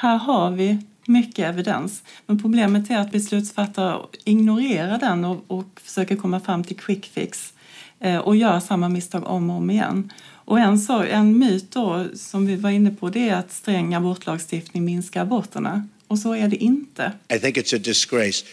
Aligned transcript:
Här 0.00 0.16
har 0.16 0.50
vi 0.50 0.78
mycket 1.06 1.44
evidens. 1.44 2.02
Men 2.26 2.42
problemet 2.42 2.90
är 2.90 2.98
att 2.98 3.12
beslutsfattare 3.12 3.98
ignorerar 4.24 4.98
den 4.98 5.24
och, 5.24 5.44
och 5.46 5.80
försöker 5.84 6.16
komma 6.16 6.40
fram 6.40 6.64
till 6.64 6.76
quick 6.76 7.06
fix 7.06 7.52
eh, 8.00 8.16
och 8.16 8.36
gör 8.36 8.60
samma 8.60 8.88
misstag 8.88 9.26
om 9.26 9.50
och 9.50 9.56
om 9.56 9.70
igen. 9.70 10.12
Och 10.30 10.58
en, 10.58 10.78
så, 10.78 11.02
en 11.02 11.38
myt 11.38 11.70
då, 11.72 12.06
som 12.14 12.46
vi 12.46 12.56
var 12.56 12.70
inne 12.70 12.90
på 12.90 13.08
det 13.08 13.28
är 13.28 13.34
att 13.34 13.52
sträng 13.52 13.94
abortlagstiftning 13.94 14.84
minskar 14.84 15.22
aborterna. 15.22 15.88
Och 16.06 16.18
så 16.18 16.34
är 16.34 16.48
det 16.48 16.56
inte. 16.56 17.12
I 17.28 17.38
think 17.38 17.56
it's 17.56 17.76
a 17.76 17.80
disgrace 17.84 18.44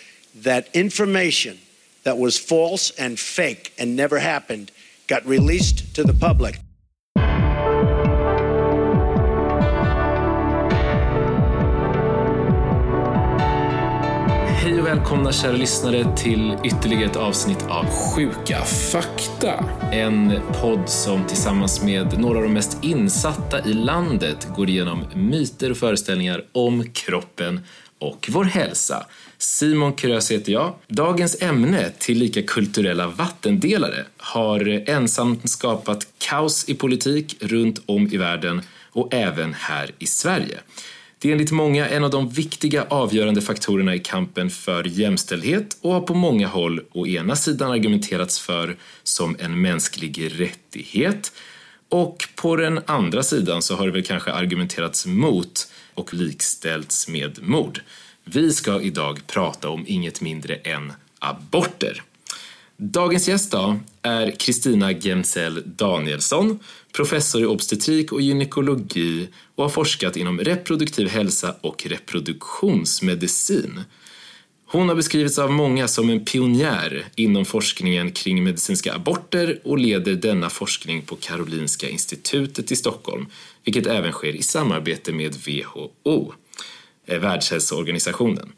that 0.43 0.75
information 0.75 1.54
that 2.04 2.20
was 2.20 2.39
false 2.39 3.05
and 3.05 3.20
fake 3.20 3.82
and 3.82 3.96
never 3.96 4.20
happened 4.20 4.71
got 5.07 5.20
released 5.25 5.96
to 5.96 6.04
the 6.04 6.27
public. 6.27 6.64
Välkomna 14.95 15.31
kära 15.31 15.51
lyssnare 15.51 16.15
till 16.17 16.57
ytterligare 16.63 17.05
ett 17.05 17.15
avsnitt 17.15 17.65
av 17.69 17.85
Sjuka 17.85 18.61
fakta. 18.91 19.65
En 19.91 20.39
podd 20.61 20.89
som 20.89 21.27
tillsammans 21.27 21.83
med 21.83 22.19
några 22.19 22.37
av 22.37 22.43
de 22.43 22.54
mest 22.54 22.83
insatta 22.83 23.65
i 23.65 23.73
landet 23.73 24.47
går 24.55 24.69
igenom 24.69 25.05
myter 25.13 25.71
och 25.71 25.77
föreställningar 25.77 26.43
om 26.51 26.83
kroppen 26.93 27.59
och 27.99 28.29
vår 28.31 28.43
hälsa. 28.43 29.05
Simon 29.37 29.93
Krös 29.93 30.31
heter 30.31 30.51
jag. 30.51 30.73
Dagens 30.87 31.41
ämne, 31.41 31.91
tillika 31.99 32.41
kulturella 32.41 33.07
vattendelare, 33.07 34.05
har 34.17 34.89
ensamt 34.89 35.49
skapat 35.49 36.07
kaos 36.17 36.69
i 36.69 36.75
politik 36.75 37.38
runt 37.39 37.81
om 37.85 38.07
i 38.11 38.17
världen 38.17 38.61
och 38.91 39.13
även 39.13 39.53
här 39.53 39.91
i 39.99 40.05
Sverige. 40.05 40.59
Det 41.25 41.30
är 41.30 41.34
enligt 41.34 41.52
många 41.52 41.88
en 41.88 42.03
av 42.03 42.09
de 42.09 42.30
viktiga 42.30 42.86
avgörande 42.89 43.42
faktorerna 43.42 43.95
i 43.95 44.00
kampen 44.00 44.50
för 44.50 44.83
jämställdhet 44.83 45.77
och 45.81 45.94
har 45.94 46.02
på 46.02 46.13
många 46.13 46.47
håll 46.47 46.81
å 46.91 47.08
ena 47.08 47.36
sidan 47.36 47.72
argumenterats 47.72 48.39
för 48.39 48.75
som 49.03 49.36
en 49.39 49.61
mänsklig 49.61 50.31
rättighet 50.39 51.31
och 51.89 52.27
på 52.36 52.55
den 52.55 52.80
andra 52.86 53.23
sidan 53.23 53.61
så 53.61 53.75
har 53.75 53.86
det 53.86 53.91
väl 53.91 54.03
kanske 54.03 54.31
argumenterats 54.31 55.05
mot 55.05 55.72
och 55.94 56.14
likställts 56.14 57.08
med 57.08 57.39
mord. 57.42 57.81
Vi 58.23 58.53
ska 58.53 58.81
idag 58.81 59.19
prata 59.27 59.69
om 59.69 59.83
inget 59.88 60.21
mindre 60.21 60.55
än 60.55 60.94
aborter. 61.19 62.03
Dagens 62.77 63.27
gäst 63.27 63.51
då 63.51 63.79
är 64.01 64.31
Kristina 64.31 64.91
Gemsell 64.91 65.63
Danielsson, 65.65 66.59
professor 66.91 67.41
i 67.41 67.45
obstetrik 67.45 68.11
och 68.11 68.21
gynekologi 68.21 69.27
och 69.55 69.63
har 69.63 69.69
forskat 69.69 70.17
inom 70.17 70.39
reproduktiv 70.39 71.07
hälsa 71.07 71.55
och 71.61 71.85
reproduktionsmedicin. 71.85 73.83
Hon 74.65 74.89
har 74.89 74.95
beskrivits 74.95 75.39
av 75.39 75.51
många 75.51 75.87
som 75.87 76.09
en 76.09 76.25
pionjär 76.25 77.05
inom 77.15 77.45
forskningen 77.45 78.11
kring 78.11 78.43
medicinska 78.43 78.93
aborter 78.93 79.59
och 79.63 79.77
leder 79.77 80.13
denna 80.13 80.49
forskning 80.49 81.01
på 81.01 81.15
Karolinska 81.15 81.89
institutet 81.89 82.71
i 82.71 82.75
Stockholm, 82.75 83.25
vilket 83.63 83.87
även 83.87 84.11
sker 84.11 84.35
i 84.35 84.41
samarbete 84.41 85.13
med 85.13 85.35
WHO, 85.35 86.33
eh, 87.05 87.19
Världshälsoorganisationen. 87.19 88.51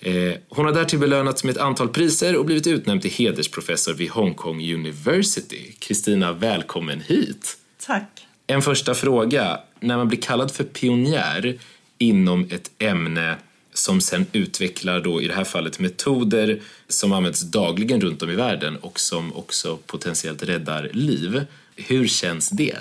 Eh, 0.00 0.34
hon 0.48 0.64
har 0.64 0.72
därtill 0.72 0.98
belönats 0.98 1.44
med 1.44 1.56
ett 1.56 1.62
antal 1.62 1.88
priser 1.88 2.36
och 2.36 2.44
blivit 2.44 2.66
utnämnd 2.66 3.02
till 3.02 3.10
hedersprofessor 3.10 3.94
vid 3.94 4.10
Hong 4.10 4.34
Kong 4.34 4.72
University. 4.74 5.72
Kristina, 5.78 6.32
välkommen 6.32 7.00
hit! 7.00 7.58
Tack. 7.86 8.26
En 8.46 8.62
första 8.62 8.94
fråga. 8.94 9.60
När 9.80 9.96
man 9.96 10.08
blir 10.08 10.20
kallad 10.20 10.50
för 10.50 10.64
pionjär 10.64 11.58
inom 11.98 12.48
ett 12.50 12.70
ämne 12.78 13.36
som 13.72 14.00
sen 14.00 14.26
utvecklar 14.32 15.00
då 15.00 15.22
i 15.22 15.28
det 15.28 15.34
här 15.34 15.44
fallet 15.44 15.78
metoder 15.78 16.60
som 16.88 17.12
används 17.12 17.40
dagligen 17.40 18.00
runt 18.00 18.22
om 18.22 18.30
i 18.30 18.34
världen 18.34 18.76
och 18.76 19.00
som 19.00 19.36
också 19.36 19.78
potentiellt 19.86 20.42
räddar 20.42 20.90
liv. 20.92 21.44
Hur 21.76 22.06
känns 22.06 22.50
det? 22.50 22.76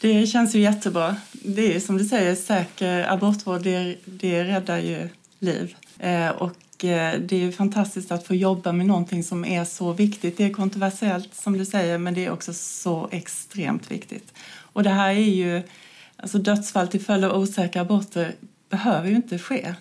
Det 0.00 0.26
känns 0.26 0.54
ju 0.54 0.60
jättebra. 0.60 1.16
Det 1.32 1.76
är 1.76 1.80
som 1.80 1.98
du 1.98 2.04
säger, 2.04 2.34
säker 2.34 3.12
abortvård, 3.12 3.62
det, 3.62 3.96
det 4.04 4.44
räddar 4.44 4.78
ju 4.78 5.08
liv. 5.38 5.74
Eh, 6.02 6.28
och 6.28 6.84
eh, 6.84 7.20
det 7.20 7.44
är 7.44 7.52
fantastiskt 7.52 8.12
att 8.12 8.26
få 8.26 8.34
jobba 8.34 8.72
med 8.72 8.86
någonting 8.86 9.24
som 9.24 9.44
är 9.44 9.64
så 9.64 9.92
viktigt. 9.92 10.36
Det 10.36 10.44
är 10.44 10.50
kontroversiellt 10.50 11.34
som 11.34 11.58
du 11.58 11.64
säger, 11.64 11.98
men 11.98 12.14
det 12.14 12.24
är 12.24 12.30
också 12.30 12.52
så 12.54 13.08
extremt 13.12 13.90
viktigt. 13.90 14.32
Och 14.72 14.82
det 14.82 14.90
här 14.90 15.10
är 15.10 15.18
ju, 15.18 15.62
alltså 16.16 16.38
dödsfall 16.38 16.88
till 16.88 17.00
följd 17.00 17.24
av 17.24 17.40
osäkra 17.40 17.82
aborter 17.82 18.34
behöver 18.68 19.08
ju 19.08 19.16
inte 19.16 19.38
ske. 19.38 19.74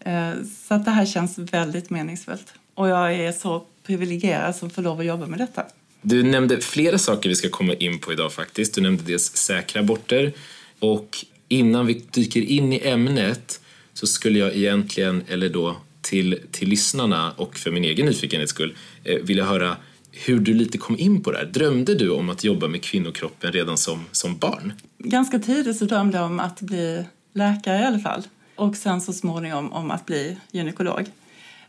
Eh, 0.00 0.32
så 0.68 0.74
att 0.74 0.84
det 0.84 0.90
här 0.90 1.06
känns 1.06 1.38
väldigt 1.38 1.90
meningsfullt. 1.90 2.52
Och 2.74 2.88
jag 2.88 3.14
är 3.14 3.32
så 3.32 3.64
privilegierad 3.82 4.56
som 4.56 4.70
får 4.70 4.82
lov 4.82 5.00
att 5.00 5.06
jobba 5.06 5.26
med 5.26 5.38
detta. 5.38 5.64
Du 6.02 6.22
nämnde 6.22 6.60
flera 6.60 6.98
saker 6.98 7.28
vi 7.28 7.34
ska 7.34 7.48
komma 7.48 7.74
in 7.74 7.98
på 7.98 8.12
idag 8.12 8.32
faktiskt. 8.32 8.74
Du 8.74 8.80
nämnde 8.80 9.02
dels 9.02 9.36
säkra 9.36 9.80
aborter 9.80 10.32
och 10.78 11.24
innan 11.48 11.86
vi 11.86 11.94
dyker 12.10 12.40
in 12.40 12.72
i 12.72 12.80
ämnet 12.88 13.60
så 13.98 14.06
skulle 14.06 14.38
jag 14.38 14.56
egentligen, 14.56 15.22
eller 15.28 15.48
då 15.48 15.76
till, 16.00 16.38
till 16.50 16.68
lyssnarna 16.68 17.32
och 17.36 17.56
för 17.56 17.70
min 17.70 17.84
egen 17.84 18.06
nyfikenhets 18.06 18.50
skull, 18.50 18.76
eh, 19.04 19.16
vilja 19.22 19.44
höra 19.44 19.76
hur 20.12 20.40
du 20.40 20.54
lite 20.54 20.78
kom 20.78 20.98
in 20.98 21.22
på 21.22 21.32
det 21.32 21.38
här. 21.38 21.44
Drömde 21.44 21.94
du 21.94 22.10
om 22.10 22.30
att 22.30 22.44
jobba 22.44 22.68
med 22.68 22.82
kvinnokroppen 22.82 23.52
redan 23.52 23.78
som, 23.78 24.04
som 24.12 24.38
barn? 24.38 24.72
Ganska 24.98 25.38
tidigt 25.38 25.76
så 25.76 25.84
drömde 25.84 26.18
jag 26.18 26.26
om 26.26 26.40
att 26.40 26.60
bli 26.60 27.04
läkare 27.32 27.80
i 27.80 27.84
alla 27.84 27.98
fall. 27.98 28.22
Och 28.56 28.76
sen 28.76 29.00
så 29.00 29.12
småningom 29.12 29.72
om 29.72 29.90
att 29.90 30.06
bli 30.06 30.36
gynekolog. 30.50 31.04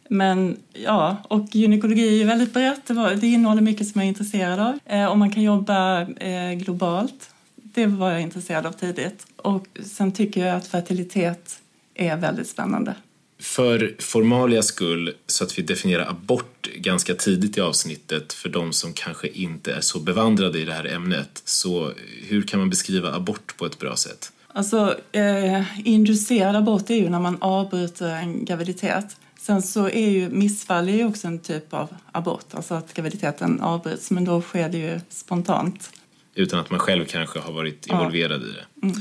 Men 0.09 0.58
ja, 0.74 1.18
och 1.24 1.56
gynekologi 1.56 2.08
är 2.08 2.18
ju 2.18 2.24
väldigt 2.24 2.54
brett. 2.54 2.88
Det, 2.88 3.16
det 3.16 3.28
innehåller 3.28 3.62
mycket 3.62 3.88
som 3.88 4.02
jag 4.02 4.06
är 4.06 4.09
intresserad 4.09 4.59
av. 4.59 4.80
Eh, 4.86 5.06
och 5.06 5.18
man 5.18 5.32
kan 5.32 5.44
jobba 5.44 6.02
eh, 6.02 6.54
globalt. 6.54 7.30
Det 7.56 7.86
var 7.86 8.12
jag 8.12 8.22
intresserad 8.22 8.66
av 8.66 8.72
tidigt. 8.72 9.28
Och 9.36 9.68
sen 9.84 10.12
tycker 10.12 10.46
jag 10.46 10.56
att 10.56 10.68
fertilitet 10.68 11.62
är 11.97 12.18
väldigt 12.18 12.47
spännande. 12.47 12.96
För 13.40 13.96
formalias 14.00 14.66
skull, 14.66 15.13
så 15.28 15.44
att 15.44 15.59
vi 15.59 15.63
definierar 15.63 16.09
abort 16.09 16.69
ganska 16.75 17.16
tidigt 17.16 17.58
i 17.58 17.62
avsnittet 17.62 18.34
för 18.34 18.50
de 18.50 18.74
som 18.74 18.94
kanske 18.94 19.28
inte 19.28 19.74
är 19.74 19.81
så 19.81 20.00
bevandrade 20.00 20.59
i 20.59 20.66
det 20.66 20.74
här 20.74 20.85
ämnet. 20.85 21.41
Så 21.46 21.91
hur 22.28 22.41
kan 22.41 22.59
man 22.59 22.69
beskriva 22.69 23.13
abort 23.13 23.58
på 23.58 23.66
ett 23.66 23.80
bra 23.80 23.96
sätt? 23.96 24.31
Alltså, 24.47 24.96
eh, 25.12 25.88
inducerad 25.88 26.56
abort 26.56 26.90
är 26.90 26.96
ju 26.96 27.09
när 27.09 27.19
man 27.19 27.38
avbryter 27.41 28.09
en 28.09 28.46
graviditet. 28.46 29.18
Sen 29.40 29.62
så 29.62 29.90
är 29.90 30.09
ju 30.09 30.29
missfall 30.29 30.90
är 30.90 30.94
ju 30.94 31.06
också 31.06 31.28
en 31.28 31.40
typ 31.40 31.74
av 31.74 31.96
abort, 32.12 32.46
alltså 32.53 32.74
att 32.74 32.94
graviditeten 32.94 33.62
avbryts, 33.62 34.12
men 34.12 34.25
då 34.25 34.41
sker 34.41 34.69
det 34.69 34.78
ju 34.78 35.00
spontant. 35.09 35.91
Utan 36.35 36.59
att 36.59 36.69
man 36.69 36.79
själv 36.79 37.06
kanske 37.06 37.40
har 37.40 37.53
varit 37.53 37.88
involverad 37.88 38.41
ja. 38.41 38.47
i 38.47 38.52
det. 38.52 38.88
Mm. 38.88 38.96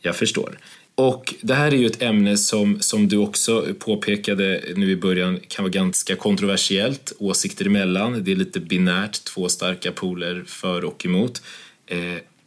Jag 0.00 0.16
förstår. 0.16 0.58
Och 0.98 1.34
det 1.40 1.54
här 1.54 1.66
är 1.66 1.76
ju 1.76 1.86
ett 1.86 2.02
ämne 2.02 2.36
som, 2.36 2.80
som 2.80 3.08
du 3.08 3.16
också 3.16 3.66
påpekade 3.78 4.62
nu 4.76 4.90
i 4.90 4.96
början 4.96 5.40
kan 5.48 5.62
vara 5.62 5.72
ganska 5.72 6.16
kontroversiellt, 6.16 7.12
åsikter 7.18 7.66
emellan. 7.66 8.24
Det 8.24 8.32
är 8.32 8.36
lite 8.36 8.60
binärt, 8.60 9.24
två 9.24 9.48
starka 9.48 9.92
poler 9.92 10.44
för 10.46 10.84
och 10.84 11.06
emot. 11.06 11.42
Eh, 11.86 11.98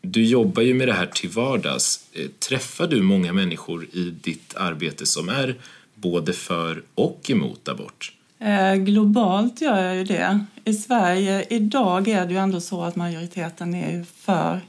du 0.02 0.26
jobbar 0.26 0.64
ju 0.64 0.74
med 0.74 0.88
det 0.88 0.94
här 0.94 1.06
till 1.06 1.30
vardags. 1.30 2.06
Eh, 2.14 2.28
träffar 2.50 2.88
du 2.88 3.02
många 3.02 3.34
människor 3.34 3.86
i 3.94 4.14
ditt 4.22 4.56
arbete 4.56 5.06
som 5.06 5.30
är 5.30 5.56
både 5.96 6.34
för 6.34 6.84
och 6.96 7.30
emot 7.30 7.68
abort? 7.68 8.14
Eh, 8.40 8.76
globalt 8.76 9.62
gör 9.62 9.84
jag 9.84 9.96
ju 9.96 10.04
det. 10.04 10.46
I 10.66 10.74
Sverige 10.74 11.46
idag 11.50 12.08
är 12.08 12.26
det 12.26 12.34
ju 12.34 12.40
ändå 12.40 12.62
så 12.62 12.84
att 12.84 12.96
majoriteten 12.96 13.76
är 13.76 14.06
för 14.18 14.62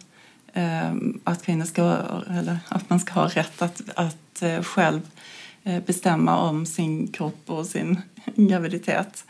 att 1.24 1.44
kvinnor 1.44 1.64
ska, 1.64 1.98
eller 2.30 2.58
att 2.68 2.90
man 2.90 3.00
ska 3.00 3.12
ha 3.12 3.28
rätt 3.28 3.62
att, 3.62 3.82
att 3.94 4.42
eh, 4.42 4.62
själv 4.62 5.00
eh, 5.64 5.82
bestämma 5.86 6.38
om 6.38 6.66
sin 6.66 7.08
kropp 7.08 7.42
och 7.46 7.66
sin 7.66 8.00
graviditet. 8.34 9.24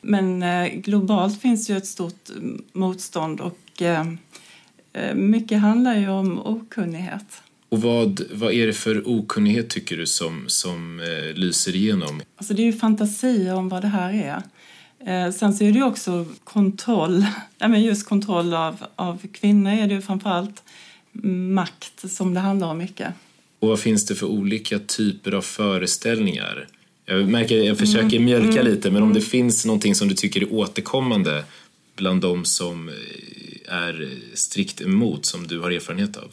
Men 0.00 0.42
eh, 0.42 0.68
globalt 0.68 1.40
finns 1.40 1.70
ju 1.70 1.76
ett 1.76 1.86
stort 1.86 2.30
motstånd 2.72 3.40
och 3.40 3.82
eh, 3.82 4.04
mycket 5.14 5.60
handlar 5.60 5.96
ju 5.96 6.08
om 6.08 6.38
okunnighet. 6.38 7.42
Och 7.68 7.82
vad, 7.82 8.20
vad 8.32 8.52
är 8.52 8.66
det 8.66 8.72
för 8.72 9.08
okunnighet 9.08 9.70
tycker 9.70 9.96
du 9.96 10.06
som, 10.06 10.44
som 10.46 11.00
lyser 11.34 11.76
igenom? 11.76 12.22
Alltså 12.36 12.54
det 12.54 12.62
är 12.62 12.66
ju 12.66 12.72
fantasier 12.72 13.54
om 13.54 13.68
vad 13.68 13.82
det 13.82 13.88
här 13.88 14.12
är. 14.12 14.42
Eh, 15.06 15.32
sen 15.32 15.54
så 15.54 15.64
är 15.64 15.72
det 15.72 15.82
också 15.82 16.26
kontroll, 16.44 17.26
ja, 17.58 17.68
men 17.68 17.82
just 17.82 18.08
kontroll 18.08 18.54
av, 18.54 18.84
av 18.96 19.26
kvinnor 19.32 19.72
är 19.72 19.86
det 19.86 19.94
ju 19.94 20.02
framförallt 20.02 20.62
makt 21.52 22.10
som 22.10 22.34
det 22.34 22.40
handlar 22.40 22.68
om 22.68 22.78
mycket. 22.78 23.08
Och 23.58 23.68
vad 23.68 23.80
finns 23.80 24.06
det 24.06 24.14
för 24.14 24.26
olika 24.26 24.78
typer 24.78 25.32
av 25.32 25.42
föreställningar? 25.42 26.68
Jag 27.06 27.28
märker 27.28 27.62
jag 27.62 27.78
försöker 27.78 28.16
mm. 28.16 28.24
mjölka 28.24 28.60
mm. 28.60 28.66
lite, 28.72 28.90
men 28.90 29.02
om 29.02 29.08
det 29.08 29.18
mm. 29.18 29.30
finns 29.30 29.66
någonting 29.66 29.94
som 29.94 30.08
du 30.08 30.14
tycker 30.14 30.40
är 30.40 30.52
återkommande 30.52 31.44
bland 31.96 32.20
de 32.20 32.44
som 32.44 32.90
är 33.68 34.10
strikt 34.34 34.80
emot, 34.80 35.26
som 35.26 35.46
du 35.46 35.60
har 35.60 35.70
erfarenhet 35.70 36.16
av? 36.16 36.24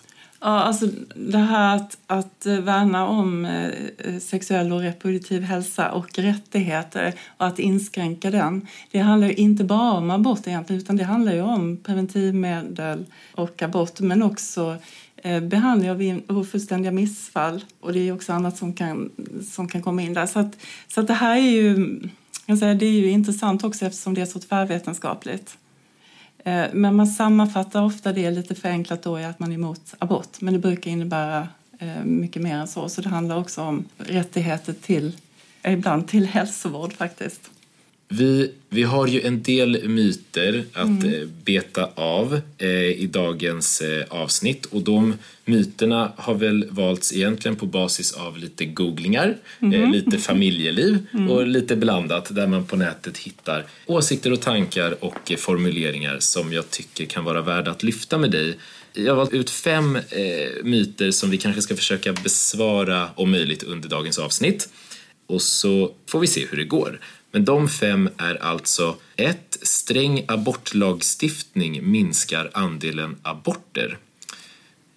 Ja, 0.43 0.47
alltså 0.47 0.87
det 1.15 1.37
här 1.37 1.75
att, 1.75 1.97
att 2.07 2.45
värna 2.45 3.07
om 3.07 3.45
eh, 3.45 3.69
eh, 3.97 4.19
sexuell 4.19 4.71
och 4.71 4.81
reproduktiv 4.81 5.41
hälsa 5.41 5.91
och 5.91 6.19
rättigheter 6.19 7.13
och 7.37 7.45
att 7.45 7.59
inskränka 7.59 8.31
den. 8.31 8.67
Det 8.91 8.99
handlar 8.99 9.27
ju 9.27 9.33
inte 9.33 9.63
bara 9.63 9.91
om 9.91 10.11
abort 10.11 10.47
egentligen 10.47 10.81
utan 10.81 10.97
det 10.97 11.03
handlar 11.03 11.33
ju 11.33 11.41
om 11.41 11.77
preventivmedel 11.77 13.05
och 13.35 13.61
abort 13.61 13.99
men 13.99 14.23
också 14.23 14.77
eh, 15.15 15.39
behandling 15.39 16.23
av 16.27 16.37
ofullständiga 16.37 16.91
missfall 16.91 17.65
och 17.79 17.93
det 17.93 18.07
är 18.07 18.13
också 18.13 18.33
annat 18.33 18.57
som 18.57 18.73
kan, 18.73 19.11
som 19.51 19.67
kan 19.67 19.81
komma 19.81 20.01
in 20.01 20.13
där. 20.13 20.25
Så, 20.25 20.39
att, 20.39 20.57
så 20.87 21.01
att 21.01 21.07
det 21.07 21.13
här 21.13 21.37
är 21.37 21.51
ju, 21.51 21.99
jag 22.45 22.57
säga, 22.57 22.73
det 22.73 22.85
är 22.85 22.91
ju 22.91 23.09
intressant 23.09 23.63
också 23.63 23.85
eftersom 23.85 24.13
det 24.13 24.21
är 24.21 24.25
så 24.25 24.39
tvärvetenskapligt. 24.39 25.57
Eh, 26.43 26.65
men 26.73 26.95
man 26.95 27.07
sammanfattar 27.07 27.83
ofta 27.83 28.13
det 28.13 28.31
lite 28.31 28.55
förenklat 28.55 29.03
då 29.03 29.19
i 29.19 29.25
att 29.25 29.39
man 29.39 29.51
är 29.51 29.55
emot 29.55 29.95
abort. 29.99 30.41
Men 30.41 30.53
det 30.53 30.59
brukar 30.59 30.91
innebära 30.91 31.47
eh, 31.79 32.03
mycket 32.03 32.41
mer 32.41 32.55
än 32.55 32.67
så. 32.67 32.89
Så 32.89 33.01
det 33.01 33.09
handlar 33.09 33.37
också 33.37 33.61
om 33.61 33.85
rättigheter 33.97 34.73
till, 34.73 35.17
eh, 35.63 35.73
ibland 35.73 36.07
till 36.07 36.25
hälsovård 36.25 36.93
faktiskt. 36.93 37.51
Vi, 38.13 38.51
vi 38.69 38.83
har 38.83 39.07
ju 39.07 39.21
en 39.21 39.43
del 39.43 39.89
myter 39.89 40.63
att 40.73 41.03
mm. 41.03 41.13
Eh, 41.13 41.27
beta 41.43 41.89
av 41.95 42.41
eh, 42.57 42.69
i 42.69 43.09
dagens 43.11 43.81
eh, 43.81 44.05
avsnitt 44.09 44.65
och 44.65 44.81
de 44.81 45.13
myterna 45.45 46.11
har 46.17 46.33
väl 46.33 46.67
valts 46.69 47.13
egentligen 47.13 47.55
på 47.55 47.65
basis 47.65 48.13
av 48.13 48.37
lite 48.37 48.65
googlingar, 48.65 49.37
mm. 49.59 49.83
eh, 49.83 49.91
lite 49.91 50.17
familjeliv 50.17 51.07
mm. 51.13 51.29
och 51.29 51.47
lite 51.47 51.75
blandat 51.75 52.35
där 52.35 52.47
man 52.47 52.65
på 52.65 52.75
nätet 52.75 53.17
hittar 53.17 53.65
åsikter 53.85 54.33
och 54.33 54.41
tankar 54.41 55.03
och 55.03 55.31
formuleringar 55.37 56.17
som 56.19 56.53
jag 56.53 56.69
tycker 56.69 57.05
kan 57.05 57.23
vara 57.23 57.41
värda 57.41 57.71
att 57.71 57.83
lyfta 57.83 58.17
med 58.17 58.31
dig. 58.31 58.57
Jag 58.93 59.11
har 59.11 59.17
valt 59.17 59.33
ut 59.33 59.49
fem 59.49 59.95
eh, 59.95 60.63
myter 60.63 61.11
som 61.11 61.29
vi 61.29 61.37
kanske 61.37 61.61
ska 61.61 61.75
försöka 61.75 62.13
besvara 62.13 63.09
om 63.15 63.31
möjligt 63.31 63.63
under 63.63 63.89
dagens 63.89 64.19
avsnitt 64.19 64.69
och 65.31 65.41
så 65.41 65.91
får 66.07 66.19
vi 66.19 66.27
se 66.27 66.45
hur 66.49 66.57
det 66.57 66.63
går. 66.63 66.99
Men 67.31 67.45
de 67.45 67.69
fem 67.69 68.09
är 68.17 68.35
alltså 68.35 68.95
1. 69.15 69.57
Sträng 69.61 70.25
abortlagstiftning 70.27 71.91
minskar 71.91 72.51
andelen 72.53 73.15
aborter. 73.21 73.97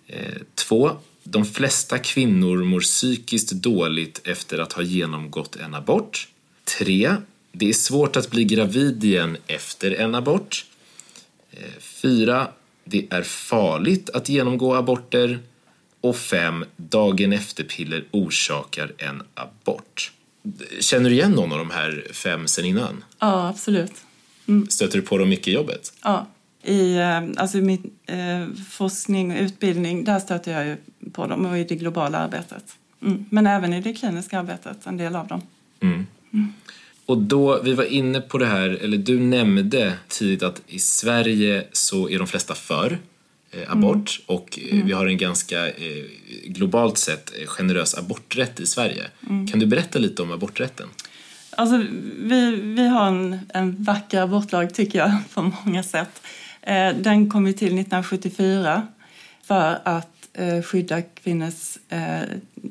Eh, 0.07 0.35
2. 0.55 0.91
De 1.23 1.45
flesta 1.45 1.99
kvinnor 1.99 2.65
mår 2.65 2.81
psykiskt 2.81 3.51
dåligt 3.51 4.21
efter 4.25 4.59
att 4.59 4.73
ha 4.73 4.83
genomgått 4.83 5.57
en 5.57 5.75
abort. 5.75 6.29
3. 6.79 7.17
Det 7.53 7.69
är 7.69 7.73
svårt 7.73 8.17
att 8.17 8.31
bli 8.31 8.45
gravid 8.45 9.05
igen 9.05 9.37
efter 9.47 9.91
en 9.91 10.15
abort. 10.15 10.67
Eh, 11.51 11.81
4. 11.81 12.49
Det 12.85 13.07
är 13.11 13.23
farligt 13.23 14.11
att 14.11 14.29
genomgå 14.29 14.75
aborter. 14.75 15.39
Och 16.01 16.17
5. 16.17 16.65
Dagen 16.77 17.33
efter-piller 17.33 18.05
orsakar 18.11 18.93
en 18.99 19.23
abort. 19.35 20.13
Känner 20.81 21.11
du 21.11 21.17
igen 21.17 21.33
någon 21.33 21.53
av 21.53 21.59
de 21.59 21.71
här 21.71 22.07
fem 22.13 22.47
sen 22.47 22.65
innan? 22.65 23.05
Ja, 23.19 23.49
absolut. 23.49 23.93
Mm. 24.47 24.69
Stöter 24.69 24.99
du 24.99 25.03
på 25.05 25.19
dem 25.19 25.29
mycket 25.29 25.49
i 25.49 25.53
jobbet? 25.53 25.93
Ja. 26.03 26.27
I 26.63 26.97
eh, 26.97 27.23
alltså 27.37 27.57
min 27.57 27.91
eh, 28.07 28.47
forskning 28.71 29.33
och 29.33 29.41
utbildning, 29.41 30.05
där 30.05 30.19
stöter 30.19 30.53
jag 30.53 30.67
ju 30.67 30.77
på 31.13 31.27
dem 31.27 31.47
och 31.47 31.59
i 31.59 31.65
det 31.65 31.77
globala 31.77 32.19
arbetet. 32.19 32.65
Mm. 33.03 33.25
Men 33.31 33.47
även 33.47 33.73
i 33.73 33.81
det 33.81 33.93
kliniska 33.93 34.39
arbetet, 34.39 34.87
en 34.87 34.97
del 34.97 35.17
av 35.17 35.27
dem. 35.27 35.43
Mm. 35.81 36.07
mm. 36.33 36.53
Och 37.07 37.19
då, 37.19 37.63
vi 37.63 37.75
var 37.75 37.85
inne 37.85 38.21
på 38.21 38.39
det 38.39 38.47
här, 38.47 38.69
eller 38.69 38.99
du 38.99 39.21
nämnde 39.21 39.93
tidigt 40.09 40.43
att 40.43 40.63
i 40.67 40.79
Sverige 40.79 41.67
så 41.73 42.09
är 42.11 42.19
de 42.19 42.27
flesta 42.27 42.55
för 42.55 42.99
abort 43.69 44.21
mm. 44.29 44.39
och 44.39 44.59
eh, 44.63 44.75
mm. 44.75 44.87
vi 44.87 44.93
har 44.93 45.07
en 45.07 45.19
ganska 45.19 45.69
eh, 45.69 46.05
globalt 46.45 46.99
sett 46.99 47.33
generös 47.47 47.95
aborträtt 47.95 48.61
i 48.61 48.67
Sverige. 48.67 49.05
Mm. 49.29 49.47
Kan 49.47 49.61
du 49.61 49.67
berätta 49.67 49.99
lite 49.99 50.23
om 50.23 50.33
aborträtten? 50.33 50.89
Alltså, 51.51 51.77
vi, 52.19 52.51
vi 52.57 52.89
har 52.89 53.07
en, 53.07 53.41
en 53.55 53.83
vacker 53.85 54.21
abortlag 54.21 54.75
tycker 54.75 54.99
jag 54.99 55.13
på 55.35 55.43
många 55.43 55.83
sätt. 55.83 56.23
Den 56.95 57.31
kom 57.31 57.47
ju 57.47 57.53
till 57.53 57.67
1974 57.67 58.87
för 59.43 59.79
att 59.85 60.39
skydda 60.65 61.03
kvinnors 61.03 61.79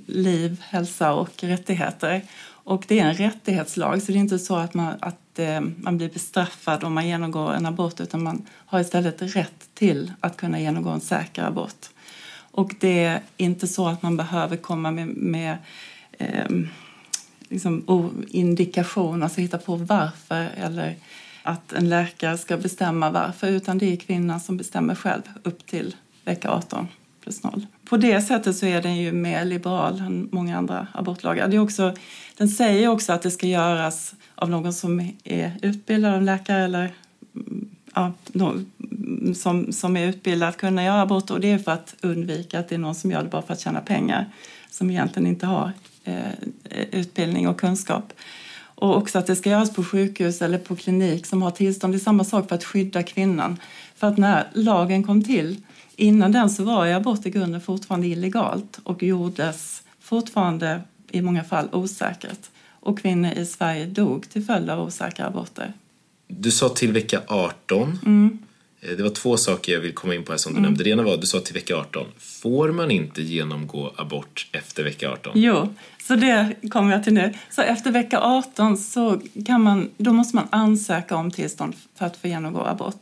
liv, 0.08 0.62
hälsa 0.62 1.14
och 1.14 1.44
rättigheter. 1.44 2.22
Och 2.64 2.86
det 2.88 3.00
är 3.00 3.06
en 3.06 3.14
rättighetslag, 3.14 4.02
så 4.02 4.12
det 4.12 4.18
är 4.18 4.20
inte 4.20 4.40
så 4.40 4.56
att 4.56 4.74
man, 4.74 4.94
att, 5.00 5.40
eh, 5.40 5.62
man 5.62 5.98
blir 5.98 6.10
bestraffad 6.10 6.84
om 6.84 6.94
man 6.94 7.08
genomgår 7.08 7.54
en 7.54 7.66
abort 7.66 8.00
utan 8.00 8.24
man 8.24 8.46
har 8.50 8.80
istället 8.80 9.22
rätt 9.22 9.70
till 9.74 10.14
att 10.20 10.38
kunna 10.38 10.60
genomgå 10.60 10.90
en 10.90 11.02
säker 11.02 11.44
abort. 11.44 11.90
Och 12.52 12.76
det 12.80 13.04
är 13.04 13.22
inte 13.38 13.68
så 13.68 13.88
att 13.88 14.02
man 14.02 14.18
behöver 14.18 14.58
komma 14.58 14.92
med, 14.92 15.08
med 15.08 15.58
eh, 16.18 16.50
liksom 17.50 17.84
indikation, 18.28 19.24
alltså 19.24 19.42
hitta 19.42 19.58
på 19.58 19.76
varför 19.76 20.50
eller 20.56 20.96
att 21.44 21.74
en 21.74 21.90
läkare 21.90 22.38
ska 22.38 22.58
bestämma 22.58 23.10
varför 23.10 23.48
utan 23.48 23.78
det 23.78 23.94
är 23.94 23.96
kvinnan 23.96 24.40
som 24.40 24.58
bestämmer 24.58 24.96
själv 24.96 25.22
upp 25.44 25.66
till 25.66 25.96
vecka 26.26 26.52
18 26.52 26.88
plus 27.24 27.44
0. 27.44 27.66
På 27.90 27.98
det 27.98 28.22
sättet 28.22 28.56
så 28.56 28.66
är 28.66 28.82
den 28.82 28.96
ju 28.96 29.12
mer 29.12 29.46
liberal 29.46 30.00
än 30.00 30.30
många 30.32 30.58
andra 30.58 30.88
abortlagar. 30.94 31.48
Det 31.48 31.56
är 31.56 31.60
också, 31.60 31.96
den 32.38 32.50
säger 32.50 32.88
också 32.88 33.14
att 33.14 33.22
det 33.22 33.32
ska 33.32 33.48
göras 33.48 34.14
av 34.36 34.50
någon 34.50 34.74
som 34.74 35.12
är 35.24 35.52
utbildad, 35.62 36.14
en 36.14 36.26
läkare 36.26 36.64
eller 36.64 36.94
ja, 37.94 38.12
som, 39.36 39.72
som 39.72 39.98
är 39.98 40.08
utbildad 40.08 40.50
att 40.50 40.58
kunna 40.58 40.84
göra 40.84 41.02
abort 41.02 41.30
och 41.30 41.40
det 41.40 41.52
är 41.52 41.58
för 41.58 41.72
att 41.72 41.96
undvika 42.02 42.60
att 42.60 42.70
det 42.70 42.76
är 42.76 42.80
någon 42.80 42.96
som 42.96 43.12
gör 43.12 43.24
det 43.24 43.30
bara 43.30 43.42
för 43.42 43.54
att 43.54 43.60
tjäna 43.60 43.82
pengar 43.82 44.30
som 44.70 44.90
egentligen 44.90 45.28
inte 45.28 45.46
har 45.46 45.72
eh, 46.04 46.32
utbildning 46.92 47.48
och 47.48 47.60
kunskap. 47.60 48.14
Och 48.76 48.98
också 48.98 49.20
att 49.20 49.28
det 49.28 49.36
ska 49.36 49.50
göras 49.50 49.74
på 49.74 49.84
sjukhus 49.84 50.42
eller 50.42 50.58
på 50.58 50.76
klinik 50.76 51.26
som 51.26 51.42
har 51.42 51.52
tillstånd. 51.52 51.94
Det 51.94 51.98
är 51.98 52.00
samma 52.00 52.24
sak 52.24 52.50
för 52.50 52.56
att 52.56 52.64
skydda 52.64 53.04
kvinnan. 53.04 53.60
För 53.96 54.08
att 54.08 54.18
när 54.18 54.48
lagen 54.54 55.04
kom 55.04 55.24
till, 55.24 55.62
innan 55.96 56.32
den 56.32 56.50
så 56.50 56.64
var 56.64 56.88
abort 56.88 57.26
i 57.26 57.30
grunden 57.30 57.62
fortfarande 57.62 58.08
illegalt 58.08 58.80
och 58.84 59.04
gjordes 59.04 59.84
fortfarande 60.00 60.82
i 61.14 61.22
många 61.22 61.44
fall 61.44 61.70
osäkert. 61.72 62.50
Och 62.80 63.00
kvinnor 63.00 63.32
i 63.32 63.46
Sverige 63.46 63.86
dog 63.86 64.30
till 64.30 64.44
följd 64.44 64.70
av 64.70 64.80
osäkra 64.88 65.26
aborter. 65.26 65.74
Du 66.28 66.52
sa 66.52 66.70
till 66.70 66.92
vecka 66.92 67.22
18. 67.28 68.00
Mm. 68.06 68.40
Eh, 68.82 68.98
det 68.98 69.04
var 69.04 69.10
två 69.10 69.38
saker 69.38 69.74
jag 69.74 69.80
vill 69.80 69.94
komma 69.94 70.16
in 70.16 70.24
på 70.24 70.32
här 70.32 70.38
som 70.38 70.54
du 70.54 70.58
mm. 70.58 70.64
nämnde. 70.64 70.84
Det 70.84 70.90
ena 70.90 71.04
var 71.04 71.18
du 71.18 71.28
sa 71.28 71.40
till 71.40 71.54
vecka 71.54 71.76
18. 71.76 72.08
Får 72.18 72.72
man 72.72 72.92
inte 72.92 73.22
genomgå 73.22 73.94
abort 73.96 74.50
efter 74.52 74.84
vecka 74.84 75.12
18? 75.12 75.32
Jo, 75.36 75.74
så 76.08 76.16
det 76.16 76.56
kommer 76.70 76.92
jag 76.92 77.04
till 77.04 77.14
nu. 77.14 77.34
Så 77.50 77.62
efter 77.62 77.92
vecka 77.92 78.20
18 78.20 78.78
så 78.78 79.22
kan 79.46 79.62
man, 79.62 79.90
då 79.98 80.14
måste 80.14 80.36
man 80.36 80.48
ansöka 80.50 81.16
om 81.16 81.32
tillstånd 81.32 81.76
för 81.96 82.06
att 82.06 82.18
få 82.18 82.28
genomgå 82.28 82.62
abort. 82.62 83.02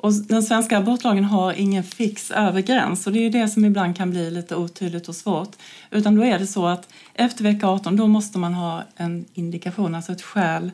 Och 0.00 0.12
den 0.12 0.42
svenska 0.42 0.78
abortlagen 0.78 1.24
har 1.24 1.52
ingen 1.52 1.84
fix 1.84 2.30
övre 2.30 2.62
gräns 2.62 3.06
och 3.06 3.12
det 3.12 3.26
är 3.26 3.30
det 3.30 3.48
som 3.48 3.64
ibland 3.64 3.96
kan 3.96 4.10
bli 4.10 4.30
lite 4.30 4.56
otydligt 4.56 5.08
och 5.08 5.16
svårt. 5.16 5.56
Utan 5.90 6.16
då 6.16 6.24
är 6.24 6.38
det 6.38 6.46
så 6.46 6.66
att 6.66 6.88
efter 7.14 7.44
vecka 7.44 7.68
18 7.68 7.96
då 7.96 8.06
måste 8.06 8.38
man 8.38 8.54
ha 8.54 8.82
en 8.96 9.24
indikation, 9.34 9.94
alltså 9.94 10.12
ett 10.12 10.22
skäl. 10.22 10.70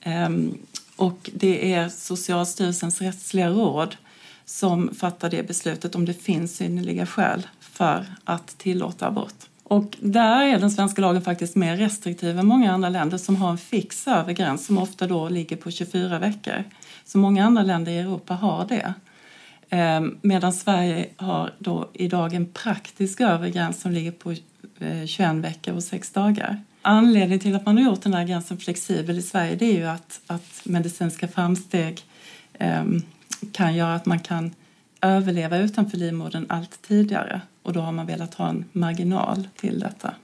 Ehm, 0.00 0.58
och 0.96 1.30
det 1.34 1.74
är 1.74 1.88
Socialstyrelsens 1.88 3.00
rättsliga 3.00 3.50
råd 3.50 3.96
som 4.44 4.94
fattar 4.94 5.30
det 5.30 5.46
beslutet 5.46 5.94
om 5.94 6.04
det 6.04 6.14
finns 6.14 6.56
synnerliga 6.56 7.06
skäl 7.06 7.46
för 7.60 8.06
att 8.24 8.58
tillåta 8.58 9.06
abort. 9.06 9.34
Och 9.62 9.96
där 10.00 10.42
är 10.44 10.58
den 10.58 10.70
svenska 10.70 11.02
lagen 11.02 11.22
faktiskt 11.22 11.56
mer 11.56 11.76
restriktiv 11.76 12.38
än 12.38 12.46
många 12.46 12.72
andra 12.72 12.88
länder 12.88 13.18
som 13.18 13.36
har 13.36 13.50
en 13.50 13.58
fix 13.58 14.08
övre 14.08 14.34
gräns 14.34 14.66
som 14.66 14.78
ofta 14.78 15.06
då 15.06 15.28
ligger 15.28 15.56
på 15.56 15.70
24 15.70 16.18
veckor. 16.18 16.64
Så 17.08 17.18
många 17.18 17.44
andra 17.44 17.62
länder 17.62 17.92
i 17.92 17.98
Europa 17.98 18.34
har 18.34 18.66
det. 18.66 18.94
Ehm, 19.70 20.18
medan 20.22 20.52
Sverige 20.52 21.08
har 21.16 21.52
då 21.58 21.90
idag 21.92 22.34
en 22.34 22.46
praktisk 22.46 23.20
övre 23.20 23.50
gräns 23.50 23.80
som 23.80 23.92
ligger 23.92 24.10
på 24.10 24.30
eh, 24.78 25.06
21 25.06 25.34
veckor 25.34 25.74
och 25.74 25.82
6 25.82 26.10
dagar. 26.10 26.62
Anledningen 26.82 27.40
till 27.40 27.56
att 27.56 27.66
man 27.66 27.76
har 27.76 27.84
gjort 27.84 28.02
den 28.02 28.14
här 28.14 28.24
gränsen 28.24 28.58
flexibel 28.58 29.18
i 29.18 29.22
Sverige 29.22 29.56
det 29.56 29.64
är 29.64 29.78
ju 29.78 29.86
att, 29.86 30.20
att 30.26 30.60
medicinska 30.64 31.28
framsteg 31.28 32.00
eh, 32.54 32.84
kan 33.52 33.74
göra 33.76 33.94
att 33.94 34.06
man 34.06 34.18
kan 34.18 34.54
överleva 35.00 35.58
utanför 35.58 35.96
livmodern 35.96 36.46
allt 36.48 36.82
tidigare 36.82 37.40
och 37.62 37.72
då 37.72 37.80
har 37.80 37.92
man 37.92 38.06
velat 38.06 38.34
ha 38.34 38.48
en 38.48 38.64
marginal 38.72 39.48
till 39.56 39.80
detta. 39.80 40.14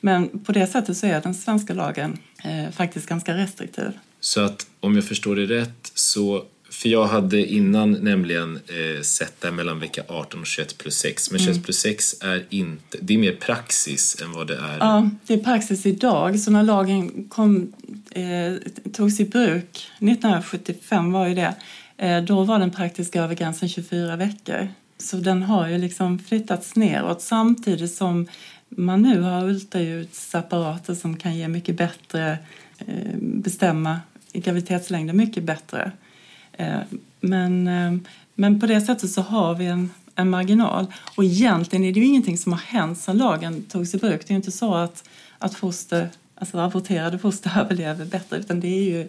Men 0.00 0.44
på 0.44 0.52
det 0.52 0.66
sättet 0.66 0.96
så 0.96 1.06
är 1.06 1.20
den 1.20 1.34
svenska 1.34 1.74
lagen 1.74 2.18
eh, 2.42 2.70
faktiskt 2.70 3.08
ganska 3.08 3.36
restriktiv. 3.36 3.98
Så 4.24 4.40
att 4.40 4.66
om 4.80 4.94
jag 4.94 5.04
förstår 5.04 5.36
det 5.36 5.46
rätt 5.46 5.92
så 5.94 6.44
för 6.70 6.88
jag 6.88 7.06
hade 7.06 7.46
innan 7.46 7.92
nämligen 7.92 8.56
eh, 8.56 9.02
sett 9.02 9.40
det 9.40 9.50
mellan 9.50 9.80
vecka 9.80 10.02
18 10.08 10.40
och 10.40 10.46
21 10.46 10.78
plus 10.78 10.98
6. 10.98 11.30
Men 11.30 11.40
mm. 11.40 11.54
21 11.54 11.64
plus 11.64 11.78
6 11.78 12.14
är 12.20 12.44
inte, 12.50 12.98
det 13.00 13.14
är 13.14 13.18
mer 13.18 13.32
praxis 13.32 14.22
än 14.22 14.32
vad 14.32 14.46
det 14.46 14.54
är. 14.56 14.76
Ja, 14.78 15.10
det 15.26 15.34
är 15.34 15.38
praxis 15.38 15.86
idag. 15.86 16.40
Så 16.40 16.50
när 16.50 16.62
lagen 16.62 17.28
kom, 17.28 17.72
eh, 18.10 18.54
togs 18.92 19.20
i 19.20 19.24
bruk 19.24 19.90
1975 19.98 21.12
var 21.12 21.26
ju 21.26 21.34
det. 21.34 21.54
Eh, 21.96 22.22
då 22.22 22.44
var 22.44 22.58
den 22.58 22.70
praktiska 22.70 23.22
övergränsen 23.22 23.68
24 23.68 24.16
veckor. 24.16 24.68
Så 24.98 25.16
den 25.16 25.42
har 25.42 25.68
ju 25.68 25.78
liksom 25.78 26.18
flyttats 26.18 26.76
neråt 26.76 27.22
samtidigt 27.22 27.94
som 27.94 28.26
man 28.68 29.02
nu 29.02 29.20
har 29.20 29.44
ultraljudsapparater 29.44 30.94
som 30.94 31.16
kan 31.16 31.36
ge 31.36 31.48
mycket 31.48 31.76
bättre, 31.76 32.38
eh, 32.78 33.16
bestämma 33.18 34.00
graviditetslängden 34.40 35.16
mycket 35.16 35.42
bättre. 35.42 35.92
Eh, 36.52 36.78
men, 37.20 37.68
eh, 37.68 37.94
men 38.34 38.60
på 38.60 38.66
det 38.66 38.80
sättet 38.80 39.10
så 39.10 39.22
har 39.22 39.54
vi 39.54 39.66
en, 39.66 39.90
en 40.14 40.30
marginal. 40.30 40.86
Och 41.16 41.24
egentligen 41.24 41.84
är 41.84 41.92
det 41.92 42.00
ju 42.00 42.06
ingenting 42.06 42.38
som 42.38 42.52
har 42.52 42.60
hänt 42.60 42.98
sedan 42.98 43.18
lagen 43.18 43.62
togs 43.62 43.94
i 43.94 43.98
bruk. 43.98 44.20
Det 44.20 44.30
är 44.30 44.34
ju 44.34 44.36
inte 44.36 44.52
så 44.52 44.74
att, 44.74 45.08
att 45.38 45.54
foster, 45.54 46.08
alltså 46.34 46.58
aborterade 46.58 47.18
foster 47.18 47.52
överlever 47.60 48.04
bättre 48.04 48.36
utan 48.36 48.60
det 48.60 48.68
är 48.68 48.82
ju 48.82 49.08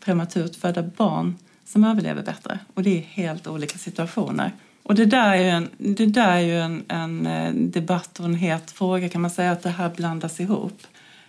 prematurt 0.00 0.56
födda 0.56 0.82
barn 0.82 1.36
som 1.64 1.84
överlever 1.84 2.22
bättre. 2.22 2.58
Och 2.74 2.82
det 2.82 2.98
är 2.98 3.02
helt 3.02 3.46
olika 3.46 3.78
situationer. 3.78 4.52
Och 4.82 4.94
det 4.94 5.04
där 5.04 5.32
är 5.32 5.42
ju 5.42 5.48
en, 5.48 5.68
det 5.78 6.06
där 6.06 6.32
är 6.32 6.40
ju 6.40 6.60
en, 6.60 6.84
en 6.88 7.26
eh, 7.26 7.52
debatt 7.52 8.20
och 8.20 8.24
en 8.24 8.34
het 8.34 8.70
fråga 8.70 9.08
kan 9.08 9.20
man 9.20 9.30
säga 9.30 9.52
att 9.52 9.62
det 9.62 9.70
här 9.70 9.90
blandas 9.96 10.40
ihop. 10.40 10.82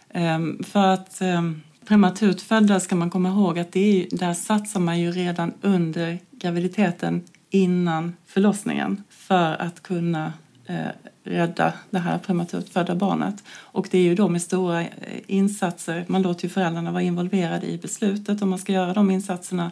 Ehm, 0.10 0.64
för 0.64 0.88
att 0.88 1.22
ehm, 1.22 1.62
prematurt 1.86 2.42
födda 2.42 2.80
ska 2.80 2.96
man 2.96 3.10
komma 3.10 3.30
ihåg 3.30 3.60
att 3.60 3.72
det 3.72 4.02
är, 4.02 4.18
där 4.18 4.34
satsar 4.34 4.80
man 4.80 5.00
ju 5.00 5.12
redan 5.12 5.54
under 5.62 6.20
graviditeten 6.32 7.24
innan 7.50 8.16
förlossningen 8.28 9.04
för 9.10 9.62
att 9.62 9.84
kunna 9.84 10.34
eh, 10.66 10.88
rädda 11.24 11.74
det 11.90 12.00
här 12.00 12.18
prematurt 12.18 12.70
födda 12.70 12.96
barnet. 12.96 13.44
Och 13.50 13.88
det 13.92 13.98
är 13.98 14.04
ju 14.04 14.16
då 14.16 14.30
med 14.30 14.42
stora 14.42 14.82
eh, 14.82 14.88
insatser, 15.28 16.06
man 16.08 16.22
låter 16.22 16.44
ju 16.44 16.50
föräldrarna 16.50 16.92
vara 16.92 17.04
involverade 17.04 17.68
i 17.68 17.78
beslutet 17.78 18.42
om 18.42 18.50
man 18.50 18.60
ska 18.60 18.74
göra 18.74 18.94
de 18.94 19.12
insatserna 19.12 19.72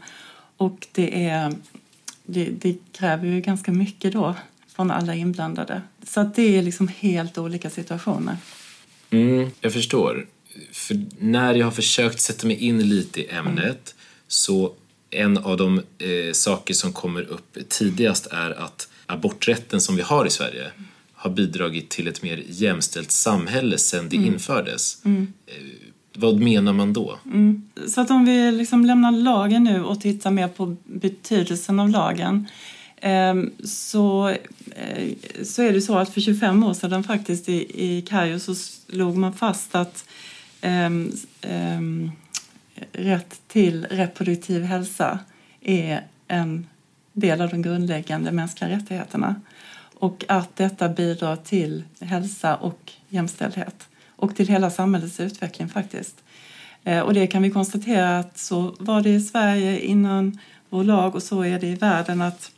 och 0.58 0.88
det, 0.92 1.28
är, 1.28 1.54
det, 2.26 2.46
det 2.46 2.78
kräver 2.92 3.28
ju 3.28 3.42
ganska 3.42 3.72
mycket 3.72 4.14
då 4.14 4.36
från 4.76 4.92
alla 4.92 5.16
inblandade. 5.16 5.82
Så 6.04 6.20
att 6.20 6.36
det 6.36 6.58
är 6.58 6.62
liksom 6.62 6.88
helt 6.88 7.38
olika 7.38 7.70
situationer. 7.70 8.38
Mm, 9.10 9.52
jag 9.62 9.74
förstår. 9.74 10.26
För 10.72 11.02
när 11.20 11.56
jag 11.56 11.66
har 11.66 11.72
försökt 11.72 12.20
sätta 12.20 12.48
mig 12.48 12.56
in 12.56 12.90
lite 12.90 13.22
i 13.22 13.30
ämnet 13.30 13.96
så 14.28 14.74
en 15.10 15.38
av 15.38 15.58
de 15.58 15.78
eh, 15.78 16.34
saker 16.34 16.74
som 16.74 16.94
kommer 16.94 17.22
upp 17.22 17.58
tidigast 17.70 18.28
är 18.32 18.52
att 18.52 18.90
aborträtten 19.06 19.82
som 19.82 19.96
vi 19.96 20.02
har 20.02 20.26
i 20.26 20.30
Sverige 20.30 20.72
har 21.14 21.30
bidragit 21.30 21.90
till 21.90 22.08
ett 22.08 22.22
mer 22.22 22.44
jämställt 22.48 23.12
samhälle 23.12 23.78
sedan 23.78 24.10
det 24.10 24.16
mm. 24.16 24.34
infördes. 24.34 25.06
Mm. 25.06 25.34
Eh, 25.48 25.54
vad 26.14 26.40
menar 26.40 26.74
man 26.74 26.94
då? 26.94 27.20
Mm. 27.26 27.70
Så 27.88 28.02
att 28.02 28.12
om 28.12 28.26
vi 28.26 28.52
liksom 28.52 28.86
lämnar 28.86 29.12
lagen 29.12 29.64
nu 29.64 29.84
och 29.84 30.02
tittar 30.02 30.32
mer 30.32 30.48
på 30.48 30.76
betydelsen 30.84 31.80
av 31.80 31.90
lagen 31.90 32.48
ehm, 33.02 33.52
så, 33.64 34.30
eh, 34.76 35.08
så 35.44 35.62
är 35.62 35.74
det 35.74 35.82
så 35.82 35.98
att 35.98 36.14
för 36.14 36.22
25 36.22 36.64
år 36.64 36.74
sedan 36.74 37.04
faktiskt 37.04 37.50
i, 37.50 37.86
i 37.88 38.02
Kajo 38.02 38.40
så 38.40 38.56
slog 38.56 39.18
man 39.18 39.34
fast 39.34 39.76
att 39.76 40.06
um, 40.62 41.12
um, 41.48 42.12
rätt 42.92 43.42
till 43.48 43.86
reproduktiv 43.86 44.64
hälsa 44.64 45.20
är 45.62 46.02
en 46.28 46.68
del 47.14 47.42
av 47.42 47.50
de 47.50 47.62
grundläggande 47.62 48.32
mänskliga 48.32 48.70
rättigheterna 48.70 49.36
och 50.00 50.26
att 50.28 50.56
detta 50.56 50.90
bidrar 50.90 51.36
till 51.36 51.84
hälsa 52.00 52.56
och 52.56 52.92
jämställdhet 53.10 53.88
och 54.16 54.36
till 54.36 54.48
hela 54.48 54.70
samhällets 54.70 55.20
utveckling 55.20 55.70
faktiskt. 55.70 56.24
Ehm, 56.84 57.04
och 57.06 57.14
det 57.14 57.28
kan 57.28 57.42
vi 57.42 57.52
konstatera 57.52 58.20
att 58.20 58.38
så 58.38 58.76
var 58.80 59.02
det 59.02 59.10
i 59.10 59.22
Sverige 59.22 59.80
innan 59.80 60.40
vår 60.70 60.84
lag 60.84 61.16
och 61.16 61.24
så 61.24 61.42
är 61.42 61.60
det 61.60 61.68
i 61.68 61.76
världen 61.76 62.22
att 62.22 62.52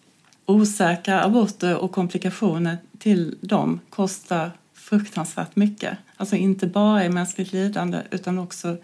osäkra 0.46 1.24
aborter 1.24 1.78
och 1.78 1.92
komplikationer 1.92 2.78
till 3.00 3.38
dem 3.42 3.80
kostar 3.90 4.52
fruktansvärt 4.92 5.56
mycket. 5.56 5.98
Alltså 6.18 6.36
inte 6.36 6.68
bara 6.68 7.06
i 7.06 7.10
mänskligt 7.10 7.54
lidande 7.54 8.02
utan 8.12 8.40
också 8.40 8.78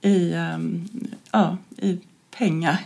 i, 0.00 0.32
ehm, 0.32 0.88
ja, 1.30 1.56
i 1.76 2.00
pengar. 2.30 2.78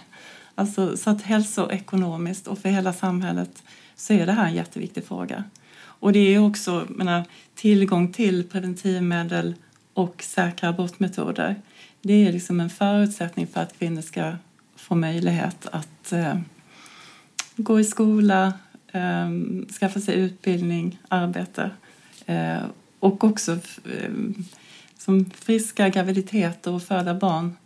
Alltså, 0.55 0.97
så 0.97 1.11
att 1.11 1.23
hälsoekonomiskt 1.23 2.47
och 2.47 2.59
för 2.59 2.69
hela 2.69 2.93
samhället 2.93 3.63
så 3.97 4.13
är 4.13 4.27
det 4.27 4.33
här 4.33 4.47
en 4.47 4.55
jätteviktig 4.55 5.05
fråga. 5.05 5.45
Och 5.79 6.13
det 6.13 6.35
är 6.35 6.39
också 6.39 6.87
menar, 6.89 7.25
tillgång 7.55 8.13
till 8.13 8.49
preventivmedel 8.49 9.55
och 9.95 10.23
säkra 10.23 10.69
abortmetoder. 10.69 11.57
Det 12.03 12.27
är 12.27 12.33
liksom 12.33 12.61
en 12.61 12.71
förutsättning 12.71 13.47
för 13.47 13.61
att 13.61 13.79
kvinnor 13.79 14.03
ska 14.03 14.37
få 14.77 14.95
möjlighet 14.95 15.67
att 15.73 16.13
eh, 16.13 16.39
gå 17.57 17.81
i 17.81 17.85
skola, 17.85 18.53
eh, 18.93 19.31
skaffa 19.81 20.01
sig 20.01 20.15
utbildning, 20.15 20.99
arbete 21.09 21.71
och 23.01 23.25
också 23.25 23.53
eh, 23.53 24.11
som 24.99 25.31
friska 25.31 25.89
graviditeter 25.89 26.71
och 26.71 26.83
föda 26.83 27.15
barn 27.15 27.57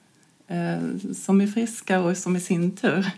eh, 0.48 1.12
som 1.14 1.40
är 1.40 1.46
friska 1.46 2.00
och 2.00 2.16
som 2.16 2.36
i 2.36 2.40
sin 2.40 2.76
tur 2.76 3.10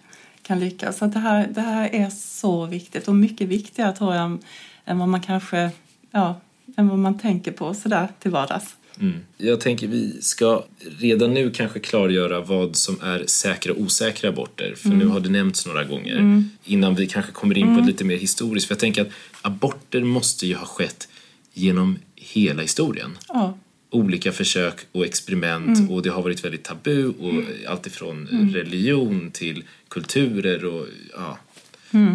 kan 0.43 0.61
lyckas. 0.61 0.99
Så 0.99 1.07
det, 1.07 1.19
här, 1.19 1.49
det 1.51 1.61
här 1.61 1.95
är 1.95 2.11
så 2.11 2.67
viktigt 2.67 3.09
och 3.09 3.15
mycket 3.15 3.49
viktigare 3.49 3.93
tror 3.93 4.15
jag 4.15 4.39
än 4.85 4.99
vad 4.99 5.09
man 5.09 5.23
kanske 5.23 5.71
ja, 6.11 6.41
än 6.77 6.89
vad 6.89 6.99
man 6.99 7.19
tänker 7.19 7.53
på 7.53 7.75
sådär 7.75 8.09
till 8.19 8.31
vardags. 8.31 8.77
Mm. 9.01 9.15
Jag 9.37 9.61
tänker 9.61 9.87
vi 9.87 10.23
ska 10.23 10.65
redan 10.99 11.35
nu 11.35 11.51
kanske 11.51 11.81
klargöra 11.81 12.41
vad 12.41 12.77
som 12.77 13.01
är 13.03 13.25
säkra 13.27 13.73
och 13.73 13.81
osäkra 13.81 14.31
aborter. 14.31 14.75
För 14.77 14.87
mm. 14.87 14.99
nu 14.99 15.07
har 15.07 15.21
det 15.21 15.29
nämnts 15.29 15.67
några 15.67 15.85
gånger. 15.85 16.17
Mm. 16.17 16.51
Innan 16.65 16.95
vi 16.95 17.07
kanske 17.07 17.33
kommer 17.33 17.59
in 17.59 17.67
på 17.67 17.73
mm. 17.73 17.87
lite 17.87 18.05
mer 18.05 18.17
historiskt. 18.17 18.67
För 18.67 18.75
jag 18.75 18.81
tänker 18.81 19.03
att 19.03 19.11
aborter 19.43 20.01
måste 20.01 20.47
ju 20.47 20.55
ha 20.55 20.67
skett 20.67 21.09
genom 21.55 21.99
hela 22.17 22.63
historien. 22.63 23.19
Ja. 23.29 23.59
Olika 23.91 24.33
försök 24.33 24.75
och 24.93 25.05
experiment 25.05 25.79
mm. 25.79 25.91
och 25.91 26.03
det 26.03 26.11
har 26.11 26.23
varit 26.23 26.45
väldigt 26.45 26.65
tabu 26.65 27.09
och 27.09 27.31
mm. 27.31 27.47
allt 27.69 27.87
ifrån 27.87 28.29
religion 28.53 29.31
till 29.31 29.65
kulturer 29.89 30.65
och 30.65 30.87
ja. 31.17 31.39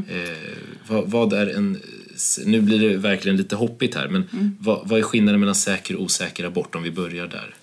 Eh, 0.09 0.57
vad, 0.87 1.11
vad 1.11 1.33
är 1.33 1.47
en 1.47 1.81
nu 2.45 2.61
blir 2.61 2.79
det 2.79 2.97
verkligen 2.97 3.37
lite 3.37 3.55
hoppigt 3.55 3.95
här, 3.95 4.07
men 4.07 4.23
mm. 4.33 4.57
vad, 4.59 4.87
vad, 4.87 4.99
är 4.99 5.03
skillnaden 5.03 5.39
mellan 5.39 5.55
säker 5.55 5.95
och 5.95 6.03
osäker 6.03 6.43
abort 6.43 6.75
om 6.75 6.83
vi 6.83 6.91
börjar 6.91 7.27
där? 7.27 7.55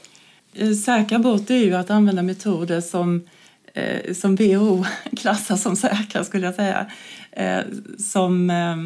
Eh, 0.54 0.73
säker 0.73 1.16
abort 1.16 1.50
är 1.50 1.54
ju 1.54 1.75
att 1.75 1.90
använda 1.90 2.23
metoder 2.23 2.80
som, 2.80 3.28
eh, 3.75 4.14
som 4.14 4.37
WHO 4.37 4.85
klassar 5.16 5.56
som 5.56 5.76
säkra 5.76 6.25
skulle 6.25 6.47
jag 6.47 6.54
säga. 6.54 6.87
Eh, 7.33 7.61
som, 7.99 8.50
eh, 8.50 8.76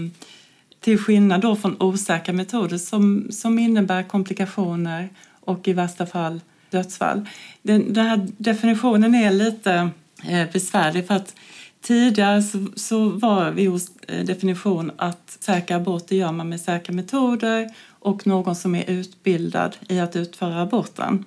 till 0.81 0.99
skillnad 0.99 1.41
då 1.41 1.57
från 1.57 1.83
osäkra 1.83 2.35
metoder 2.35 2.79
som, 2.79 3.27
som 3.31 3.59
innebär 3.59 4.03
komplikationer 4.03 5.09
och 5.41 5.69
i 5.69 5.73
värsta 5.73 6.07
fall 6.07 6.41
dödsfall. 6.71 7.29
Den, 7.63 7.93
den 7.93 8.07
här 8.07 8.29
definitionen 8.39 9.15
är 9.15 9.31
lite 9.31 9.91
eh, 10.29 10.53
besvärlig 10.53 11.07
för 11.07 11.15
att 11.15 11.35
Tidigare 11.83 12.43
så, 12.43 12.67
så 12.77 13.09
var 13.09 13.51
WHOs 13.51 13.91
eh, 14.09 14.25
definition 14.25 14.91
att 14.97 15.37
säkra 15.41 15.77
aborter 15.77 16.17
gör 16.17 16.33
man 16.33 16.49
med 16.49 16.61
säkra 16.61 16.95
metoder 16.95 17.71
och 17.89 18.27
någon 18.27 18.57
som 18.57 18.75
är 18.75 18.91
utbildad 18.91 19.77
i 19.89 20.01
att 20.01 20.17
utföra 20.17 20.63
aborten. 20.63 21.25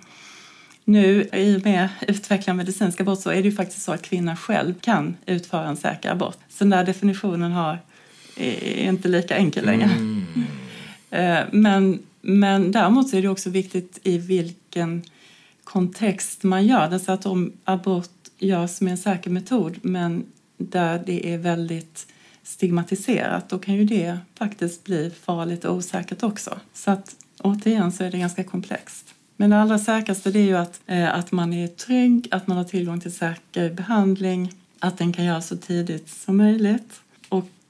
Nu 0.86 1.30
i 1.34 1.58
och 1.58 1.66
med 1.66 1.90
utvecklad 2.08 2.56
medicinsk 2.56 3.02
abort 3.02 3.20
så 3.20 3.30
är 3.30 3.36
det 3.36 3.50
ju 3.50 3.56
faktiskt 3.56 3.82
så 3.82 3.92
att 3.92 4.02
kvinnan 4.02 4.38
själv 4.38 4.74
kan 4.82 5.18
utföra 5.26 5.68
en 5.68 5.78
säker 5.78 6.12
abort. 6.12 6.38
Så 6.50 6.64
den 6.64 6.70
där 6.70 6.84
definitionen 6.84 7.52
har, 7.52 7.80
är 8.36 8.90
inte 8.90 9.08
lika 9.08 9.36
enkel 9.36 9.66
längre. 9.66 9.84
Mm. 9.84 10.24
Eh, 11.10 11.40
men, 11.52 12.00
men 12.22 12.72
däremot 12.72 13.10
så 13.10 13.18
är 13.18 13.22
det 13.22 13.28
också 13.28 13.50
viktigt 13.50 14.00
i 14.04 14.18
vilken 14.18 15.02
kontext 15.64 16.44
man 16.44 16.68
gör 16.68 16.90
den. 16.90 17.00
Så 17.00 17.12
att 17.12 17.26
om 17.26 17.52
abort 17.64 18.10
görs 18.40 18.82
med 18.82 18.92
en 18.92 18.98
säker 18.98 19.30
metod 19.30 19.80
men 19.82 20.26
där 20.58 21.04
det 21.06 21.34
är 21.34 21.38
väldigt 21.38 22.08
stigmatiserat 22.44 23.50
då 23.50 23.60
kan 23.60 23.76
ju 23.76 23.86
det 23.86 24.18
faktiskt 24.36 24.84
bli 24.84 25.12
farligt 25.24 25.66
och 25.66 25.76
osäkert 25.76 26.24
också. 26.24 26.60
Så 26.74 26.92
att 26.92 27.16
återigen 27.40 27.92
så 27.92 28.04
är 28.04 28.12
det 28.12 28.18
ganska 28.18 28.44
komplext. 28.44 29.16
Men 29.38 29.50
det 29.50 29.62
allra 29.62 29.80
säkraste 29.80 30.32
det 30.32 30.40
är 30.40 30.46
ju 30.46 30.58
att, 30.58 30.82
eh, 30.86 31.16
att 31.16 31.32
man 31.32 31.54
är 31.54 31.68
trygg, 31.68 32.28
att 32.32 32.48
man 32.48 32.58
har 32.58 32.64
tillgång 32.64 33.00
till 33.00 33.14
säker 33.14 33.70
behandling, 33.70 34.54
att 34.80 34.98
den 34.98 35.14
kan 35.14 35.26
göras 35.26 35.48
så 35.48 35.58
tidigt 35.58 36.10
som 36.10 36.38
möjligt 36.38 37.03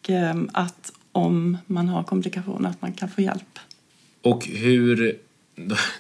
och 0.04 0.10
eh, 0.10 0.36
att 0.54 0.92
om 1.12 1.58
man 1.68 1.90
har 1.90 2.04
komplikationer 2.04 2.70
att 2.70 2.82
man 2.82 2.94
kan 2.94 3.10
få 3.10 3.22
hjälp. 3.22 3.60
Och 4.22 4.46
hur, 4.46 5.18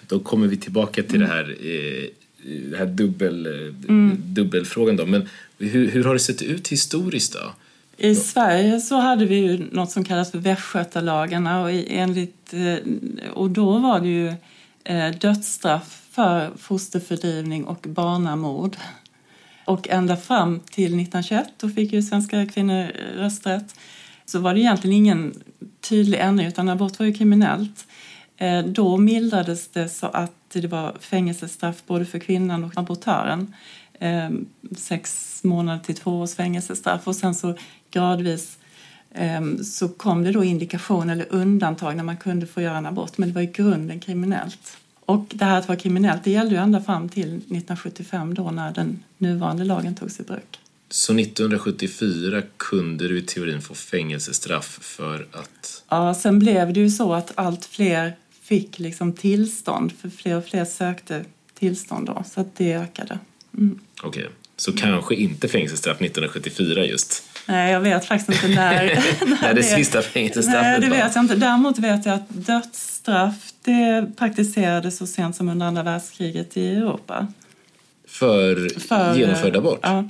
då 0.08 0.20
kommer 0.20 0.48
vi 0.48 0.58
tillbaka 0.58 1.04
till 1.04 1.16
mm. 1.16 1.28
det 1.28 1.34
här 1.34 1.50
eh, 1.50 2.10
den 2.46 2.80
här 2.80 2.86
dubbel, 2.86 3.46
mm. 3.90 4.18
dubbelfrågan 4.24 4.96
då. 4.96 5.06
Men 5.06 5.30
hur, 5.58 5.92
hur 5.92 6.04
har 6.04 6.14
det 6.14 6.20
sett 6.20 6.42
ut 6.42 6.68
historiskt 6.68 7.34
då? 7.34 7.54
I 7.98 8.16
Sverige 8.16 8.80
så 8.80 8.96
hade 8.96 9.26
vi 9.26 9.36
ju 9.36 9.66
något 9.72 9.92
som 9.92 10.04
kallas 10.04 10.32
för 10.32 10.38
västgötalagarna 10.38 11.62
och, 11.62 11.72
enligt, 11.88 12.54
eh, 12.54 13.30
och 13.34 13.50
då 13.50 13.78
var 13.80 14.00
det 14.00 14.08
ju 14.08 14.28
eh, 14.84 15.16
dödsstraff 15.20 16.02
för 16.12 16.52
fosterfördrivning 16.58 17.64
och 17.66 17.86
barnamord. 17.90 18.78
Och 19.66 19.90
ända 19.90 20.18
fram 20.18 20.60
till 20.60 20.86
1921 20.86 21.48
då 21.58 21.70
fick 21.70 21.94
ju 21.94 22.02
svenska 22.02 22.46
kvinnor 22.46 22.88
rösträtt. 23.16 23.76
så 24.26 24.40
var 24.40 24.54
det 24.54 24.60
egentligen 24.60 24.98
ingen 24.98 25.44
tydlig 25.82 26.20
ändring 26.20 26.48
utan 26.48 26.70
abort 26.70 27.00
var 27.00 27.06
ju 27.06 27.14
kriminellt. 27.14 27.88
Eh, 28.38 28.66
då 28.66 28.98
mildrades 28.98 29.68
det 29.68 29.90
så 29.90 30.08
att 30.08 30.32
det 30.54 30.68
var 30.68 30.98
fängelsestraff 31.00 31.84
både 31.88 32.06
för 32.06 32.20
kvinnan 32.20 32.64
och 32.64 32.78
abortören. 32.78 33.54
Ehm, 34.00 34.46
sex 34.78 35.40
månader 35.44 35.80
till 35.80 35.96
två 35.96 36.20
års 36.20 36.36
fängelsestraff 36.36 37.08
och 37.08 37.16
sen 37.16 37.36
så 37.36 37.56
gradvis 37.92 38.58
ehm, 39.14 39.64
så 39.64 39.90
kom 39.90 40.24
det 40.24 40.32
då 40.32 40.44
indikation 40.44 41.10
eller 41.10 41.26
undantag 41.30 41.96
när 41.96 42.04
man 42.04 42.18
kunde 42.18 42.48
få 42.48 42.62
göra 42.62 42.78
en 42.78 42.86
abort 42.86 43.18
men 43.18 43.30
det 43.30 43.36
var 43.36 43.42
i 43.42 43.46
grunden 43.46 44.00
kriminellt. 44.00 44.78
Och 45.14 45.26
det 45.30 45.46
här 45.46 45.60
att 45.60 45.68
vara 45.68 45.80
kriminellt 45.80 46.24
det 46.24 46.32
gällde 46.32 46.56
ju 46.56 46.62
ända 46.62 46.82
fram 46.82 47.10
till 47.10 47.28
1975 47.28 48.34
då 48.34 48.52
när 48.52 48.74
den 48.74 49.04
nuvarande 49.18 49.64
lagen 49.64 49.96
togs 49.96 50.20
i 50.20 50.24
bruk. 50.24 50.60
Så 50.90 51.14
1974 51.14 52.42
kunde 52.58 53.08
du 53.08 53.18
i 53.18 53.22
teorin 53.22 53.62
få 53.62 53.74
fängelsestraff 53.74 54.80
för 54.82 55.28
att... 55.32 55.84
Ja, 55.90 56.14
sen 56.14 56.40
blev 56.40 56.74
det 56.74 56.80
ju 56.80 56.90
så 56.90 57.14
att 57.14 57.32
allt 57.36 57.66
fler 57.66 58.16
fick 58.42 58.80
liksom 58.80 59.14
tillstånd, 59.14 59.92
för 60.02 60.10
fler 60.10 60.38
och 60.38 60.46
fler 60.46 60.66
sökte 60.66 61.26
tillstånd 61.54 62.08
då, 62.08 62.24
så 62.34 62.42
att 62.42 62.56
det 62.56 62.74
ökade. 62.74 63.20
Mm. 63.58 63.80
Okej, 64.04 64.24
okay. 64.24 64.34
så 64.56 64.74
kanske 64.74 65.16
inte 65.16 65.48
fängelsestraff 65.48 66.02
1974 66.02 66.86
just? 66.86 67.24
Nej, 67.46 67.72
jag 67.72 67.80
vet 67.80 68.06
faktiskt 68.06 68.44
inte 68.44 68.56
när, 68.56 68.86
när, 69.42 69.54
det, 69.54 69.62
det 69.62 69.64
sista 69.64 70.02
fängelsestraffet 70.02 70.62
Nej, 70.62 70.80
det 70.80 70.90
vet 70.90 71.16
jag 71.16 71.24
inte. 71.24 71.36
Däremot 71.36 71.80
vet 71.80 72.06
jag 72.06 72.16
att 72.16 72.30
dödsstraff 72.30 73.54
det 73.64 74.12
praktiserades 74.18 74.98
så 74.98 75.08
sent 75.08 75.36
som 75.36 75.50
under 75.50 75.66
andra 75.66 75.84
världskriget 75.84 76.58
i 76.58 76.76
Europa. 76.76 77.28
För, 78.08 78.80
för 78.80 79.16
genomförd 79.16 79.56
abort? 79.56 79.80
Ja. 79.82 80.10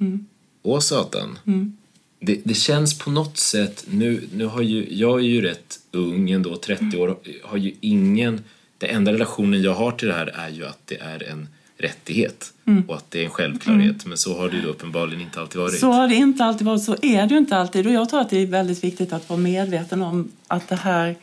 Mm. 0.00 0.26
Åh 0.62 0.80
satan. 0.80 1.38
Mm. 1.46 1.76
Det, 2.20 2.40
det, 2.44 2.54
känns 2.54 2.98
på 2.98 3.10
något 3.10 3.38
sätt, 3.38 3.84
nu, 3.88 4.28
nu 4.32 4.46
har 4.46 4.62
ju, 4.62 4.86
jag 4.90 5.18
är 5.18 5.24
ju 5.24 5.42
rätt 5.42 5.78
ung 5.90 6.30
ändå, 6.30 6.56
30 6.56 6.98
år, 6.98 7.16
har 7.44 7.56
ju 7.56 7.74
ingen, 7.80 8.44
den 8.78 8.90
enda 8.90 9.12
relationen 9.12 9.62
jag 9.62 9.74
har 9.74 9.92
till 9.92 10.08
det 10.08 10.14
här 10.14 10.26
är 10.26 10.48
ju 10.48 10.66
att 10.66 10.80
det 10.84 11.00
är 11.00 11.22
en 11.22 11.48
rättighet 11.76 12.52
mm. 12.66 12.84
och 12.88 12.96
att 12.96 13.10
det 13.10 13.20
är 13.20 13.24
en 13.24 13.30
självklarhet. 13.30 13.82
Mm. 13.82 14.08
Men 14.08 14.18
så 14.18 14.38
har 14.38 14.50
det 14.50 14.56
ju 14.56 14.66
uppenbarligen 14.66 15.20
inte 15.20 15.40
alltid 15.40 15.60
varit. 15.60 15.80
Så 15.80 15.92
har 15.92 16.08
det 16.08 16.14
inte 16.14 16.44
alltid 16.44 16.66
varit, 16.66 16.82
så 16.82 16.96
är 17.02 17.26
det 17.26 17.34
ju 17.34 17.38
inte 17.38 17.56
alltid. 17.56 17.86
Och 17.86 17.92
jag 17.92 18.08
tror 18.08 18.20
att 18.20 18.30
det 18.30 18.38
är 18.38 18.46
väldigt 18.46 18.84
viktigt 18.84 19.12
att 19.12 19.28
vara 19.28 19.40
medveten 19.40 20.02
om 20.02 20.32
att 20.48 20.68
det 20.68 20.76
här 20.76 21.16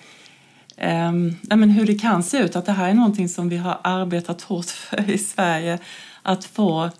Um, 0.81 1.35
men 1.41 1.69
hur 1.69 1.85
det 1.85 1.95
kan 1.95 2.23
se 2.23 2.37
ut, 2.37 2.55
att 2.55 2.65
det 2.65 2.71
här 2.71 2.89
är 2.89 2.93
någonting 2.93 3.29
som 3.29 3.49
vi 3.49 3.57
har 3.57 3.79
arbetat 3.83 4.41
hårt 4.41 4.65
för 4.65 5.09
i 5.09 5.17
Sverige, 5.17 5.79
att 6.21 6.45
få 6.45 6.85
uh, 6.85 6.91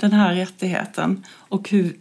den 0.00 0.12
här 0.12 0.34
rättigheten 0.34 1.24
och 1.30 1.70
hur, 1.70 1.96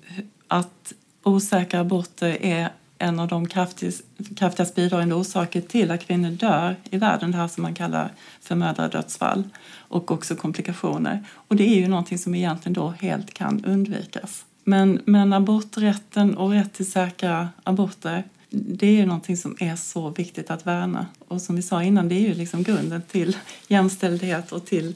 att 0.48 0.94
osäkra 1.24 1.80
aborter 1.80 2.38
är 2.42 2.70
en 3.06 3.20
av 3.20 3.28
de 3.28 3.48
kraftigast, 3.48 4.04
kraftigast 4.38 4.76
bidragande 4.76 5.16
orsaker 5.16 5.62
till 5.62 5.92
att 5.92 6.08
kvinnor 6.08 6.32
dör 6.32 6.76
i 6.90 6.98
världen, 6.98 7.32
det 7.32 7.38
här 7.38 7.48
som 7.48 7.64
man 7.64 7.76
kallar 7.76 8.12
för 8.42 8.56
mödradödsfall 8.56 9.44
och 9.78 10.12
också 10.12 10.36
komplikationer. 10.36 11.24
Och 11.34 11.56
det 11.56 11.64
är 11.64 11.76
ju 11.76 11.88
någonting 11.88 12.18
som 12.18 12.36
egentligen 12.36 12.74
då 12.74 12.94
helt 13.00 13.34
kan 13.34 13.66
undvikas. 13.66 14.46
Men, 14.64 15.02
men 15.06 15.34
aborträtten 15.34 16.38
och 16.38 16.52
rätt 16.52 16.74
till 16.74 16.92
säkra 16.92 17.50
aborter 17.64 18.24
det 18.50 18.88
är 18.88 18.92
ju 18.92 19.06
någonting 19.06 19.38
som 19.38 19.56
är 19.60 19.76
så 19.76 20.10
viktigt 20.10 20.52
att 20.52 20.68
värna. 20.68 21.06
Och 21.28 21.42
som 21.42 21.56
vi 21.56 21.62
sa 21.62 21.84
innan, 21.84 22.10
det 22.10 22.16
är 22.16 22.28
ju 22.28 22.34
liksom 22.34 22.64
grunden 22.64 23.02
till 23.02 23.38
jämställdhet 23.68 24.52
och 24.52 24.66
till, 24.66 24.96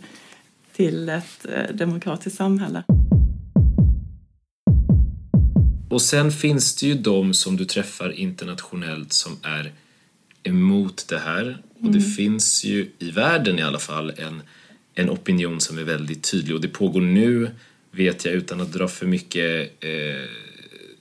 till 0.75 1.09
ett 1.09 1.45
eh, 1.45 1.75
demokratiskt 1.75 2.37
samhälle. 2.37 2.83
Och 5.89 6.01
sen 6.01 6.31
finns 6.31 6.75
det 6.75 6.87
ju 6.87 6.93
de 6.93 7.33
som 7.33 7.57
du 7.57 7.65
träffar 7.65 8.11
internationellt 8.11 9.13
som 9.13 9.37
är 9.43 9.73
emot 10.43 11.05
det 11.07 11.19
här. 11.19 11.61
Och 11.75 11.81
mm. 11.81 11.93
det 11.93 12.01
finns 12.01 12.63
ju 12.63 12.89
i 12.99 13.11
världen 13.11 13.59
i 13.59 13.61
alla 13.61 13.79
fall 13.79 14.13
en, 14.17 14.41
en 14.93 15.09
opinion 15.09 15.61
som 15.61 15.77
är 15.77 15.83
väldigt 15.83 16.31
tydlig 16.31 16.55
och 16.55 16.61
det 16.61 16.67
pågår 16.67 17.01
nu, 17.01 17.49
vet 17.91 18.25
jag 18.25 18.33
utan 18.33 18.61
att 18.61 18.73
dra 18.73 18.87
för 18.87 19.05
mycket 19.05 19.83
eh, 19.83 20.29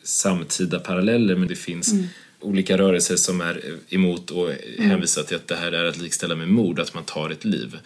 samtida 0.03 0.79
paralleller, 0.79 1.37
men 1.37 1.49
det 1.49 1.57
finns 1.57 1.93
mm. 1.93 2.07
olika 2.41 2.79
rörelser 2.79 3.17
som 3.17 3.41
är 3.41 3.63
emot 3.89 4.31
och 4.31 4.51
mm. 4.51 4.91
hänvisar 4.91 5.23
till 5.23 5.37
att 5.37 5.49
det 5.49 5.57
här 5.57 5.73
är 5.73 5.85
att 5.85 5.99
likställa 5.99 6.35
med 6.35 6.49
mord, 6.49 6.81
att 6.81 6.95
man 6.95 7.05
tar 7.05 7.31
ett 7.31 7.45
liv. 7.45 7.79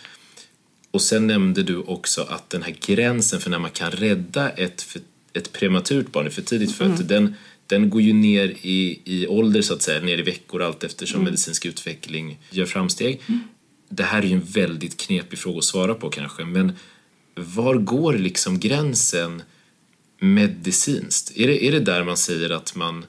Och 0.90 1.02
sen 1.02 1.26
nämnde 1.26 1.62
du 1.62 1.76
också 1.76 2.22
att 2.22 2.50
den 2.50 2.62
här 2.62 2.76
gränsen 2.80 3.40
för 3.40 3.50
när 3.50 3.58
man 3.58 3.70
kan 3.70 3.90
rädda 3.90 4.50
ett 4.50 4.82
för 4.82 5.00
ett 5.34 5.52
prematurt 5.52 6.12
barn, 6.12 6.26
är 6.26 6.30
för 6.30 6.42
tidigt 6.42 6.72
fött, 6.72 6.86
mm. 6.86 7.06
den, 7.06 7.34
den 7.66 7.90
går 7.90 8.02
ju 8.02 8.12
ner 8.12 8.48
i, 8.62 9.00
i 9.04 9.26
ålder 9.26 9.62
så 9.62 9.74
att 9.74 9.82
säga, 9.82 10.00
ner 10.00 10.18
i 10.18 10.22
veckor 10.22 10.62
allt 10.62 10.84
eftersom 10.84 11.20
mm. 11.20 11.24
medicinsk 11.24 11.66
utveckling 11.66 12.38
gör 12.50 12.66
framsteg. 12.66 13.20
Mm. 13.26 13.40
Det 13.88 14.02
här 14.02 14.22
är 14.22 14.26
ju 14.26 14.32
en 14.32 14.40
väldigt 14.40 14.96
knepig 14.96 15.38
fråga 15.38 15.58
att 15.58 15.64
svara 15.64 15.94
på 15.94 16.10
kanske, 16.10 16.44
men 16.44 16.72
var 17.34 17.74
går 17.74 18.12
liksom 18.12 18.60
gränsen 18.60 19.42
medicinskt? 20.20 21.32
Är 21.36 21.46
det, 21.46 21.64
är 21.64 21.72
det 21.72 21.80
där 21.80 22.04
man 22.04 22.16
säger 22.16 22.50
att 22.50 22.74
man 22.74 23.04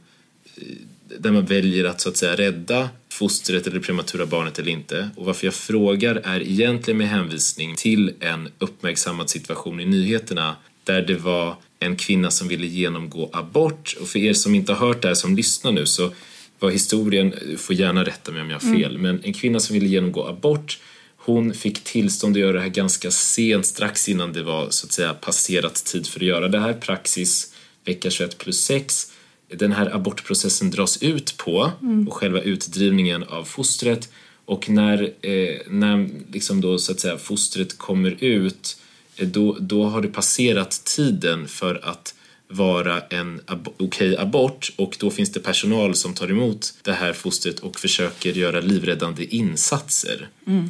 där 1.18 1.32
man 1.32 1.46
väljer 1.46 1.86
att 1.86 2.02
så 2.02 2.10
att 2.10 2.18
säga 2.18 2.36
rädda 2.36 2.90
fostret 3.10 3.68
eller 3.68 3.80
det 3.80 3.86
prematura 3.86 4.26
barnet 4.26 4.60
eller 4.60 4.72
inte. 4.72 5.10
Och 5.16 5.26
varför 5.26 5.48
jag 5.48 5.54
frågar 5.54 6.16
är 6.16 6.42
egentligen 6.42 6.98
med 6.98 7.10
hänvisning 7.10 7.76
till 7.76 8.14
en 8.20 8.50
uppmärksammad 8.60 9.30
situation 9.30 9.80
i 9.80 9.86
nyheterna 9.86 10.56
där 10.84 11.02
det 11.02 11.16
var 11.16 11.56
en 11.80 11.96
kvinna 11.96 12.32
som 12.32 12.48
ville 12.48 12.68
genomgå 12.68 13.30
abort. 13.34 13.96
Och 14.02 14.08
för 14.08 14.20
er 14.20 14.34
som 14.34 14.56
inte 14.56 14.74
har 14.74 14.88
hört 14.88 15.02
det 15.02 15.08
här 15.08 15.16
som 15.16 15.36
lyssnar 15.36 15.72
nu 15.72 15.86
så 15.86 16.12
var 16.60 16.70
historien, 16.70 17.34
får 17.58 17.76
gärna 17.76 18.04
rätta 18.04 18.32
mig 18.32 18.42
om 18.42 18.50
jag 18.50 18.60
har 18.60 18.68
mm. 18.68 18.82
fel, 18.82 18.96
mm. 18.96 19.02
men 19.02 19.24
en 19.24 19.34
kvinna 19.34 19.60
som 19.60 19.74
ville 19.74 19.88
genomgå 19.88 20.28
abort 20.28 20.80
hon 21.26 21.54
fick 21.54 21.84
tillstånd 21.84 22.36
att 22.36 22.42
göra 22.42 22.52
det 22.54 22.60
här 22.60 22.70
ganska 22.70 23.12
sent, 23.12 23.66
strax 23.66 24.10
innan 24.10 24.34
det 24.34 24.44
var 24.44 24.70
så 24.70 24.86
att 24.88 24.92
säga 24.92 25.14
passerat 25.14 25.86
tid 25.86 26.08
för 26.08 26.20
att 26.20 26.26
göra 26.26 26.48
det 26.48 26.60
här. 26.60 26.74
Praxis 26.74 27.54
vecka 27.86 28.10
21 28.10 28.38
plus 28.38 28.62
6. 28.62 29.12
Den 29.48 29.72
här 29.72 29.96
abortprocessen 29.96 30.72
dras 30.72 31.04
ut 31.04 31.38
på 31.38 31.72
mm. 31.82 32.08
och 32.08 32.14
själva 32.14 32.42
utdrivningen 32.42 33.24
av 33.24 33.44
fostret 33.44 34.10
och 34.46 34.70
när, 34.70 35.14
eh, 35.22 35.58
när 35.70 36.10
liksom 36.32 36.62
då 36.62 36.78
så 36.78 36.92
att 36.92 37.00
säga 37.00 37.18
fostret 37.18 37.78
kommer 37.78 38.24
ut 38.24 38.78
Eh, 38.78 38.83
då, 39.18 39.58
då 39.60 39.84
har 39.84 40.02
det 40.02 40.08
passerat 40.08 40.82
tiden 40.86 41.48
för 41.48 41.82
att 41.84 42.16
vara 42.48 43.02
en 43.02 43.42
ab 43.46 43.68
okej 43.68 43.86
okay 43.86 44.16
abort 44.16 44.74
och 44.76 44.98
då 45.00 45.10
finns 45.10 45.32
det 45.32 45.40
personal 45.40 45.96
som 45.96 46.14
tar 46.14 46.32
emot 46.32 46.74
det 46.82 46.94
här 46.94 47.14
fostret 47.14 47.60
och 47.60 47.80
försöker 47.80 48.32
göra 48.32 48.60
livräddande 48.60 49.26
insatser. 49.26 50.28
Mm. 50.48 50.70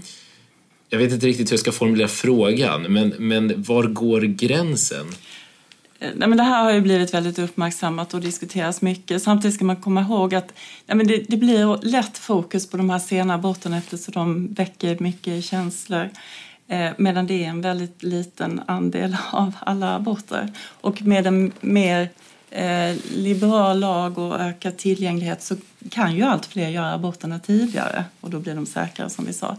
Jag 0.89 0.99
vet 0.99 1.11
inte 1.11 1.27
riktigt 1.27 1.51
hur 1.51 1.53
jag 1.53 1.59
ska 1.59 1.71
formulera 1.71 2.07
frågan, 2.07 2.81
men, 2.81 3.13
men 3.17 3.63
var 3.63 3.83
går 3.83 4.21
gränsen? 4.21 5.07
Eh, 5.99 6.09
nej, 6.15 6.29
men 6.29 6.37
det 6.37 6.43
här 6.43 6.63
har 6.63 6.73
ju 6.73 6.81
blivit 6.81 7.13
väldigt 7.13 7.39
uppmärksammat 7.39 8.13
och 8.13 8.21
diskuteras 8.21 8.81
mycket. 8.81 9.23
Samtidigt 9.23 9.55
ska 9.55 9.65
man 9.65 9.81
komma 9.81 10.01
ihåg 10.01 10.35
att 10.35 10.53
nej, 10.85 10.97
men 10.97 11.07
det, 11.07 11.25
det 11.27 11.37
blir 11.37 11.85
lätt 11.85 12.17
fokus 12.17 12.69
på 12.69 12.77
de 12.77 12.89
här 12.89 12.99
sena 12.99 13.33
aborterna 13.33 13.77
eftersom 13.77 14.13
de 14.13 14.53
väcker 14.53 14.97
mycket 14.99 15.45
känslor. 15.45 16.09
Eh, 16.67 16.91
medan 16.97 17.27
det 17.27 17.43
är 17.43 17.49
en 17.49 17.61
väldigt 17.61 18.03
liten 18.03 18.61
andel 18.65 19.17
av 19.31 19.55
alla 19.59 19.95
aborter. 19.95 20.51
Och 20.81 21.01
med 21.01 21.27
en 21.27 21.51
mer 21.61 22.09
eh, 22.49 22.95
liberal 23.15 23.79
lag 23.79 24.17
och 24.17 24.39
ökad 24.39 24.77
tillgänglighet 24.77 25.41
så 25.41 25.55
kan 25.89 26.15
ju 26.15 26.23
allt 26.23 26.45
fler 26.45 26.69
göra 26.69 26.93
aborterna 26.93 27.39
tidigare 27.39 28.05
och 28.21 28.29
då 28.29 28.39
blir 28.39 28.55
de 28.55 28.65
säkrare 28.65 29.09
som 29.09 29.25
vi 29.25 29.33
sa. 29.33 29.57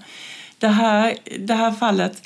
Det 0.59 0.69
här, 0.69 1.15
det 1.39 1.55
här 1.55 1.73
fallet 1.73 2.23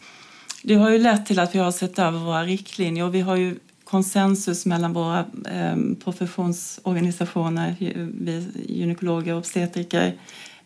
det 0.62 0.74
har 0.74 0.90
ju 0.90 0.98
lett 0.98 1.26
till 1.26 1.38
att 1.38 1.54
vi 1.54 1.58
har 1.58 1.72
sett 1.72 1.98
över 1.98 2.18
våra 2.18 2.44
riktlinjer 2.44 3.04
och 3.04 3.14
vi 3.14 3.20
har 3.20 3.36
ju 3.36 3.58
konsensus 3.84 4.66
mellan 4.66 4.92
våra 4.92 5.18
eh, 5.44 5.76
professionsorganisationer, 6.04 7.74
vi 8.20 8.46
gynekologer, 8.68 9.34
obstetriker, 9.36 10.14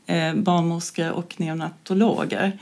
eh, 0.07 0.35
barnmorskor 0.35 1.11
och 1.11 1.35
neonatologer. 1.37 2.59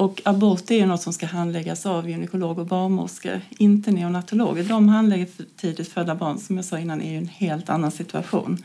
Och 0.00 0.20
abort 0.24 0.70
är 0.70 0.74
ju 0.74 0.86
något 0.86 1.02
som 1.02 1.12
ska 1.12 1.26
handläggas 1.26 1.86
av 1.86 2.10
gynekolog 2.10 2.58
och 2.58 2.66
barnmorskor, 2.66 3.40
inte 3.50 3.90
neonatologer. 3.90 4.64
De 4.64 4.88
handlägger 4.88 5.26
för 5.26 5.44
tidigt 5.56 5.88
födda 5.88 6.14
barn, 6.14 6.38
som 6.38 6.56
jag 6.56 6.64
sa 6.64 6.78
innan, 6.78 7.02
är 7.02 7.10
ju 7.10 7.18
en 7.18 7.28
helt 7.28 7.68
annan 7.68 7.90
situation. 7.90 8.64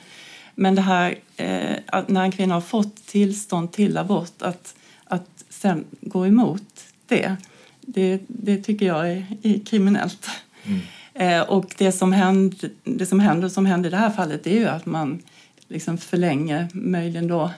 Men 0.55 0.75
det 0.75 0.81
här, 0.81 1.15
eh, 1.37 2.03
när 2.07 2.23
en 2.23 2.31
kvinna 2.31 2.53
har 2.53 2.61
fått 2.61 3.07
tillstånd 3.07 3.71
till 3.71 3.97
abort, 3.97 4.41
att, 4.41 4.75
att 5.03 5.29
sen 5.49 5.85
gå 6.01 6.27
emot 6.27 6.83
det, 7.07 7.35
det, 7.81 8.21
det 8.27 8.57
tycker 8.57 8.85
jag 8.85 9.11
är, 9.11 9.25
är 9.41 9.65
kriminellt. 9.65 10.29
Mm. 10.63 10.79
Eh, 11.13 11.41
och 11.41 11.75
det 11.77 11.91
som, 11.91 12.11
händer, 12.11 12.69
det 12.83 13.05
som 13.05 13.19
händer, 13.19 13.49
som 13.49 13.65
händer 13.65 13.89
i 13.89 13.91
det 13.91 13.97
här 13.97 14.11
fallet, 14.11 14.47
är 14.47 14.59
ju 14.59 14.67
att 14.67 14.85
man 14.85 15.21
liksom 15.67 15.97
förlänger 15.97 16.67
möjligen 16.73 17.27
då 17.27 17.51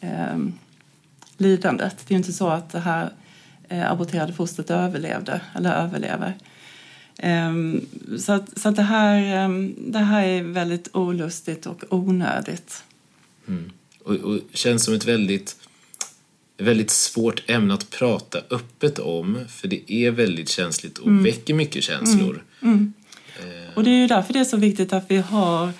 eh, 0.00 0.38
lidandet. 1.36 2.04
Det 2.08 2.14
är 2.14 2.16
inte 2.16 2.32
så 2.32 2.48
att 2.48 2.70
det 2.70 2.80
här 2.80 3.10
eh, 3.68 3.90
aborterade 3.90 4.32
fostret 4.32 4.70
överlevde 4.70 5.40
eller 5.54 5.74
överlever. 5.74 6.34
Ehm, 7.18 7.86
så 8.18 8.32
att, 8.32 8.58
så 8.58 8.68
att 8.68 8.76
det, 8.76 8.82
här, 8.82 9.22
ehm, 9.22 9.74
det 9.78 9.98
här 9.98 10.26
är 10.26 10.42
väldigt 10.42 10.88
olustigt 10.92 11.66
och 11.66 11.84
onödigt. 11.90 12.82
Mm. 13.48 13.72
Och, 14.04 14.14
och 14.14 14.40
känns 14.52 14.84
som 14.84 14.94
ett 14.94 15.04
väldigt, 15.04 15.56
väldigt 16.58 16.90
svårt 16.90 17.50
ämne 17.50 17.74
att 17.74 17.90
prata 17.90 18.38
öppet 18.50 18.98
om 18.98 19.38
för 19.48 19.68
det 19.68 19.92
är 19.92 20.10
väldigt 20.10 20.48
känsligt 20.48 20.98
och 20.98 21.06
mm. 21.06 21.24
väcker 21.24 21.54
mycket 21.54 21.84
känslor. 21.84 22.44
Mm. 22.62 22.74
mm. 22.74 22.92
Och 23.74 23.84
det 23.84 23.90
är 23.90 24.00
ju 24.00 24.06
därför 24.06 24.32
det 24.32 24.38
är 24.38 24.44
så 24.44 24.56
viktigt 24.56 24.92
att 24.92 25.04
vi 25.08 25.16
har 25.16 25.72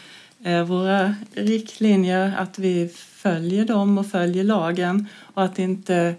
eh, 0.44 0.64
våra 0.64 1.14
riktlinjer, 1.35 2.35
att 2.38 2.59
vi 2.59 2.88
följer 3.14 3.64
dem 3.64 3.98
och 3.98 4.07
följer 4.07 4.44
lagen 4.44 5.07
och 5.18 5.44
att, 5.44 5.59
inte, 5.59 6.14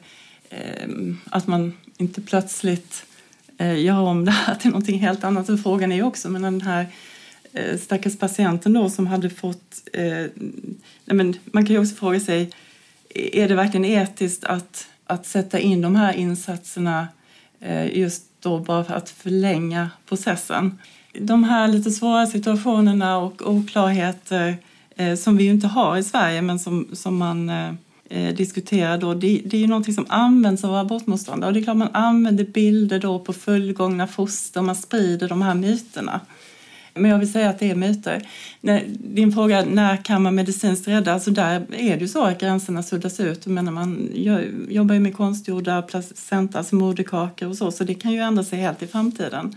Ehm, 0.49 1.17
att 1.25 1.47
man 1.47 1.73
inte 1.97 2.21
plötsligt 2.21 3.05
eh, 3.57 3.79
gör 3.79 3.99
om 3.99 4.25
det 4.25 4.31
här 4.31 4.55
till 4.59 4.69
någonting 4.71 4.99
helt 4.99 5.23
annat. 5.23 5.49
Och 5.49 5.59
frågan 5.59 5.91
är 5.91 5.95
ju 5.95 6.03
också, 6.03 6.29
men 6.29 6.41
den 6.41 6.61
här 6.61 6.87
eh, 7.53 7.77
stackars 7.77 8.19
patienten 8.19 8.73
då 8.73 8.89
som 8.89 9.07
hade 9.07 9.29
fått... 9.29 9.89
Eh, 9.93 10.25
nej 11.05 11.15
men 11.15 11.35
man 11.45 11.65
kan 11.65 11.75
ju 11.75 11.81
också 11.81 11.95
fråga 11.95 12.19
sig, 12.19 12.49
är 13.09 13.47
det 13.47 13.55
verkligen 13.55 13.85
etiskt 13.85 14.43
att, 14.43 14.87
att 15.05 15.25
sätta 15.25 15.59
in 15.59 15.81
de 15.81 15.95
här 15.95 16.13
insatserna 16.13 17.07
eh, 17.59 17.97
just 17.97 18.23
då 18.39 18.59
bara 18.59 18.83
för 18.83 18.93
att 18.93 19.09
förlänga 19.09 19.89
processen? 20.05 20.77
De 21.13 21.43
här 21.43 21.67
lite 21.67 21.91
svåra 21.91 22.27
situationerna 22.27 23.17
och 23.17 23.49
oklarheter 23.49 24.57
eh, 24.95 25.15
som 25.15 25.37
vi 25.37 25.43
ju 25.43 25.49
inte 25.49 25.67
har 25.67 25.97
i 25.97 26.03
Sverige 26.03 26.41
men 26.41 26.59
som, 26.59 26.87
som 26.93 27.17
man 27.17 27.49
eh, 27.49 27.73
eh, 28.09 28.35
diskuterar 28.35 28.97
då, 28.97 29.13
det, 29.13 29.41
det 29.45 29.57
är 29.57 29.61
ju 29.61 29.67
någonting 29.67 29.93
som 29.93 30.05
används 30.09 30.63
av 30.63 30.75
abortmotståndare 30.75 31.47
och 31.47 31.53
det 31.53 31.59
är 31.59 31.63
klart 31.63 31.77
man 31.77 31.95
använder 31.95 32.43
bilder 32.43 32.99
då 32.99 33.19
på 33.19 33.33
fullgångna 33.33 34.07
foster, 34.07 34.61
man 34.61 34.75
sprider 34.75 35.29
de 35.29 35.41
här 35.41 35.55
myterna. 35.55 36.21
Men 36.93 37.11
jag 37.11 37.19
vill 37.19 37.31
säga 37.31 37.49
att 37.49 37.59
det 37.59 37.69
är 37.69 37.75
myter. 37.75 38.27
Din 38.87 39.31
fråga, 39.31 39.65
när 39.65 39.97
kan 39.97 40.23
man 40.23 40.35
medicinskt 40.35 40.87
rädda? 40.87 41.13
Alltså 41.13 41.31
där 41.31 41.65
är 41.71 41.95
det 41.95 42.01
ju 42.01 42.07
så 42.07 42.23
att 42.23 42.39
gränserna 42.39 42.83
suddas 42.83 43.19
ut. 43.19 43.45
Men 43.45 43.73
man 43.73 44.09
jobbar 44.69 44.95
ju 44.95 45.01
med 45.01 45.15
konstgjorda 45.15 45.81
placenta, 45.81 46.57
alltså 46.57 46.75
moderkakor 46.75 47.49
och 47.49 47.57
så, 47.57 47.71
så 47.71 47.83
det 47.83 47.93
kan 47.93 48.11
ju 48.11 48.19
ändra 48.19 48.43
sig 48.43 48.59
helt 48.59 48.83
i 48.83 48.87
framtiden. 48.87 49.55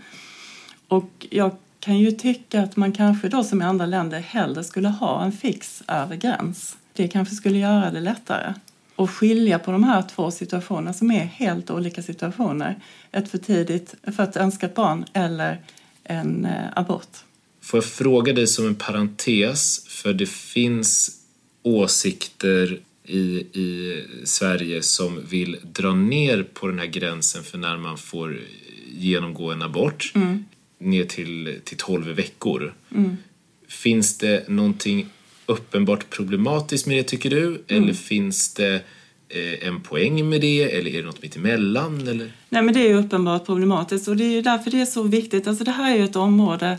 Och 0.87 1.27
jag 1.29 1.51
kan 1.79 1.99
ju 1.99 2.11
tycka 2.11 2.61
att 2.61 2.75
man 2.75 2.91
kanske 2.91 3.29
då 3.29 3.43
som 3.43 3.61
i 3.61 3.65
andra 3.65 3.85
länder 3.85 4.19
hellre 4.19 4.63
skulle 4.63 4.87
ha 4.87 5.23
en 5.23 5.31
fix 5.31 5.83
över 5.87 6.15
gräns. 6.15 6.77
Det 6.93 7.07
kanske 7.07 7.35
skulle 7.35 7.57
göra 7.57 7.91
det 7.91 7.99
lättare 7.99 8.53
att 8.95 9.09
skilja 9.09 9.59
på 9.59 9.71
de 9.71 9.83
här 9.83 10.03
två 10.15 10.31
situationerna 10.31 10.93
som 10.93 11.11
är 11.11 11.25
helt 11.25 11.69
olika 11.69 12.03
situationer. 12.03 12.75
Ett 13.11 13.29
för 13.31 13.37
tidigt 13.37 13.95
för 14.15 14.23
ett 14.23 14.37
önskat 14.37 14.75
barn 14.75 15.05
eller 15.13 15.61
en 16.03 16.45
eh, 16.45 16.65
abort. 16.75 17.17
Får 17.61 17.77
jag 17.77 17.85
fråga 17.85 18.33
dig 18.33 18.47
som 18.47 18.67
en 18.67 18.75
parentes, 18.75 19.85
för 19.87 20.13
det 20.13 20.29
finns 20.29 21.19
åsikter 21.63 22.79
i, 23.03 23.19
i 23.59 24.03
Sverige 24.23 24.81
som 24.81 25.25
vill 25.29 25.57
dra 25.63 25.93
ner 25.95 26.43
på 26.43 26.67
den 26.67 26.79
här 26.79 26.85
gränsen 26.85 27.43
för 27.43 27.57
när 27.57 27.77
man 27.77 27.97
får 27.97 28.39
genomgå 28.91 29.51
en 29.51 29.61
abort. 29.61 30.11
Mm 30.15 30.45
ner 30.83 31.05
till, 31.05 31.59
till 31.63 31.77
12 31.77 32.05
veckor. 32.07 32.73
Mm. 32.95 33.17
Finns 33.67 34.17
det 34.17 34.49
någonting 34.49 35.09
uppenbart 35.45 36.09
problematiskt 36.09 36.87
med 36.87 36.97
det 36.97 37.03
tycker 37.03 37.29
du? 37.29 37.45
Mm. 37.45 37.83
Eller 37.83 37.93
finns 37.93 38.53
det 38.53 38.75
eh, 39.29 39.67
en 39.67 39.81
poäng 39.81 40.29
med 40.29 40.41
det 40.41 40.77
eller 40.77 40.91
är 40.91 40.97
det 40.97 41.05
något 41.05 41.21
mitt 41.21 41.35
emellan? 41.35 42.07
Eller? 42.07 42.31
Nej 42.49 42.61
men 42.61 42.73
det 42.73 42.91
är 42.91 42.95
uppenbart 42.95 43.45
problematiskt 43.45 44.07
och 44.07 44.17
det 44.17 44.37
är 44.37 44.41
därför 44.41 44.71
det 44.71 44.81
är 44.81 44.85
så 44.85 45.03
viktigt. 45.03 45.47
Alltså 45.47 45.63
det 45.63 45.71
här 45.71 45.91
är 45.91 45.97
ju 45.97 46.03
ett 46.03 46.15
område 46.15 46.77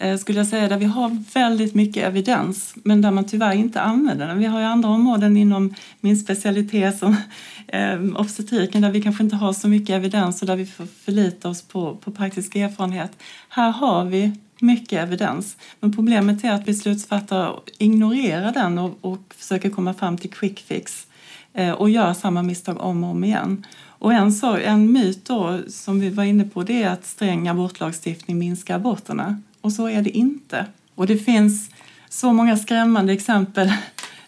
Eh, 0.00 0.16
skulle 0.16 0.38
jag 0.38 0.46
säga, 0.46 0.68
där 0.68 0.78
vi 0.78 0.84
har 0.84 1.24
väldigt 1.34 1.74
mycket 1.74 2.04
evidens 2.04 2.74
men 2.84 3.02
där 3.02 3.10
man 3.10 3.24
tyvärr 3.24 3.54
inte 3.54 3.80
använder 3.80 4.26
den. 4.26 4.38
Vi 4.38 4.44
har 4.44 4.60
ju 4.60 4.64
andra 4.64 4.88
områden 4.88 5.36
inom 5.36 5.74
min 6.00 6.16
specialitet 6.16 6.98
som 6.98 7.16
eh, 7.68 8.00
obstetriken 8.16 8.82
där 8.82 8.90
vi 8.90 9.02
kanske 9.02 9.22
inte 9.22 9.36
har 9.36 9.52
så 9.52 9.68
mycket 9.68 9.90
evidens 9.90 10.40
och 10.40 10.46
där 10.46 10.56
vi 10.56 10.66
får 10.66 10.86
förlita 11.04 11.48
oss 11.48 11.62
på, 11.62 11.96
på 11.96 12.10
praktisk 12.10 12.56
erfarenhet. 12.56 13.10
Här 13.48 13.70
har 13.70 14.04
vi 14.04 14.32
mycket 14.60 15.02
evidens. 15.02 15.56
Men 15.80 15.92
problemet 15.92 16.44
är 16.44 16.52
att 16.52 16.64
beslutsfattare 16.64 17.52
ignorerar 17.78 18.52
den 18.52 18.78
och, 18.78 18.98
och 19.00 19.34
försöker 19.36 19.70
komma 19.70 19.94
fram 19.94 20.18
till 20.18 20.30
quick 20.30 20.60
fix 20.60 21.06
eh, 21.52 21.70
och 21.70 21.90
gör 21.90 22.14
samma 22.14 22.42
misstag 22.42 22.80
om 22.80 23.04
och 23.04 23.10
om 23.10 23.24
igen. 23.24 23.66
Och 23.98 24.12
en, 24.12 24.32
så, 24.32 24.56
en 24.56 24.92
myt 24.92 25.24
då, 25.24 25.60
som 25.68 26.00
vi 26.00 26.10
var 26.10 26.24
inne 26.24 26.44
på 26.44 26.62
det 26.62 26.82
är 26.82 26.90
att 26.90 27.06
sträng 27.06 27.48
abortlagstiftning 27.48 28.38
minskar 28.38 28.76
aborterna 28.76 29.42
och 29.60 29.72
så 29.72 29.88
är 29.88 30.02
det 30.02 30.10
inte. 30.10 30.66
Och 30.94 31.06
det 31.06 31.18
finns 31.18 31.70
så 32.08 32.32
många 32.32 32.56
skrämmande 32.56 33.12
exempel 33.12 33.72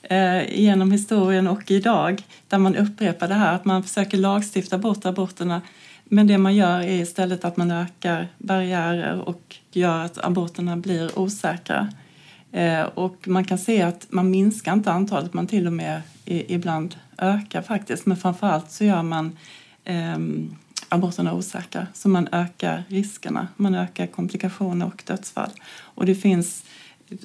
eh, 0.03 0.61
genom 0.61 0.93
historien 0.93 1.47
och 1.47 1.71
idag 1.71 2.23
där 2.49 2.59
man 2.59 2.77
upprepar 2.77 3.29
det 3.29 3.35
här 3.35 3.55
att 3.55 3.65
man 3.65 3.83
försöker 3.83 4.19
lagstifta 4.19 4.79
bort 4.79 5.05
aborterna 5.05 5.63
men 6.13 6.27
det 6.27 6.39
man 6.39 6.55
gör 6.55 6.81
är 6.81 7.01
istället 7.01 7.45
att 7.45 7.57
man 7.57 7.71
ökar 7.71 8.29
barriärer 8.39 9.29
och 9.29 9.57
gör 9.73 10.05
att 10.05 10.25
aborterna 10.25 10.77
blir 10.77 11.19
osäkra. 11.19 11.93
Eh, 12.53 12.83
och 12.83 13.29
man 13.29 13.45
kan 13.45 13.59
se 13.59 13.83
att 13.83 14.07
man 14.09 14.31
minskar 14.31 14.73
inte 14.73 14.93
antalet, 14.93 15.35
man 15.35 15.47
till 15.47 15.67
och 15.67 15.73
med 15.73 16.03
ibland 16.25 16.97
ökar 17.19 17.63
faktiskt. 17.63 18.07
Men 18.07 18.17
framförallt 18.17 18.71
så 18.71 18.85
gör 18.85 19.03
man 19.03 19.37
eh, 19.85 20.19
aborterna 20.89 21.35
osäkra. 21.35 21.87
Så 21.95 22.09
man 22.09 22.29
ökar 22.33 22.85
riskerna, 22.89 23.49
man 23.57 23.75
ökar 23.75 24.07
komplikationer 24.07 24.87
och 24.87 25.03
dödsfall. 25.07 25.51
Och 25.81 26.07
det 26.07 26.15
finns 26.15 26.65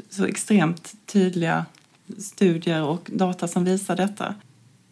så 0.10 0.26
extremt 0.26 0.94
tydliga 1.06 1.66
studier 2.18 2.84
och 2.84 3.10
data 3.14 3.48
som 3.48 3.64
visar 3.64 3.96
detta. 3.96 4.36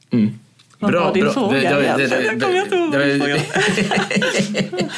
Mm. 0.10 0.39
Vad 0.84 0.91
bra, 0.91 1.06
var 1.06 1.13
din 1.13 1.24
bra. 1.24 1.34
fråga 1.34 1.58
det, 1.58 1.98
det, 1.98 2.08
det, 2.08 2.24
Jag 2.24 2.41
kommer 2.41 2.62
inte 2.62 2.76
ihåg 2.76 2.93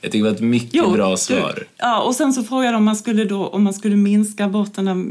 Jag 0.00 0.12
tycker 0.12 0.24
det 0.24 0.30
var 0.30 0.36
ett 0.36 0.40
mycket 0.40 0.74
jo, 0.74 0.90
bra 0.90 1.16
svar. 1.16 1.52
Du, 1.56 1.66
ja, 1.76 2.02
och 2.02 2.14
sen 2.14 2.32
så 2.32 2.42
frågade 2.42 2.68
jag 2.68 2.76
om 2.76 2.84
man 2.84 2.96
skulle, 2.96 3.24
då, 3.24 3.46
om 3.46 3.64
man 3.64 3.74
skulle 3.74 3.96
minska 3.96 4.44
aborterna 4.44 5.04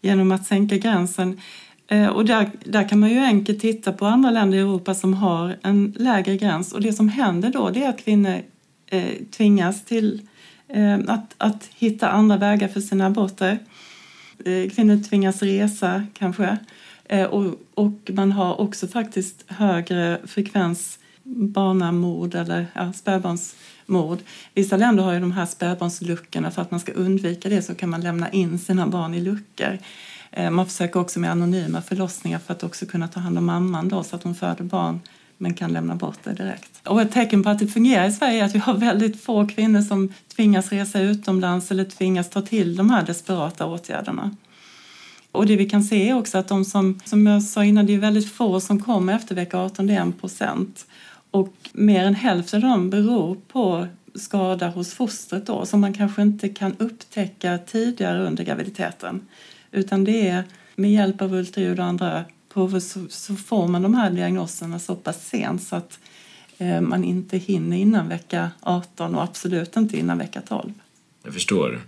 genom 0.00 0.32
att 0.32 0.46
sänka 0.46 0.76
gränsen. 0.76 1.40
Eh, 1.88 2.06
och 2.06 2.24
där, 2.24 2.50
där 2.64 2.88
kan 2.88 3.00
man 3.00 3.10
ju 3.10 3.18
enkelt 3.18 3.60
titta 3.60 3.92
på 3.92 4.06
andra 4.06 4.30
länder 4.30 4.58
i 4.58 4.60
Europa 4.60 4.94
som 4.94 5.14
har 5.14 5.56
en 5.62 5.94
lägre 5.96 6.36
gräns. 6.36 6.72
Och 6.72 6.80
det 6.80 6.92
som 6.92 7.08
händer 7.08 7.50
då 7.50 7.70
det 7.70 7.84
är 7.84 7.88
att 7.88 8.04
kvinnor 8.04 8.42
eh, 8.90 9.04
tvingas 9.36 9.84
till 9.84 10.20
eh, 10.68 10.98
att, 11.06 11.34
att 11.38 11.68
hitta 11.74 12.08
andra 12.08 12.36
vägar 12.36 12.68
för 12.68 12.80
sina 12.80 13.06
aborter. 13.06 13.58
Eh, 14.44 14.70
kvinnor 14.70 15.08
tvingas 15.08 15.42
resa 15.42 16.06
kanske. 16.18 16.58
Eh, 17.12 17.24
och, 17.24 17.54
och 17.74 18.10
man 18.12 18.32
har 18.32 18.60
också 18.60 18.88
faktiskt 18.88 19.44
högre 19.46 20.20
frekvens 20.24 20.98
barnamord 21.24 22.34
eller 22.34 22.66
ja, 22.74 22.92
spädbarnsmord. 22.92 24.18
Vissa 24.54 24.76
länder 24.76 25.04
har 25.04 25.12
ju 25.12 25.20
de 25.20 25.32
här 25.32 25.46
spädbarnsluckorna 25.46 26.50
för 26.50 26.62
att 26.62 26.70
man 26.70 26.80
ska 26.80 26.92
undvika 26.92 27.48
det 27.48 27.62
så 27.62 27.74
kan 27.74 27.90
man 27.90 28.00
lämna 28.00 28.30
in 28.30 28.58
sina 28.58 28.86
barn 28.86 29.14
i 29.14 29.20
luckor. 29.20 29.78
Eh, 30.30 30.50
man 30.50 30.66
försöker 30.66 31.00
också 31.00 31.18
med 31.20 31.30
anonyma 31.30 31.82
förlossningar 31.82 32.38
för 32.38 32.52
att 32.54 32.64
också 32.64 32.86
kunna 32.86 33.08
ta 33.08 33.20
hand 33.20 33.38
om 33.38 33.44
mamman 33.44 33.88
då, 33.88 34.02
så 34.02 34.16
att 34.16 34.22
hon 34.22 34.34
föder 34.34 34.64
barn 34.64 35.00
men 35.38 35.54
kan 35.54 35.72
lämna 35.72 35.94
bort 35.94 36.18
det 36.22 36.32
direkt. 36.32 36.88
Och 36.88 37.02
ett 37.02 37.12
tecken 37.12 37.42
på 37.42 37.48
att 37.50 37.58
det 37.58 37.66
fungerar 37.66 38.06
i 38.06 38.12
Sverige 38.12 38.40
är 38.40 38.44
att 38.44 38.54
vi 38.54 38.58
har 38.58 38.74
väldigt 38.74 39.22
få 39.22 39.46
kvinnor 39.46 39.82
som 39.82 40.12
tvingas 40.36 40.72
resa 40.72 41.00
utomlands 41.00 41.70
eller 41.70 41.84
tvingas 41.84 42.30
ta 42.30 42.42
till 42.42 42.76
de 42.76 42.90
här 42.90 43.06
desperata 43.06 43.66
åtgärderna. 43.66 44.36
Och 45.32 45.46
det 45.46 45.56
vi 45.56 45.68
kan 45.68 45.84
se 45.84 46.08
är 46.08 46.14
också 46.14 46.38
att 46.38 46.48
de 46.48 46.64
som, 46.64 47.00
som 47.04 47.26
jag 47.26 47.42
sa 47.42 47.64
innan, 47.64 47.86
det 47.86 47.94
är 47.94 47.98
väldigt 47.98 48.32
få 48.32 48.60
som 48.60 48.82
kommer 48.82 49.16
efter 49.16 49.34
vecka 49.34 49.58
18, 49.58 49.86
det 49.86 49.94
är 49.94 50.00
en 50.00 50.12
procent. 50.12 50.86
Och 51.30 51.54
mer 51.72 52.04
än 52.04 52.14
hälften 52.14 52.64
av 52.64 52.70
dem 52.70 52.90
beror 52.90 53.36
på 53.48 53.86
skada 54.14 54.68
hos 54.68 54.94
fostret 54.94 55.46
då, 55.46 55.66
som 55.66 55.80
man 55.80 55.94
kanske 55.94 56.22
inte 56.22 56.48
kan 56.48 56.76
upptäcka 56.78 57.58
tidigare 57.58 58.26
under 58.26 58.44
graviditeten. 58.44 59.26
Utan 59.70 60.04
det 60.04 60.28
är 60.28 60.44
med 60.76 60.92
hjälp 60.92 61.22
av 61.22 61.34
ultraljud 61.34 61.78
och 61.78 61.84
andra 61.84 62.24
prover 62.52 62.80
så, 62.80 63.06
så 63.08 63.36
får 63.36 63.68
man 63.68 63.82
de 63.82 63.94
här 63.94 64.10
diagnoserna 64.10 64.78
så 64.78 64.94
pass 64.94 65.28
sent 65.28 65.62
så 65.62 65.76
att 65.76 65.98
eh, 66.58 66.80
man 66.80 67.04
inte 67.04 67.38
hinner 67.38 67.76
innan 67.76 68.08
vecka 68.08 68.50
18 68.60 69.14
och 69.14 69.22
absolut 69.22 69.76
inte 69.76 69.98
innan 69.98 70.18
vecka 70.18 70.40
12. 70.48 70.72
Jag 71.24 71.34
förstår. 71.34 71.80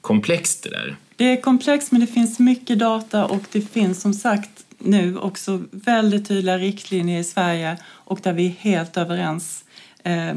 Komplext 0.00 0.62
det 0.62 0.70
där. 0.70 0.96
Det 1.20 1.26
är 1.26 1.40
komplext 1.40 1.92
men 1.92 2.00
det 2.00 2.06
finns 2.06 2.38
mycket 2.38 2.78
data 2.78 3.24
och 3.24 3.42
det 3.52 3.60
finns 3.60 4.00
som 4.00 4.14
sagt 4.14 4.64
nu 4.78 5.18
också 5.18 5.62
väldigt 5.70 6.28
tydliga 6.28 6.58
riktlinjer 6.58 7.20
i 7.20 7.24
Sverige 7.24 7.78
och 7.86 8.20
där 8.22 8.32
vi 8.32 8.46
är 8.46 8.50
helt 8.50 8.96
överens 8.96 9.64
eh, 10.04 10.34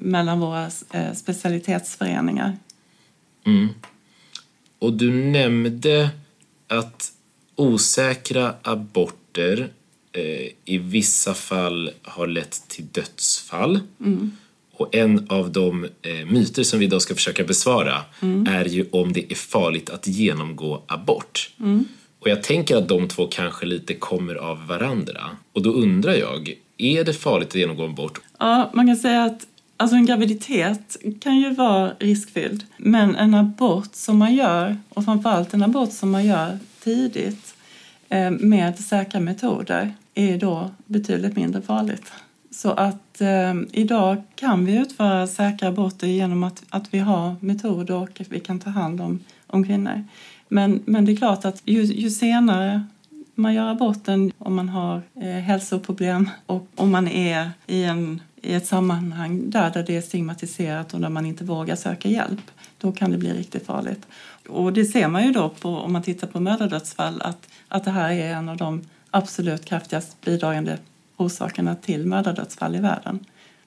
mellan 0.00 0.40
våra 0.40 0.70
eh, 0.90 1.12
specialitetsföreningar. 1.14 2.56
Mm. 3.46 3.68
Och 4.78 4.92
du 4.92 5.12
nämnde 5.12 6.10
att 6.68 7.12
osäkra 7.56 8.54
aborter 8.62 9.70
eh, 10.12 10.48
i 10.64 10.78
vissa 10.78 11.34
fall 11.34 11.90
har 12.02 12.26
lett 12.26 12.68
till 12.68 12.86
dödsfall. 12.92 13.80
Mm. 14.00 14.36
Och 14.82 14.94
en 14.94 15.26
av 15.28 15.52
de 15.52 15.84
eh, 15.84 16.26
myter 16.30 16.62
som 16.62 16.78
vi 16.78 16.84
idag 16.84 17.02
ska 17.02 17.14
försöka 17.14 17.44
besvara 17.44 18.02
är 18.48 18.64
ju 18.64 18.86
om 18.92 19.12
det 19.12 19.32
är 19.32 19.34
farligt 19.34 19.90
att 19.90 20.06
genomgå 20.06 20.82
abort. 20.86 21.50
Och 22.18 22.28
jag 22.28 22.42
tänker 22.42 22.76
att 22.76 22.88
de 22.88 23.08
två 23.08 23.26
kanske 23.26 23.66
lite 23.66 23.94
kommer 23.94 24.34
av 24.34 24.66
varandra. 24.66 25.20
Och 25.52 25.62
då 25.62 25.70
undrar 25.70 26.14
jag, 26.14 26.54
är 26.78 27.04
det 27.04 27.12
farligt 27.12 27.48
att 27.48 27.54
genomgå 27.54 27.84
abort? 27.84 28.20
Ja, 28.38 28.70
man 28.74 28.86
kan 28.86 28.96
säga 28.96 29.24
att 29.24 29.46
alltså 29.76 29.96
en 29.96 30.06
graviditet 30.06 30.96
kan 31.20 31.38
ju 31.38 31.54
vara 31.54 31.92
riskfylld. 31.98 32.64
Men 32.76 33.16
en 33.16 33.34
abort 33.34 33.94
som 33.94 34.18
man 34.18 34.34
gör, 34.34 34.76
och 34.88 35.04
framförallt 35.04 35.54
en 35.54 35.62
abort 35.62 35.92
som 35.92 36.10
man 36.10 36.26
gör 36.26 36.58
tidigt 36.84 37.54
eh, 38.08 38.30
med 38.30 38.78
säkra 38.78 39.20
metoder, 39.20 39.94
är 40.14 40.38
då 40.38 40.70
betydligt 40.86 41.36
mindre 41.36 41.62
farligt. 41.62 42.12
Så 42.52 42.70
att 42.70 43.20
eh, 43.20 43.54
idag 43.72 44.22
kan 44.34 44.64
vi 44.64 44.76
utföra 44.76 45.26
säkra 45.26 45.68
aborter 45.68 46.06
genom 46.06 46.42
att, 46.42 46.62
att 46.68 46.94
vi 46.94 46.98
har 46.98 47.36
metoder 47.40 47.94
och 47.94 48.20
att 48.20 48.32
vi 48.32 48.40
kan 48.40 48.60
ta 48.60 48.70
hand 48.70 49.00
om, 49.00 49.20
om 49.46 49.64
kvinnor. 49.64 50.04
Men, 50.48 50.82
men 50.84 51.04
det 51.04 51.12
är 51.12 51.16
klart 51.16 51.44
att 51.44 51.62
ju, 51.64 51.82
ju 51.82 52.10
senare 52.10 52.84
man 53.34 53.54
gör 53.54 53.68
aborten, 53.68 54.32
om 54.38 54.54
man 54.54 54.68
har 54.68 55.02
eh, 55.14 55.28
hälsoproblem 55.28 56.30
och 56.46 56.68
om 56.74 56.90
man 56.90 57.08
är 57.08 57.50
i, 57.66 57.84
en, 57.84 58.20
i 58.42 58.54
ett 58.54 58.66
sammanhang 58.66 59.50
där, 59.50 59.70
där 59.70 59.82
det 59.82 59.96
är 59.96 60.02
stigmatiserat 60.02 60.94
och 60.94 61.00
där 61.00 61.08
man 61.08 61.26
inte 61.26 61.44
vågar 61.44 61.76
söka 61.76 62.08
hjälp, 62.08 62.50
då 62.78 62.92
kan 62.92 63.10
det 63.10 63.18
bli 63.18 63.32
riktigt 63.32 63.66
farligt. 63.66 64.06
Och 64.48 64.72
det 64.72 64.84
ser 64.84 65.08
man 65.08 65.24
ju 65.24 65.32
då 65.32 65.48
på, 65.48 65.68
om 65.68 65.92
man 65.92 66.02
tittar 66.02 66.26
på 66.26 66.40
mödradödsfall 66.40 67.22
att, 67.22 67.48
att 67.68 67.84
det 67.84 67.90
här 67.90 68.10
är 68.10 68.34
en 68.34 68.48
av 68.48 68.56
de 68.56 68.82
absolut 69.10 69.64
kraftigast 69.64 70.20
bidragande 70.20 70.78
orsakerna 71.16 71.74
till 71.74 72.06
mödradödsfall 72.06 72.76
i 72.76 72.78
världen. 72.78 73.24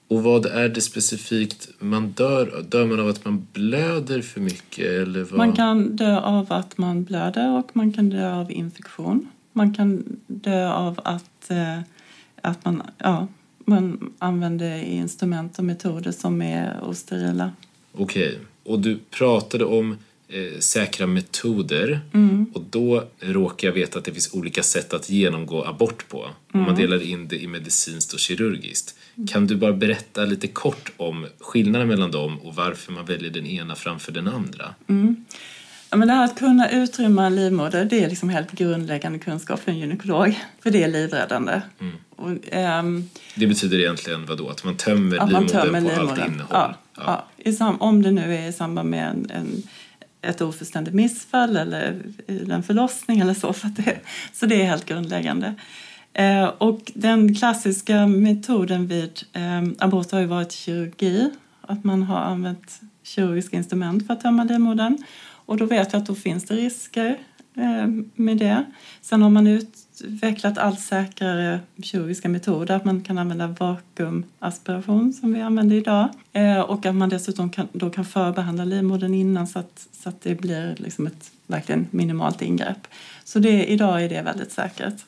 Och 0.08 0.22
vad 0.22 0.46
är 0.46 0.68
det 0.68 0.80
specifikt 0.80 1.68
man 1.78 2.10
dör 2.10 2.56
av? 2.56 2.64
Dör 2.68 2.86
man 2.86 3.00
av 3.00 3.08
att 3.08 3.24
man 3.24 3.46
blöder 3.52 4.22
för 4.22 4.40
mycket 4.40 4.86
eller 4.86 5.24
vad? 5.24 5.32
Man 5.32 5.52
kan 5.52 5.96
dö 5.96 6.20
av 6.20 6.52
att 6.52 6.78
man 6.78 7.04
blöder 7.04 7.58
och 7.58 7.70
man 7.72 7.92
kan 7.92 8.10
dö 8.10 8.34
av 8.34 8.52
infektion. 8.52 9.28
Man 9.52 9.74
kan 9.74 10.18
dö 10.26 10.72
av 10.72 11.00
att, 11.04 11.50
eh, 11.50 11.80
att 12.40 12.64
man, 12.64 12.82
ja, 12.98 13.26
man 13.64 14.12
använder 14.18 14.82
instrument 14.82 15.58
och 15.58 15.64
metoder 15.64 16.12
som 16.12 16.42
är 16.42 16.80
osterila. 16.82 17.52
Okej, 17.92 18.38
och 18.64 18.80
du 18.80 18.98
pratade 19.10 19.64
om 19.64 19.96
eh, 20.28 20.58
säkra 20.60 21.06
metoder 21.06 22.00
och 22.54 22.62
då 22.70 23.04
råkar 23.20 23.68
jag 23.68 23.72
veta 23.72 23.98
att 23.98 24.04
det 24.04 24.12
finns 24.12 24.34
olika 24.34 24.62
sätt 24.62 24.92
att 24.94 25.10
genomgå 25.10 25.64
abort 25.64 26.08
på. 26.08 26.26
Om 26.52 26.62
man 26.62 26.74
delar 26.74 27.02
in 27.02 27.28
det 27.28 27.42
i 27.42 27.46
medicinskt 27.46 28.12
och 28.12 28.18
kirurgiskt. 28.20 28.94
Kan 29.32 29.46
du 29.46 29.56
bara 29.56 29.72
berätta 29.72 30.24
lite 30.24 30.46
kort 30.48 30.92
om 30.96 31.26
skillnaden 31.40 31.88
mellan 31.88 32.10
dem 32.10 32.38
och 32.38 32.54
varför 32.54 32.92
man 32.92 33.04
väljer 33.04 33.30
den 33.30 33.46
ena 33.46 33.74
framför 33.74 34.12
den 34.12 34.28
andra? 34.28 34.74
Ja, 35.90 35.96
men 35.96 36.08
det 36.08 36.14
här 36.14 36.24
att 36.24 36.38
kunna 36.38 36.70
utrymma 36.70 37.26
en 37.26 37.36
livmoder 37.36 37.84
det 37.84 38.04
är 38.04 38.08
liksom 38.10 38.28
helt 38.28 38.52
grundläggande 38.52 39.18
kunskap 39.18 39.60
för 39.60 39.70
en 39.72 39.78
gynekolog. 39.78 40.40
För 40.62 40.70
det 40.70 40.82
är 40.82 40.88
livräddande. 40.88 41.60
Och, 42.16 42.30
ehm, 42.50 43.08
Det 43.34 43.46
betyder 43.46 43.78
egentligen 43.78 44.26
vad 44.26 44.38
då? 44.38 44.48
Att 44.48 44.64
man 44.64 44.76
tömmer 44.76 45.16
att 45.18 45.32
man 45.32 45.42
livmodern 45.46 45.62
tömmer 45.72 45.80
på 45.80 45.88
allt 45.88 45.98
livmodern. 45.98 46.32
innehåll? 46.32 46.48
Ja, 46.52 46.74
ja. 46.96 47.26
I 47.36 47.52
sam- 47.52 47.80
om 47.80 48.02
det 48.02 48.10
nu 48.10 48.34
är 48.34 48.48
i 48.48 48.52
samband 48.52 48.90
med 48.90 49.08
en, 49.10 49.30
en, 49.30 49.62
ett 50.26 50.40
ofullständigt 50.40 50.94
missfall 50.94 51.56
eller 51.56 52.02
en 52.50 52.62
förlossning 52.62 53.20
eller 53.20 53.34
så. 53.34 53.52
För 53.52 53.68
att 53.68 53.76
det, 53.76 53.98
så 54.32 54.46
det 54.46 54.62
är 54.62 54.66
helt 54.66 54.86
grundläggande. 54.86 55.54
Eh, 56.12 56.44
och 56.44 56.92
den 56.94 57.34
klassiska 57.34 58.06
metoden 58.06 58.86
vid 58.86 59.22
eh, 59.32 59.62
abort 59.78 60.12
har 60.12 60.20
ju 60.20 60.26
varit 60.26 60.52
kirurgi. 60.52 61.30
Att 61.60 61.84
man 61.84 62.02
har 62.02 62.18
använt 62.18 62.80
kirurgiska 63.02 63.56
instrument 63.56 64.06
för 64.06 64.14
att 64.14 64.20
tömma 64.20 64.44
livmodern. 64.44 64.98
Och 65.46 65.56
då 65.56 65.64
vet 65.64 65.92
jag 65.92 66.00
att 66.02 66.06
då 66.06 66.14
finns 66.14 66.44
det 66.44 66.54
risker 66.54 67.18
eh, 67.56 67.86
med 68.14 68.36
det. 68.36 68.64
Sen 69.00 69.22
har 69.22 69.30
man 69.30 69.46
utvecklat 70.00 70.58
allt 70.58 70.80
säkrare 70.80 71.60
kirurgiska 71.82 72.28
metoder. 72.28 72.76
Att 72.76 72.84
man 72.84 73.00
kan 73.00 73.18
använda 73.18 73.46
vakuumaspiration 73.46 75.12
som 75.12 75.32
vi 75.32 75.40
använder 75.40 75.76
idag. 75.76 76.08
Eh, 76.32 76.60
och 76.60 76.86
att 76.86 76.94
man 76.94 77.08
dessutom 77.08 77.50
kan, 77.50 77.68
då 77.72 77.90
kan 77.90 78.04
förbehandla 78.04 78.64
livmodern 78.64 79.14
innan 79.14 79.46
så 79.46 79.58
att, 79.58 79.88
så 79.92 80.08
att 80.08 80.20
det 80.20 80.34
blir 80.34 80.74
liksom 80.78 81.06
ett 81.06 81.30
verkligen 81.46 81.86
minimalt 81.90 82.42
ingrepp. 82.42 82.88
Så 83.24 83.38
det, 83.38 83.66
idag 83.66 84.04
är 84.04 84.08
det 84.08 84.22
väldigt 84.22 84.52
säkert. 84.52 85.04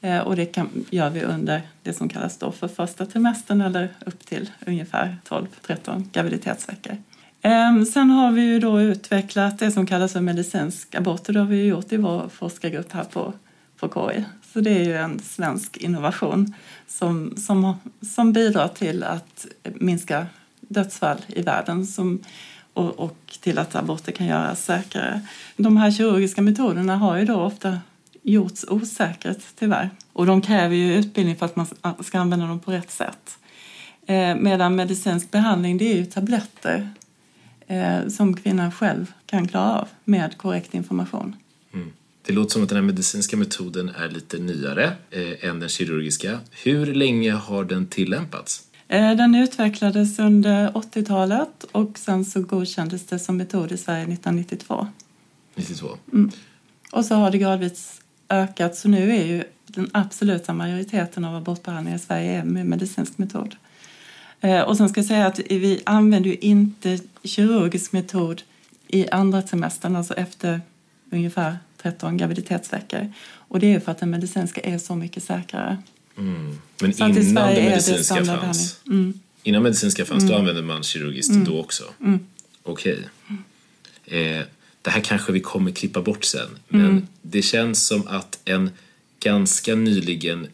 Eh, 0.00 0.18
och 0.18 0.36
det 0.36 0.46
kan, 0.46 0.84
gör 0.90 1.10
vi 1.10 1.22
under 1.22 1.60
det 1.82 1.92
som 1.92 2.08
kallas 2.08 2.38
då 2.38 2.52
för 2.52 2.68
första 2.68 3.06
trimestern 3.06 3.60
eller 3.60 3.88
upp 4.06 4.26
till 4.26 4.50
ungefär 4.66 5.16
12-13 5.28 6.04
graviditetsveckor. 6.12 6.96
Ehm, 7.42 7.84
sen 7.84 8.10
har 8.10 8.32
vi 8.32 8.42
ju 8.42 8.58
då 8.58 8.80
utvecklat 8.80 9.58
det 9.58 9.70
som 9.70 9.86
kallas 9.86 10.12
för 10.12 10.20
medicinsk 10.20 10.94
abort 10.94 11.28
och 11.28 11.34
det 11.34 11.40
har 11.40 11.46
vi 11.46 11.66
gjort 11.66 11.92
i 11.92 11.96
vår 11.96 12.28
forskargrupp 12.28 12.92
här 12.92 13.04
på, 13.04 13.32
på 13.82 14.10
KI. 14.10 14.24
Så 14.52 14.60
det 14.60 14.70
är 14.70 14.84
ju 14.84 14.96
en 14.96 15.20
svensk 15.20 15.76
innovation 15.76 16.54
som, 16.86 17.36
som, 17.36 17.74
som 18.14 18.32
bidrar 18.32 18.68
till 18.68 19.04
att 19.04 19.46
minska 19.62 20.26
dödsfall 20.60 21.18
i 21.26 21.42
världen 21.42 21.86
som, 21.86 22.18
och, 22.72 22.98
och 22.98 23.38
till 23.40 23.58
att 23.58 23.74
aborter 23.74 24.12
kan 24.12 24.26
göras 24.26 24.64
säkrare. 24.64 25.20
De 25.56 25.76
här 25.76 25.90
kirurgiska 25.90 26.42
metoderna 26.42 26.96
har 26.96 27.16
ju 27.16 27.24
då 27.24 27.34
ofta 27.34 27.78
gjorts 28.22 28.64
osäkert 28.68 29.42
tyvärr. 29.58 29.90
Och 30.12 30.26
de 30.26 30.40
kräver 30.40 30.76
ju 30.76 30.94
utbildning 30.94 31.36
för 31.36 31.46
att 31.46 31.56
man 31.56 31.66
ska 32.00 32.18
använda 32.18 32.46
dem 32.46 32.60
på 32.60 32.72
rätt 32.72 32.90
sätt. 32.90 33.38
Eh, 34.06 34.36
medan 34.36 34.76
medicinsk 34.76 35.30
behandling 35.30 35.78
det 35.78 35.92
är 35.92 35.96
ju 35.96 36.06
tabletter 36.06 36.88
eh, 37.66 38.08
som 38.08 38.36
kvinnan 38.36 38.72
själv 38.72 39.12
kan 39.26 39.48
klara 39.48 39.78
av 39.78 39.88
med 40.04 40.38
korrekt 40.38 40.74
information. 40.74 41.36
Det 42.26 42.32
låter 42.32 42.50
som 42.52 42.62
att 42.62 42.68
den 42.68 42.76
här 42.76 42.82
medicinska 42.82 43.36
metoden 43.36 43.88
är 43.88 44.08
lite 44.08 44.38
nyare 44.38 44.92
eh, 45.10 45.48
än 45.48 45.60
den 45.60 45.68
kirurgiska. 45.68 46.40
Hur 46.50 46.94
länge 46.94 47.32
har 47.32 47.64
den 47.64 47.86
tillämpats? 47.86 48.62
Eh, 48.88 49.16
den 49.16 49.34
utvecklades 49.34 50.18
under 50.18 50.68
80-talet 50.70 51.64
och 51.72 51.98
sen 51.98 52.24
så 52.24 52.40
godkändes 52.42 53.06
det 53.06 53.18
som 53.18 53.36
metod 53.36 53.72
i 53.72 53.76
Sverige 53.76 54.02
1992. 54.02 54.86
92? 55.54 55.88
Och 56.92 57.04
så 57.04 57.14
har 57.14 57.30
det 57.30 57.38
gradvis 57.38 58.00
ökat 58.28 58.76
så 58.76 58.88
nu 58.88 59.16
är 59.16 59.24
ju 59.26 59.44
den 59.66 59.90
absoluta 59.92 60.52
majoriteten 60.54 61.24
av 61.24 61.36
abortbehandlingar 61.36 61.96
i 61.98 62.00
Sverige 62.00 62.40
är 62.40 62.44
med 62.44 62.66
medicinsk 62.66 63.18
metod. 63.18 63.56
Eh, 64.40 64.60
Och 64.60 64.76
sen 64.76 64.88
ska 64.88 65.00
jag 65.00 65.06
säga 65.08 65.26
att 65.26 65.40
vi 65.50 65.82
använder 65.84 66.30
ju 66.30 66.36
inte 66.36 66.98
kirurgisk 67.24 67.92
metod 67.92 68.42
i 68.88 69.08
andra 69.10 69.42
trimestern, 69.42 69.96
alltså 69.96 70.14
efter 70.14 70.60
ungefär 71.10 71.56
13 71.82 72.16
graviditetsveckor. 72.16 73.12
Och 73.48 73.60
det 73.60 73.74
är 73.74 73.80
för 73.80 73.92
att 73.92 73.98
den 73.98 74.10
medicinska 74.10 74.60
är 74.60 74.78
så 74.78 74.94
mycket 74.96 75.22
säkrare. 75.22 75.82
Men 76.14 76.94
Så 76.94 77.04
innan 77.04 77.14
det 77.54 77.62
medicinska 77.62 78.24
fanns? 78.24 78.80
Innan 79.42 79.62
medicinska 79.62 80.04
fanns, 80.04 80.28
då 80.28 80.34
använde 80.36 80.62
man 80.62 80.82
kirurgiskt 80.82 81.32
då 81.34 81.60
också? 81.60 81.84
Okej. 82.62 82.98
Eh, 84.04 84.40
det 84.82 84.90
här 84.90 85.00
kanske 85.00 85.32
vi 85.32 85.40
kommer 85.40 85.70
klippa 85.70 86.02
bort 86.02 86.24
sen, 86.24 86.48
men 86.68 87.08
det 87.22 87.42
känns 87.42 87.86
som 87.86 88.06
att 88.06 88.38
en 88.44 88.70
ganska 89.20 89.74
nyligen 89.74 90.46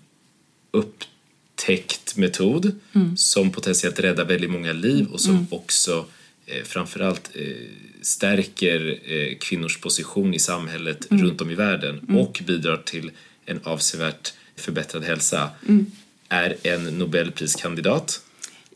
upptäckt 0.71 2.17
metod 2.17 2.73
som 3.17 3.51
potentiellt 3.51 4.01
räddar 4.01 4.25
väldigt 4.25 4.51
många 4.51 4.73
liv 4.73 5.07
och 5.13 5.21
som 5.21 5.47
också 5.51 6.07
framförallt 6.65 7.31
eh, 7.35 7.43
stärker 8.03 8.99
eh, 9.05 9.39
kvinnors 9.39 9.81
position 9.81 10.35
i 10.35 10.39
samhället 10.39 11.07
runt 11.11 11.41
om 11.41 11.51
i 11.51 11.55
världen 11.55 12.17
och 12.19 12.43
bidrar 12.47 12.77
till 12.77 13.11
en 13.47 13.61
avsevärt 13.65 14.33
förbättrad 14.57 15.05
hälsa 15.05 15.51
är 16.29 16.57
en 16.63 16.85
Nobelpriskandidat. 16.99 18.21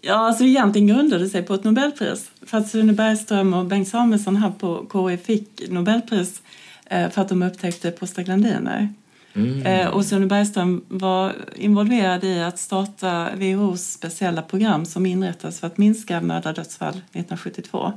Ja, 0.01 0.15
alltså 0.15 0.45
egentligen 0.45 0.89
grundade 0.89 1.25
det 1.25 1.31
sig 1.31 1.43
på 1.43 1.55
ett 1.55 1.65
Nobelpris. 1.65 2.31
För 2.47 2.59
att 2.59 2.69
Sune 2.69 2.93
Bergström 2.93 3.55
och 3.55 3.65
Bengt 3.65 3.89
Samuelsson 3.89 4.37
här 4.37 4.51
på 4.51 4.87
KI 4.93 5.17
fick 5.17 5.71
Nobelpris 5.71 6.43
eh, 6.87 7.11
för 7.11 7.23
att 7.23 7.29
de 7.29 7.43
upptäckte 7.43 7.91
prostaglandiner. 7.91 8.89
Mm. 9.35 9.67
Eh, 9.67 9.89
Och 9.89 10.05
Sune 10.05 10.27
Bergström 10.27 10.85
var 10.89 11.35
involverad 11.57 12.25
i 12.25 12.41
att 12.43 12.59
starta 12.59 13.29
WHOs 13.35 13.93
speciella 13.93 14.43
program 14.43 14.85
som 14.87 15.07
inrättades 15.07 15.61
för 15.61 15.67
att 15.67 15.79
minska 15.79 16.21
mödradödsfall 16.21 16.95
1972. 16.95 17.93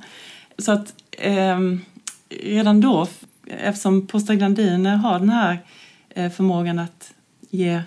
Så 0.58 0.72
att 0.72 0.94
eh, 1.12 1.60
redan 2.30 2.82
då, 2.82 3.08
eftersom 3.48 4.08
prostaglandiner 4.08 4.96
har 4.96 5.20
den 5.20 5.30
här 5.30 5.60
eh, 6.10 6.32
förmågan 6.32 6.80
att 6.80 7.14
ge 7.50 7.82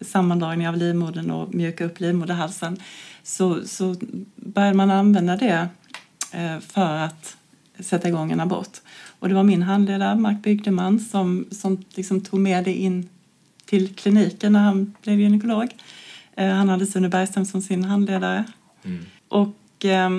sammandragning 0.00 0.68
av 0.68 0.76
livmodern 0.76 1.30
och 1.30 1.54
mjuka 1.54 1.84
upp 1.84 2.00
livmoderhalsen 2.00 2.80
så, 3.22 3.66
så 3.66 3.96
började 4.36 4.76
man 4.76 4.90
använda 4.90 5.36
det 5.36 5.68
eh, 6.32 6.58
för 6.60 6.96
att 6.96 7.36
sätta 7.78 8.08
igång 8.08 8.32
en 8.32 8.40
abort. 8.40 8.80
Och 9.22 9.28
det 9.28 9.34
var 9.34 9.42
min 9.42 9.62
handledare, 9.62 10.16
Mark 10.16 10.42
Bygdeman, 10.42 11.00
som, 11.00 11.46
som 11.50 11.84
liksom 11.94 12.20
tog 12.20 12.40
med 12.40 12.64
det 12.64 12.74
in 12.74 13.08
till 13.64 13.94
kliniken 13.94 14.52
när 14.52 14.60
han 14.60 14.94
blev 15.02 15.20
gynekolog. 15.20 15.68
Eh, 16.36 16.48
han 16.48 16.68
hade 16.68 16.86
Sune 16.86 17.08
Bergström 17.08 17.44
som 17.44 17.62
sin 17.62 17.84
handledare. 17.84 18.44
Mm. 18.84 19.04
Och 19.28 19.84
eh, 19.84 20.10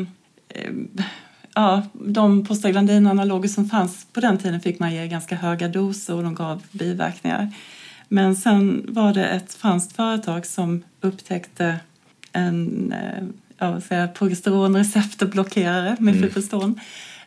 ja, 1.55 1.83
de 1.93 2.45
prostaglandinanaloger 2.45 3.49
som 3.49 3.69
fanns 3.69 4.07
på 4.13 4.19
den 4.19 4.37
tiden 4.37 4.61
fick 4.61 4.79
man 4.79 4.93
ge 4.93 5.07
ganska 5.07 5.35
höga 5.35 5.67
doser 5.67 6.15
och 6.15 6.23
de 6.23 6.35
gav 6.35 6.63
biverkningar. 6.71 7.51
Men 8.07 8.35
sen 8.35 8.85
var 8.87 9.13
det 9.13 9.25
ett 9.25 9.53
franskt 9.53 9.95
företag 9.95 10.45
som 10.45 10.83
upptäckte 11.01 11.79
en 12.31 12.91
eh, 12.93 13.23
ja, 13.57 13.81
säga, 13.81 14.07
progesteronreceptorblockerare, 14.07 15.95
mifepriston. 15.99 16.63
Mm. 16.63 16.75
Eh, 16.75 16.83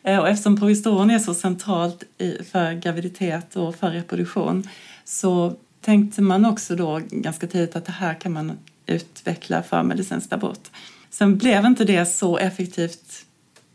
och 0.07 0.29
eftersom 0.29 0.57
progesteron 0.57 1.11
är 1.11 1.19
så 1.19 1.35
centralt 1.35 2.05
för 2.51 2.73
graviditet 2.73 3.57
och 3.57 3.75
för 3.75 3.91
reproduktion 3.91 4.69
så 5.05 5.57
tänkte 5.81 6.23
man 6.23 6.45
också 6.45 6.77
då 6.77 7.01
ganska 7.11 7.47
tidigt 7.47 7.77
att 7.77 7.85
det 7.87 7.93
här 7.93 8.15
kan 8.15 8.33
man 8.33 8.53
utveckla 8.87 9.63
för 9.63 9.83
medicinsk 9.83 10.33
abort. 10.33 10.71
Sen 11.11 11.39
blev 11.39 11.65
inte 11.65 11.85
det 11.85 12.07
så 12.07 12.39
effektivt 12.39 13.25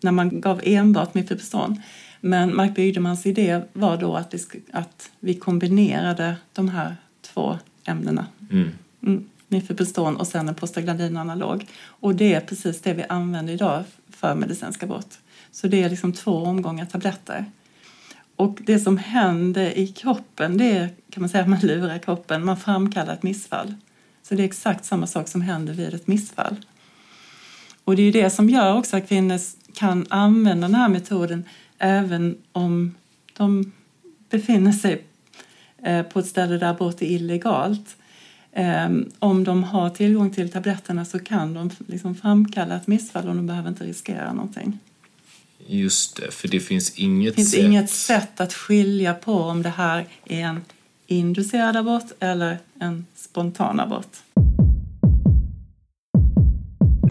när 0.02 0.12
man 0.12 0.42
gav 0.42 0.62
enbart 0.64 1.14
mifepriston. 1.14 1.82
Men 2.22 2.56
Mark 2.56 2.76
Bygdemans 2.76 3.26
idé 3.26 3.62
var 3.74 3.98
då 3.98 4.16
att 4.16 4.34
vi, 4.34 4.40
att 4.72 5.12
vi 5.20 5.34
kombinerade 5.34 6.36
de 6.54 6.70
här 6.70 6.96
två 7.22 7.58
ämnena. 7.86 8.26
Mm. 8.52 8.70
Mm, 9.04 9.30
mifepriston 9.48 10.16
och 10.16 10.28
sen 10.28 10.50
en 10.50 10.56
prostaglandinanalog. 10.56 11.66
Och 11.84 12.16
det 12.16 12.34
är 12.34 12.42
precis 12.42 12.82
det 12.82 12.94
vi 12.94 13.04
använder 13.04 13.54
idag 13.54 13.84
för 14.10 14.36
medicinsk 14.36 14.84
abort. 14.84 15.18
Så 15.52 15.68
det 15.68 15.84
är 15.84 15.90
liksom 15.90 16.14
två 16.14 16.32
omgångar 16.32 16.86
tabletter. 16.86 17.46
Och 18.36 18.60
det 18.66 18.80
som 18.80 18.98
händer 18.98 19.78
i 19.78 19.88
kroppen, 19.88 20.58
det 20.58 20.72
är 20.72 20.90
kan 21.10 21.22
man 21.22 21.30
säga 21.30 21.44
att 21.44 21.50
man 21.50 21.60
lurar 21.60 21.98
kroppen, 21.98 22.46
man 22.46 22.58
framkallar 22.58 23.14
ett 23.14 23.24
missfall. 23.24 23.74
Så 24.24 24.36
det 24.36 24.44
är 24.44 24.46
exakt 24.46 24.86
samma 24.86 25.08
sak 25.08 25.28
som 25.28 25.42
händer 25.42 25.74
vid 25.74 25.94
ett 25.94 26.08
missfall. 26.08 26.56
Och 27.84 27.96
det 27.96 28.02
är 28.02 28.12
det 28.12 28.30
som 28.30 28.50
gör 28.50 28.78
också 28.78 28.98
att 28.98 29.08
kvinnor 29.08 29.40
kan 29.74 30.06
använda 30.10 30.68
den 30.68 30.76
här 30.76 30.90
metoden 30.90 31.44
även 31.78 32.38
om 32.52 32.96
de 33.38 33.72
befinner 34.30 34.72
sig 34.72 35.04
eh, 35.84 36.04
på 36.04 36.20
ett 36.20 36.28
ställe 36.28 36.58
där 36.58 36.70
abort 36.70 37.02
är 37.02 37.06
illegalt. 37.06 37.96
Ehm, 38.54 39.12
om 39.20 39.44
de 39.44 39.64
har 39.64 39.90
tillgång 39.90 40.32
till 40.32 40.52
tabletterna 40.52 41.06
så 41.06 41.20
kan 41.20 41.54
de 41.54 41.70
liksom 41.88 42.16
framkalla 42.16 42.76
ett 42.76 42.88
missfall 42.88 43.30
och 43.30 43.36
de 43.36 43.48
behöver 43.48 43.70
inte 43.70 43.84
riskera 43.84 44.34
någonting. 44.34 44.80
Just 45.68 46.16
det, 46.16 46.32
för 46.32 46.48
det 46.48 46.60
finns 46.60 46.96
inget 46.96 47.36
det 47.36 47.36
finns 47.36 47.52
sätt... 47.52 47.60
inget 47.60 47.90
sätt 47.90 48.42
att 48.42 48.54
skilja 48.54 49.14
på 49.14 49.34
om 49.34 49.62
det 49.62 49.70
här 49.70 50.08
är 50.26 50.42
en 50.42 50.62
inducerad 51.08 51.78
abort 51.78 52.12
eller 52.20 52.60
en 52.80 53.06
spontan 53.16 53.80
abort. 53.80 54.18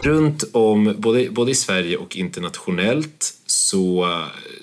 Runt 0.03 0.43
om, 0.51 0.95
både, 0.97 1.29
både 1.29 1.51
i 1.51 1.55
Sverige 1.55 1.97
och 1.97 2.15
internationellt, 2.15 3.33
så, 3.45 4.07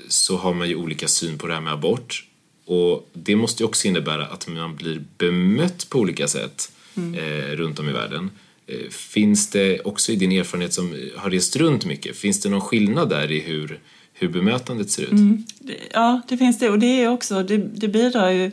så 0.09 0.37
har 0.37 0.55
man 0.55 0.69
ju 0.69 0.75
olika 0.75 1.09
syn 1.09 1.39
på 1.39 1.47
det 1.47 1.55
här 1.55 1.61
med 1.61 1.73
abort. 1.73 2.25
Och 2.67 3.11
det 3.13 3.37
måste 3.37 3.63
ju 3.63 3.67
också 3.67 3.89
innebära 3.89 4.27
att 4.27 4.49
man 4.49 4.77
blir 4.77 5.05
bemött 5.19 5.87
på 5.91 5.99
olika 5.99 6.29
sätt 6.29 6.73
mm. 6.97 7.15
eh, 7.15 7.57
runt 7.57 7.79
om 7.79 7.89
i 7.89 7.93
världen. 7.93 8.31
Eh, 8.69 8.91
finns 8.91 9.51
det 9.51 9.81
också 9.81 10.13
i 10.13 10.17
din 10.17 10.33
erfarenhet 10.33 10.73
som 10.73 10.95
har 11.17 11.31
rest 11.31 11.57
runt 11.57 11.85
mycket, 11.85 12.17
finns 12.17 12.41
det 12.41 12.49
någon 12.49 12.61
skillnad 12.61 13.09
där 13.09 13.31
i 13.31 13.41
hur, 13.41 13.81
hur 14.13 14.29
bemötandet 14.29 14.91
ser 14.91 15.03
ut? 15.03 15.11
Mm. 15.11 15.45
Ja, 15.93 16.21
det 16.29 16.37
finns 16.37 16.59
det 16.59 16.71
och 16.71 16.79
det 16.79 17.03
är 17.03 17.09
också, 17.09 17.43
det, 17.43 17.57
det 17.57 17.89
bidrar 17.89 18.31
ju, 18.31 18.51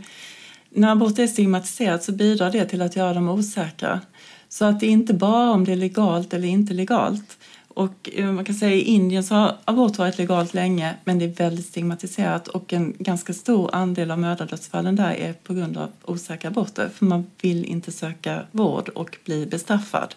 när 0.70 0.92
abort 0.92 1.20
är 1.20 1.28
stigmatiserat 1.28 2.04
så 2.04 2.12
bidrar 2.12 2.52
det 2.52 2.66
till 2.66 2.82
att 2.82 2.96
göra 2.96 3.14
dem 3.14 3.30
osäkra. 3.30 4.02
Så 4.50 4.66
att 4.66 4.80
det 4.80 4.86
är 4.86 4.92
inte 4.92 5.14
bara 5.14 5.52
om 5.52 5.66
det 5.66 5.72
är 5.72 5.76
legalt 5.76 6.34
eller 6.34 6.48
inte 6.48 6.74
legalt. 6.74 7.38
Och 7.76 8.10
eh, 8.14 8.32
man 8.32 8.46
kan 8.46 8.56
säga 8.56 8.76
i 8.76 8.82
Indien 8.82 9.24
så 9.24 9.36
har 9.36 9.58
abort 9.66 9.98
varit 9.98 10.18
legalt 10.18 10.54
länge 10.54 10.96
men 11.04 11.20
det 11.20 11.26
är 11.26 11.30
väldigt 11.30 11.66
stigmatiserat 11.66 12.48
och 12.48 12.74
en 12.74 12.94
ganska 13.00 13.34
stor 13.34 13.76
andel 13.76 14.12
av 14.12 14.20
mödradödsfallen 14.20 14.96
där 14.96 15.14
är 15.14 15.34
på 15.34 15.54
grund 15.54 15.78
av 15.78 15.92
osäkra 16.04 16.50
aborter 16.50 16.90
för 16.90 17.06
man 17.06 17.26
vill 17.42 17.66
inte 17.66 17.92
söka 17.92 18.42
vård 18.52 18.90
och 18.90 19.18
bli 19.26 19.46
bestraffad. 19.46 20.16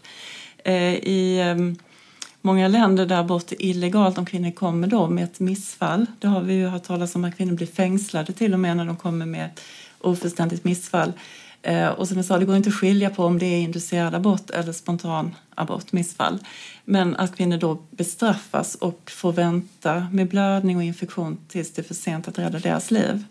Eh, 0.64 0.94
I 0.94 1.40
ehm, 1.40 1.76
många 2.40 2.68
länder 2.68 3.06
där 3.06 3.20
abort 3.20 3.52
är 3.52 3.62
illegalt, 3.62 4.18
om 4.18 4.26
kvinnor 4.26 4.50
kommer 4.50 4.86
då 4.86 5.08
med 5.08 5.24
ett 5.24 5.40
missfall, 5.40 6.06
det 6.18 6.28
har 6.28 6.40
vi 6.40 6.54
ju 6.54 6.66
hört 6.66 6.84
talas 6.84 7.14
om 7.14 7.24
att 7.24 7.36
kvinnor 7.36 7.54
blir 7.54 7.66
fängslade 7.66 8.32
till 8.32 8.54
och 8.54 8.60
med 8.60 8.76
när 8.76 8.84
de 8.84 8.96
kommer 8.96 9.26
med 9.26 9.46
ett 9.46 9.60
ofullständigt 10.00 10.64
missfall. 10.64 11.12
Eh, 11.62 11.88
och 11.88 12.08
som 12.08 12.16
jag 12.16 12.26
sa, 12.26 12.38
det 12.38 12.44
går 12.44 12.56
inte 12.56 12.68
att 12.68 12.74
skilja 12.74 13.10
på 13.10 13.24
om 13.24 13.38
det 13.38 13.46
är 13.46 13.60
inducerad 13.60 14.14
abort 14.14 14.50
eller 14.50 14.72
spontan 14.72 15.34
abort, 15.54 15.92
missfall. 15.92 16.38
Men 16.84 17.16
att 17.16 17.36
kvinnor 17.36 17.56
då 17.56 17.78
bestraffas 17.90 18.74
och 18.74 19.10
får 19.10 19.32
vänta 19.32 20.06
med 20.12 20.28
blödning 20.28 20.76
och 20.76 20.82
infektion 20.82 21.38
tills 21.48 21.72
det 21.72 21.82
är 21.82 21.84
för 21.84 21.94
sent 21.94 22.28
att 22.28 22.38
rädda 22.38 22.58
deras 22.58 22.90
liv. 22.90 23.24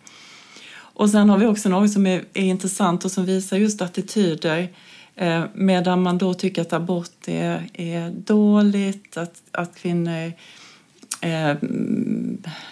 Och 0.98 1.10
sen 1.10 1.30
har 1.30 1.38
vi 1.38 1.46
också 1.46 1.70
något 1.70 1.92
som 1.92 2.08
är, 2.08 2.24
är 2.34 2.44
intressant 2.44 3.06
och 3.06 3.12
som 3.12 3.26
visar 3.26 3.58
just 3.58 3.82
attityder. 3.82 4.70
Eh, 5.16 5.44
medan 5.54 6.02
man 6.02 6.18
då 6.18 6.34
tycker 6.34 6.62
att 6.62 6.74
abort 6.74 7.28
är, 7.28 7.70
är 7.74 8.10
dåligt, 8.10 9.18
att, 9.18 9.42
att 9.52 9.76
kvinnor 9.76 10.34
eh, 11.22 11.56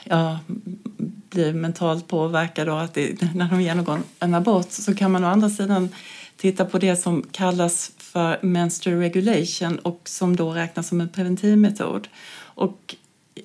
ja, 0.03 0.39
blir 1.35 1.53
mentalt 1.53 2.07
påverkade 2.07 2.71
och 2.71 2.81
att 2.81 2.93
det, 2.93 3.33
när 3.35 3.49
de 3.49 3.61
genomgår 3.61 3.99
en 4.19 4.33
abort 4.33 4.71
så 4.71 4.95
kan 4.95 5.11
man 5.11 5.23
å 5.23 5.27
andra 5.27 5.49
sidan 5.49 5.89
titta 6.37 6.65
på 6.65 6.77
det 6.77 6.95
som 6.95 7.23
kallas 7.31 7.91
för 7.97 8.39
menstrual 8.41 8.99
regulation 8.99 9.79
och 9.79 10.01
som 10.05 10.35
då 10.35 10.51
räknas 10.51 10.87
som 10.87 11.01
en 11.01 11.09
preventivmetod. 11.09 12.07
Och 12.37 12.95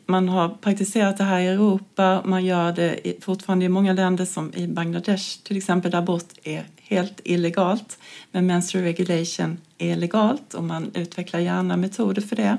man 0.07 0.29
har 0.29 0.49
praktiserat 0.49 1.19
det 1.19 1.25
här 1.25 1.41
i 1.41 1.47
Europa, 1.47 2.23
man 2.25 2.45
gör 2.45 2.73
det 2.73 3.25
fortfarande 3.25 3.65
i 3.65 3.69
många 3.69 3.93
länder 3.93 4.25
som 4.25 4.55
i 4.55 4.67
Bangladesh 4.67 5.43
till 5.43 5.57
exempel 5.57 5.91
där 5.91 5.99
abort 5.99 6.33
är 6.43 6.65
helt 6.83 7.21
illegalt. 7.25 7.99
Men 8.31 8.47
menstrual 8.47 8.85
regulation 8.85 9.59
är 9.79 9.97
legalt 9.97 10.55
och 10.55 10.65
man 10.65 10.91
utvecklar 10.95 11.41
gärna 11.41 11.77
metoder 11.77 12.23
för 12.23 12.37
det. 12.37 12.59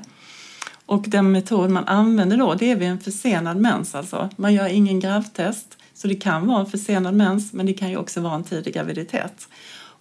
Och 0.86 1.04
den 1.08 1.32
metod 1.32 1.70
man 1.70 1.84
använder 1.84 2.36
då 2.36 2.54
det 2.54 2.70
är 2.70 2.76
vid 2.76 2.88
en 2.88 3.00
försenad 3.00 3.56
mens 3.56 3.94
alltså. 3.94 4.30
Man 4.36 4.54
gör 4.54 4.66
ingen 4.66 5.00
gravtest 5.00 5.78
så 5.94 6.08
det 6.08 6.14
kan 6.14 6.46
vara 6.46 6.60
en 6.60 6.66
försenad 6.66 7.14
mens 7.14 7.52
men 7.52 7.66
det 7.66 7.72
kan 7.72 7.90
ju 7.90 7.96
också 7.96 8.20
vara 8.20 8.34
en 8.34 8.44
tidig 8.44 8.74
graviditet. 8.74 9.48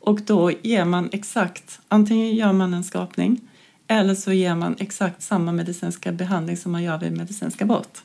Och 0.02 0.22
då 0.22 0.52
ger 0.62 0.86
man 0.86 1.10
exakt, 1.12 1.80
antingen 1.88 2.36
gör 2.36 2.54
man 2.54 2.74
en 2.74 2.84
skapning 2.84 3.42
eller 3.88 4.16
så 4.16 4.32
ger 4.32 4.56
man 4.56 4.76
exakt 4.80 5.22
samma 5.22 5.52
medicinska 5.52 6.12
behandling 6.12 6.58
som 6.58 6.72
man 6.72 6.84
gör 6.84 6.98
vid 6.98 7.18
medicinsk 7.18 7.62
abort. 7.62 8.02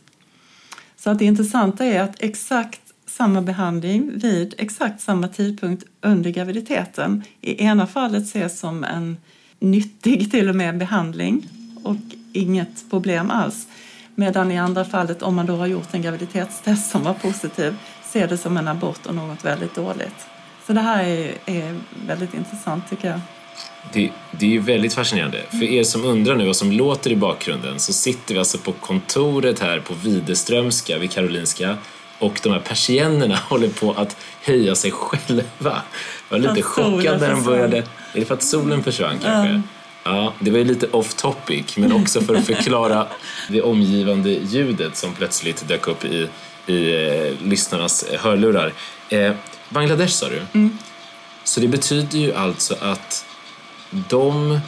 Så 0.97 1.11
att 1.11 1.19
det 1.19 1.25
intressanta 1.25 1.85
är 1.85 2.01
att 2.01 2.23
exakt 2.23 2.81
samma 3.07 3.43
behandling 3.43 4.11
vid 4.19 4.55
exakt 4.59 5.01
samma 5.01 5.29
tidpunkt 5.29 5.85
under 6.01 6.31
graviditeten 6.31 7.23
i 7.41 7.63
ena 7.63 7.87
fallet 7.87 8.23
ses 8.23 8.59
som 8.59 8.85
en 8.85 9.17
nyttig 9.59 10.31
till 10.31 10.49
och 10.49 10.57
med 10.57 10.79
behandling 10.79 11.49
och 11.85 11.97
inget 12.37 12.91
problem 12.91 13.31
alls. 13.31 13.67
Medan 14.15 14.53
i 14.53 14.59
andra 14.59 14.85
fallet, 14.85 15.23
om 15.23 15.35
man 15.35 15.47
då 15.47 15.57
har 15.57 15.67
gjort 15.67 15.95
en 15.95 16.03
graviditetstest 16.03 16.91
som 16.91 17.03
var 17.03 17.15
positiv, 17.15 17.77
ser 18.05 18.29
det 18.29 18.39
som 18.39 18.57
en 18.57 18.69
abort 18.69 19.07
och 19.07 19.15
något 19.15 19.45
väldigt 19.45 19.75
dåligt. 19.75 20.27
Så 20.67 20.73
det 20.73 20.81
här 20.81 21.05
är, 21.05 21.33
är 21.47 21.79
väldigt 22.07 22.35
intressant 22.35 22.91
tycker 22.91 23.11
jag. 23.11 23.21
Det, 23.93 24.11
det 24.31 24.47
är 24.47 24.51
ju 24.51 24.61
väldigt 24.61 24.95
fascinerande. 24.95 25.43
För 25.51 25.63
er 25.63 25.85
som 25.85 26.05
undrar 26.05 26.37
nu 26.37 26.47
vad 26.47 26.57
som 26.57 26.73
låter 26.73 27.11
i 27.11 27.17
bakgrunden 27.17 27.79
så 27.79 27.93
sitter 27.93 28.35
vi 28.35 28.39
alltså 28.39 28.59
på 28.59 28.73
kontoret 28.73 29.61
här 29.61 29.81
på 29.81 29.95
Widerströmska 29.95 30.99
vid 30.99 31.11
Karolinska 31.11 31.77
och 32.19 32.41
de 32.43 32.53
här 32.53 32.61
persiennerna 32.61 33.37
håller 33.49 33.69
på 33.69 33.93
att 33.93 34.17
höja 34.43 34.75
sig 34.75 34.91
själva. 34.91 35.45
Jag 35.59 35.83
var 36.31 36.39
lite 36.39 36.63
chockad 36.63 37.21
när 37.21 37.31
de 37.31 37.45
började. 37.45 37.79
Är 37.79 37.85
det 38.13 38.25
för 38.25 38.35
att 38.35 38.43
solen 38.43 38.83
försvann 38.83 39.19
kanske? 39.23 39.51
Mm. 39.51 39.63
Ja, 40.07 40.35
det 40.41 40.51
var 40.51 40.59
ju 40.59 40.65
lite 40.65 40.87
off 40.87 41.15
topic, 41.15 41.77
men 41.77 41.93
också 41.93 42.21
för 42.21 42.35
att 42.35 42.47
förklara 42.55 43.07
det 43.49 43.63
omgivande 43.63 44.31
ljudet 44.31 44.97
som 44.97 45.15
plötsligt 45.15 45.69
dök 45.69 45.87
upp 45.89 46.05
i, 46.05 46.29
i 46.67 46.95
eh, 46.95 47.49
lyssnarnas 47.49 48.05
hörlurar. 48.19 48.73
Eh, 49.09 49.35
Bangladesh 49.69 50.13
sa 50.13 50.29
du? 50.29 50.43
Mm. 50.53 50.79
Så 51.45 51.61
det 51.61 51.69
betyder 51.69 52.19
ju 52.19 52.35
alltså 52.35 52.77
att 52.81 53.27
de... 53.91 54.61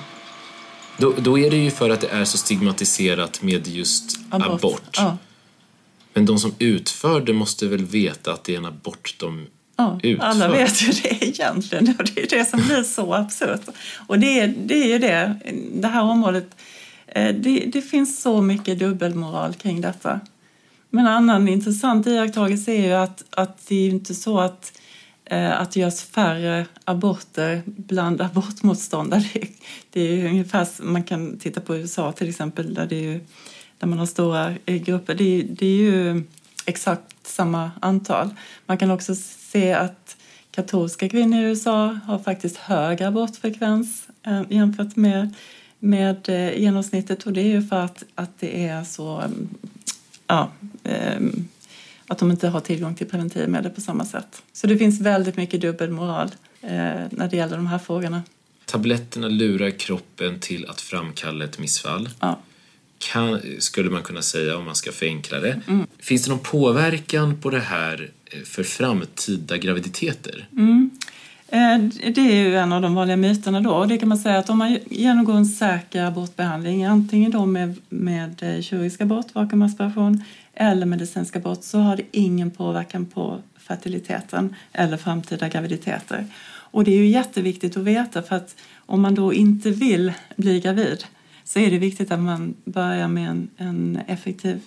Då, 0.96 1.14
då 1.18 1.38
är 1.38 1.50
det 1.50 1.56
ju 1.56 1.70
för 1.70 1.90
att 1.90 2.00
det 2.00 2.08
är 2.08 2.24
så 2.24 2.38
stigmatiserat 2.38 3.42
med 3.42 3.68
just 3.68 4.18
abort. 4.30 4.46
abort. 4.46 4.96
Ja. 4.96 5.16
Men 6.14 6.26
de 6.26 6.38
som 6.38 6.54
utför 6.58 7.20
det 7.20 7.32
måste 7.32 7.66
väl 7.66 7.84
veta 7.84 8.32
att 8.32 8.44
det 8.44 8.54
är 8.54 8.58
en 8.58 8.64
abort 8.64 9.14
de 9.18 9.46
Ja, 9.78 10.00
utför. 10.02 10.24
alla 10.24 10.48
vet 10.48 10.82
ju 10.82 10.92
det 10.92 11.24
egentligen. 11.24 11.84
Det 12.14 12.22
är 12.22 12.38
det 12.38 12.44
som 12.44 12.60
blir 12.60 12.82
så 12.82 13.14
absurt. 13.14 13.68
Och 14.06 14.18
det 14.18 14.40
är, 14.40 14.54
det 14.56 14.74
är 14.74 14.86
ju 14.86 14.98
det, 14.98 15.36
det 15.72 15.88
här 15.88 16.02
området, 16.02 16.56
eh, 17.06 17.34
det, 17.34 17.58
det 17.72 17.82
finns 17.82 18.22
så 18.22 18.42
mycket 18.42 18.78
dubbelmoral 18.78 19.54
kring 19.54 19.80
detta. 19.80 20.20
Men 20.90 21.06
en 21.06 21.12
annan 21.12 21.48
intressant 21.48 22.06
iakttagelse 22.06 22.72
är 22.72 22.86
ju 22.86 22.92
att, 22.92 23.24
att 23.30 23.66
det 23.66 23.74
är 23.74 23.88
inte 23.88 24.14
så 24.14 24.40
att 24.40 24.72
Eh, 25.30 25.60
att 25.60 25.72
det 25.72 25.80
görs 25.80 26.00
färre 26.02 26.66
aborter 26.84 27.62
bland 27.66 28.20
abortmotståndare. 28.20 29.24
Det 29.90 30.00
är 30.00 30.26
ungefär, 30.26 30.68
man 30.82 31.02
kan 31.02 31.38
titta 31.38 31.60
på 31.60 31.76
USA 31.76 32.12
till 32.12 32.28
exempel 32.28 32.74
där, 32.74 32.86
det 32.86 33.14
är, 33.14 33.20
där 33.78 33.86
man 33.86 33.98
har 33.98 34.06
stora 34.06 34.54
eh, 34.66 34.76
grupper. 34.76 35.14
Det, 35.14 35.42
det 35.42 35.66
är 35.66 35.76
ju 35.76 36.24
exakt 36.66 37.26
samma 37.26 37.70
antal. 37.80 38.30
Man 38.66 38.78
kan 38.78 38.90
också 38.90 39.14
se 39.52 39.72
att 39.72 40.16
katolska 40.50 41.08
kvinnor 41.08 41.40
i 41.40 41.42
USA 41.42 41.98
har 42.06 42.18
faktiskt 42.18 42.56
högre 42.56 43.08
abortfrekvens 43.08 44.08
eh, 44.26 44.42
jämfört 44.48 44.96
med, 44.96 45.34
med 45.78 46.28
eh, 46.28 46.60
genomsnittet 46.60 47.26
och 47.26 47.32
det 47.32 47.40
är 47.40 47.48
ju 47.48 47.62
för 47.62 47.80
att, 47.80 48.04
att 48.14 48.30
det 48.40 48.66
är 48.66 48.84
så 48.84 49.24
ja, 50.26 50.50
eh, 50.84 51.20
att 52.06 52.18
de 52.18 52.30
inte 52.30 52.48
har 52.48 52.60
tillgång 52.60 52.94
till 52.94 53.06
preventivmedel 53.06 53.70
på 53.70 53.80
samma 53.80 54.04
sätt. 54.04 54.42
Så 54.52 54.66
det 54.66 54.78
finns 54.78 55.00
väldigt 55.00 55.36
mycket 55.36 55.60
dubbelmoral 55.60 56.30
eh, 56.60 56.70
när 57.10 57.28
det 57.30 57.36
gäller 57.36 57.56
de 57.56 57.66
här 57.66 57.78
frågorna. 57.78 58.22
Tabletterna 58.64 59.28
lurar 59.28 59.70
kroppen 59.70 60.40
till 60.40 60.66
att 60.66 60.80
framkalla 60.80 61.44
ett 61.44 61.58
missfall. 61.58 62.08
Ja. 62.20 62.38
Kan, 62.98 63.40
skulle 63.58 63.90
man 63.90 64.02
kunna 64.02 64.22
säga 64.22 64.56
om 64.56 64.64
man 64.64 64.74
ska 64.74 64.92
förenkla 64.92 65.40
det. 65.40 65.60
Mm. 65.68 65.86
Finns 65.98 66.24
det 66.24 66.30
någon 66.30 66.38
påverkan 66.38 67.40
på 67.40 67.50
det 67.50 67.60
här 67.60 68.10
eh, 68.26 68.40
för 68.40 68.62
framtida 68.62 69.56
graviditeter? 69.56 70.48
Mm. 70.52 70.90
Det 72.14 72.20
är 72.20 72.34
ju 72.34 72.56
en 72.56 72.72
av 72.72 72.82
de 72.82 72.94
vanliga 72.94 73.16
myterna 73.16 73.60
då. 73.60 73.84
Det 73.84 73.98
kan 73.98 74.08
man 74.08 74.18
säga 74.18 74.38
att 74.38 74.50
om 74.50 74.58
man 74.58 74.78
genomgår 74.90 75.34
en 75.34 75.46
säker 75.46 76.04
abortbehandling, 76.04 76.84
antingen 76.84 77.30
då 77.30 77.46
med, 77.46 77.76
med 77.88 78.38
kirurgisk 78.60 79.00
abort, 79.00 79.34
vakuumaspiration 79.34 80.24
eller 80.54 80.86
medicinsk 80.86 81.36
abort 81.36 81.64
så 81.64 81.78
har 81.78 81.96
det 81.96 82.02
ingen 82.12 82.50
påverkan 82.50 83.06
på 83.06 83.42
fertiliteten 83.58 84.54
eller 84.72 84.96
framtida 84.96 85.48
graviditeter. 85.48 86.26
Och 86.70 86.84
det 86.84 86.90
är 86.90 86.96
ju 86.96 87.06
jätteviktigt 87.06 87.76
att 87.76 87.82
veta 87.82 88.22
för 88.22 88.36
att 88.36 88.56
om 88.86 89.00
man 89.00 89.14
då 89.14 89.34
inte 89.34 89.70
vill 89.70 90.12
bli 90.36 90.60
gravid 90.60 91.04
så 91.48 91.58
är 91.58 91.70
det 91.70 91.78
viktigt 91.78 92.10
att 92.10 92.20
man 92.20 92.54
börjar 92.64 93.08
med 93.08 93.30
en, 93.30 93.48
en 93.56 93.96
effektiv 94.06 94.60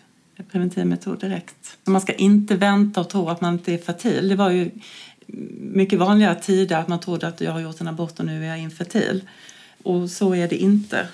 preventivmetod 0.51 1.19
direkt. 1.19 1.77
Man 1.83 2.01
ska 2.01 2.13
inte 2.13 2.55
vänta 2.55 3.01
och 3.01 3.09
tro 3.09 3.29
att 3.29 3.41
man 3.41 3.53
inte 3.53 3.73
är 3.73 3.77
fertil. 3.77 4.27
Det 4.27 4.35
var 4.35 4.49
ju 4.49 4.71
mycket 5.59 5.99
vanligare 5.99 6.41
tidigare 6.41 6.81
att 6.81 6.87
man 6.87 6.99
trodde 6.99 7.27
att 7.27 7.41
jag 7.41 7.51
har 7.51 7.59
gjort 7.59 7.81
en 7.81 7.87
abort 7.87 8.19
och 8.19 8.25
nu 8.25 8.43
är 8.43 8.49
jag 8.49 8.59
infertil. 8.59 9.21
Och 9.83 10.09
så 10.09 10.35
är 10.35 10.47
det 10.47 10.57
inte. 10.57 11.07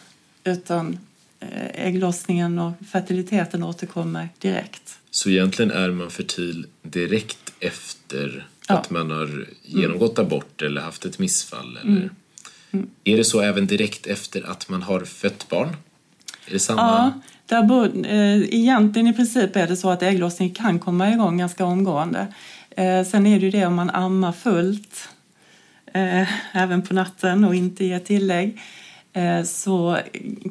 Utan 0.43 0.97
Eh, 1.39 1.87
ägglossningen 1.87 2.59
och 2.59 2.73
fertiliteten 2.91 3.63
återkommer 3.63 4.29
direkt. 4.39 4.99
Så 5.11 5.29
egentligen 5.29 5.71
är 5.71 5.91
man 5.91 6.11
fertil 6.11 6.65
direkt 6.81 7.53
efter 7.59 8.47
ja. 8.67 8.77
att 8.77 8.89
man 8.89 9.11
har 9.11 9.47
genomgått 9.63 10.17
mm. 10.17 10.27
abort 10.27 10.61
eller 10.61 10.81
haft 10.81 11.05
ett 11.05 11.19
missfall? 11.19 11.77
Eller? 11.77 11.97
Mm. 11.97 12.09
Mm. 12.71 12.89
Är 13.03 13.17
det 13.17 13.23
så 13.23 13.41
även 13.41 13.67
direkt 13.67 14.07
efter 14.07 14.51
att 14.51 14.69
man 14.69 14.81
har 14.81 14.99
fött 14.99 15.49
barn? 15.49 15.67
Är 16.47 16.53
det 16.53 16.59
samma? 16.59 16.81
Ja, 16.81 17.11
där 17.45 17.63
bör, 17.63 18.05
eh, 18.05 18.55
egentligen 18.55 19.07
i 19.07 19.13
princip 19.13 19.55
är 19.55 19.67
det 19.67 19.77
så 19.77 19.89
att 19.89 20.03
ägglossning 20.03 20.49
kan 20.49 20.79
komma 20.79 21.11
igång 21.11 21.37
ganska 21.37 21.65
omgående. 21.65 22.27
Eh, 22.69 23.03
sen 23.03 23.25
är 23.25 23.39
det 23.39 23.45
ju 23.45 23.51
det 23.51 23.65
om 23.65 23.75
man 23.75 23.89
ammar 23.89 24.31
fullt 24.31 25.09
eh, 25.93 26.55
även 26.55 26.81
på 26.81 26.93
natten 26.93 27.43
och 27.43 27.55
inte 27.55 27.85
ger 27.85 27.99
tillägg 27.99 28.59
Eh, 29.17 29.43
så 29.43 29.97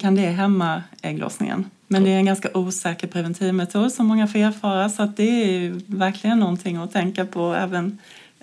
kan 0.01 0.15
det 0.15 0.27
hämma 0.27 0.83
ägglossningen. 1.03 1.71
Men 1.87 2.05
det 2.05 2.11
är 2.11 2.17
en 2.17 2.27
ganska 2.27 2.49
osäker 2.55 3.07
preventivmetod 3.07 3.93
som 3.93 4.07
många 4.07 4.27
får 4.27 4.39
erfara 4.39 4.89
så 4.89 5.03
att 5.03 5.17
det 5.17 5.23
är 5.25 5.81
verkligen 5.87 6.39
någonting 6.39 6.77
att 6.77 6.93
tänka 6.93 7.25
på 7.25 7.55
även 7.55 7.99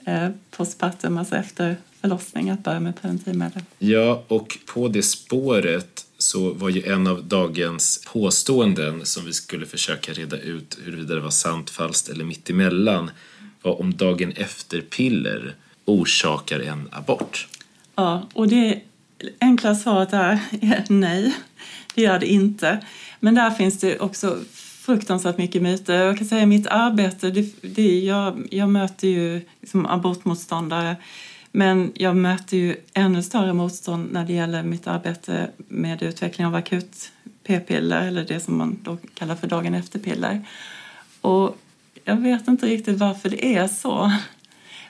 eh, 0.05 0.29
postpartum, 0.51 1.17
alltså 1.17 1.35
efter 1.35 1.77
förlossning, 2.01 2.49
att 2.49 2.63
börja 2.63 2.79
med 2.79 3.01
preventivmedel. 3.01 3.61
Ja, 3.79 4.23
och 4.27 4.57
på 4.65 4.87
det 4.87 5.03
spåret 5.03 6.05
så 6.17 6.53
var 6.53 6.69
ju 6.69 6.83
en 6.91 7.07
av 7.07 7.23
dagens 7.23 8.05
påståenden 8.07 9.05
som 9.05 9.25
vi 9.25 9.33
skulle 9.33 9.65
försöka 9.65 10.13
reda 10.13 10.37
ut 10.37 10.77
huruvida 10.85 11.15
det 11.15 11.21
var 11.21 11.29
sant, 11.29 11.69
falskt 11.69 12.09
eller 12.09 12.23
mittemellan 12.23 13.11
var 13.61 13.81
om 13.81 13.93
dagen 13.93 14.31
efter-piller 14.31 15.55
orsakar 15.85 16.59
en 16.59 16.89
abort. 16.91 17.47
Ja, 17.95 18.29
och 18.33 18.47
det 18.47 18.81
enkla 19.39 19.75
svaret 19.75 20.13
är 20.13 20.39
nej, 20.89 21.33
det 21.95 22.01
gör 22.01 22.19
det 22.19 22.27
inte. 22.27 22.85
Men 23.19 23.35
där 23.35 23.51
finns 23.51 23.79
det 23.79 23.99
också 23.99 24.39
fruktansvärt 24.85 25.37
mycket 25.37 25.61
myter. 25.61 26.05
Jag 26.05 26.17
kan 26.17 26.27
säga 26.27 26.45
mitt 26.45 26.67
arbete, 26.67 27.31
det, 27.31 27.61
det, 27.61 27.99
jag, 27.99 28.47
jag 28.51 28.69
möter 28.69 29.07
ju 29.07 29.41
liksom 29.61 29.85
abortmotståndare 29.85 30.95
men 31.51 31.91
jag 31.95 32.15
möter 32.15 32.57
ju 32.57 32.75
ännu 32.93 33.23
större 33.23 33.53
motstånd 33.53 34.11
när 34.11 34.25
det 34.25 34.33
gäller 34.33 34.63
mitt 34.63 34.87
arbete 34.87 35.49
med 35.67 36.03
utveckling 36.03 36.47
av 36.47 36.55
akut 36.55 37.11
p-piller 37.43 38.07
eller 38.07 38.25
det 38.25 38.39
som 38.39 38.57
man 38.57 38.79
då 38.83 38.97
kallar 39.13 39.35
för 39.35 39.47
dagen 39.47 39.73
efter-piller. 39.73 40.41
Och 41.21 41.57
jag 42.03 42.15
vet 42.15 42.47
inte 42.47 42.65
riktigt 42.65 42.97
varför 42.97 43.29
det 43.29 43.55
är 43.55 43.67
så. 43.67 44.11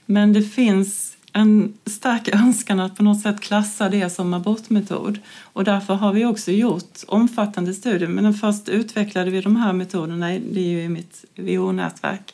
Men 0.06 0.34
det 0.34 0.44
finns 0.44 1.13
en 1.34 1.74
stark 1.86 2.28
önskan 2.28 2.80
att 2.80 2.96
på 2.96 3.04
något 3.04 3.22
sätt 3.22 3.42
klassa 3.42 3.90
det 3.90 4.10
som 4.10 4.34
abortmetod. 4.34 5.20
Och 5.42 5.64
därför 5.64 5.94
har 5.94 6.14
vi 6.14 6.26
också 6.26 6.52
gjort 6.52 7.00
omfattande 7.08 7.74
studier. 7.74 8.10
Men 8.10 8.34
först 8.34 8.70
utvecklade 8.70 9.32
vi 9.32 9.42
de 9.42 9.56
här 9.56 9.74
metoderna, 9.74 10.28
det 10.28 10.60
är 10.60 10.70
ju 10.70 10.84
i 10.84 10.90
mitt 10.90 11.26
WHO-nätverk. 11.36 12.34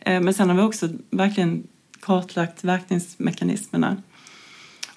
Eh, 0.00 0.20
men 0.20 0.34
sen 0.34 0.48
har 0.48 0.56
vi 0.56 0.62
också 0.62 0.88
verkligen 1.10 1.66
kartlagt 2.00 2.64
verkningsmekanismerna. 2.64 3.96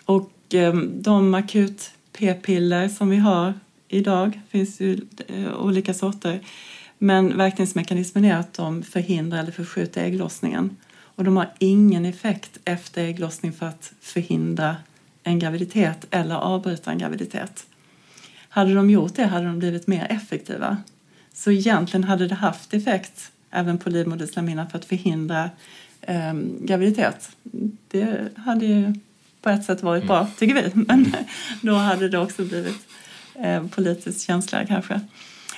Och 0.06 0.32
ehm, 0.54 1.02
de 1.02 1.34
akut 1.34 1.91
p-piller 2.18 2.89
som 2.89 3.10
vi 3.10 3.18
har 3.18 3.54
idag, 3.88 4.41
finns 4.50 4.80
ju 4.80 5.02
eh, 5.28 5.56
olika 5.58 5.93
sorter, 5.93 6.39
men 6.98 7.38
verkningsmekanismen 7.38 8.26
är 8.26 8.38
att 8.38 8.54
de 8.54 8.84
förhindrar 8.84 9.39
eller 9.39 9.52
förskjuter 9.52 10.04
ägglossningen. 10.04 10.78
Och 11.16 11.24
de 11.24 11.38
har 11.38 11.51
ingen 11.59 12.05
effekt 12.05 12.59
efter 12.66 13.03
ägglossning 13.03 13.53
för 13.53 13.66
att 13.66 13.93
förhindra 14.01 14.76
en 15.24 15.39
graviditet 15.39 16.05
eller 16.11 16.36
avbryta 16.36 16.91
en 16.91 16.97
graviditet. 16.97 17.66
Hade 18.49 18.74
de 18.74 18.89
gjort 18.89 19.16
det 19.16 19.26
hade 19.26 19.45
de 19.45 19.59
blivit 19.59 19.88
mer 19.88 20.07
effektiva. 20.09 20.78
Så 21.34 21.51
egentligen 21.51 22.03
hade 22.03 22.28
det 22.28 22.36
haft 22.36 22.74
effekt 22.74 23.32
även 23.51 23.78
på 23.78 23.89
livmoderslemhinnan 23.89 24.70
för 24.70 24.78
att 24.78 24.86
förhindra 24.86 25.49
eh, 26.01 26.34
graviditet. 26.61 27.30
Det 27.88 28.30
hade 28.38 28.66
ju 28.66 28.93
på 29.41 29.49
ett 29.49 29.66
sätt 29.66 29.84
varit 29.84 30.07
bra, 30.07 30.28
tycker 30.38 30.55
vi. 30.55 30.72
Men 30.74 31.16
då 31.61 31.74
hade 31.74 32.09
det 32.09 32.20
också 32.20 32.45
blivit 32.45 32.88
eh, 33.36 33.68
politiskt 33.68 34.28
känsligare 34.28 34.68
kanske. 34.68 35.01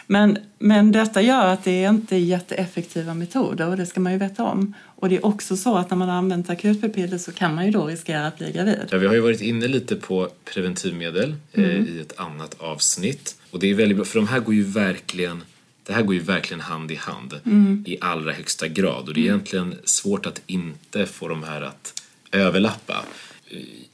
Men, 0.07 0.37
men 0.59 0.91
detta 0.91 1.21
gör 1.21 1.45
att 1.45 1.63
det 1.63 1.83
är 1.83 1.89
inte 1.89 2.15
jätteeffektiva 2.15 3.13
metoder 3.13 3.67
och 3.67 3.77
det 3.77 3.85
ska 3.85 3.99
man 3.99 4.11
ju 4.11 4.17
veta 4.17 4.43
om. 4.43 4.73
Och 4.83 5.09
det 5.09 5.15
är 5.15 5.25
också 5.25 5.57
så 5.57 5.77
att 5.77 5.89
när 5.89 5.97
man 5.97 6.09
har 6.09 6.15
använt 6.15 6.49
akutpiller 6.49 7.17
så 7.17 7.31
kan 7.31 7.55
man 7.55 7.65
ju 7.65 7.71
då 7.71 7.85
riskera 7.85 8.27
att 8.27 8.37
bli 8.37 8.51
gravid. 8.51 8.87
Ja, 8.89 8.97
vi 8.97 9.07
har 9.07 9.13
ju 9.13 9.19
varit 9.19 9.41
inne 9.41 9.67
lite 9.67 9.95
på 9.95 10.29
preventivmedel 10.53 11.35
eh, 11.51 11.63
mm. 11.63 11.87
i 11.87 11.99
ett 11.99 12.19
annat 12.19 12.55
avsnitt. 12.59 13.35
Och 13.51 13.59
det 13.59 13.69
är 13.69 13.73
väldigt 13.75 13.97
bra, 13.97 14.05
för 14.05 14.19
de 14.19 14.27
här 14.27 14.39
går 14.39 14.53
ju 14.53 14.63
verkligen 14.63 15.43
det 15.83 15.93
här 15.93 16.03
går 16.03 16.15
ju 16.15 16.21
verkligen 16.21 16.61
hand 16.61 16.91
i 16.91 16.95
hand 16.95 17.39
mm. 17.45 17.83
i 17.87 17.97
allra 18.01 18.31
högsta 18.31 18.67
grad 18.67 19.07
och 19.07 19.13
det 19.13 19.19
är 19.19 19.23
egentligen 19.23 19.75
svårt 19.83 20.25
att 20.25 20.41
inte 20.45 21.05
få 21.05 21.27
de 21.27 21.43
här 21.43 21.61
att 21.61 22.01
överlappa. 22.31 23.05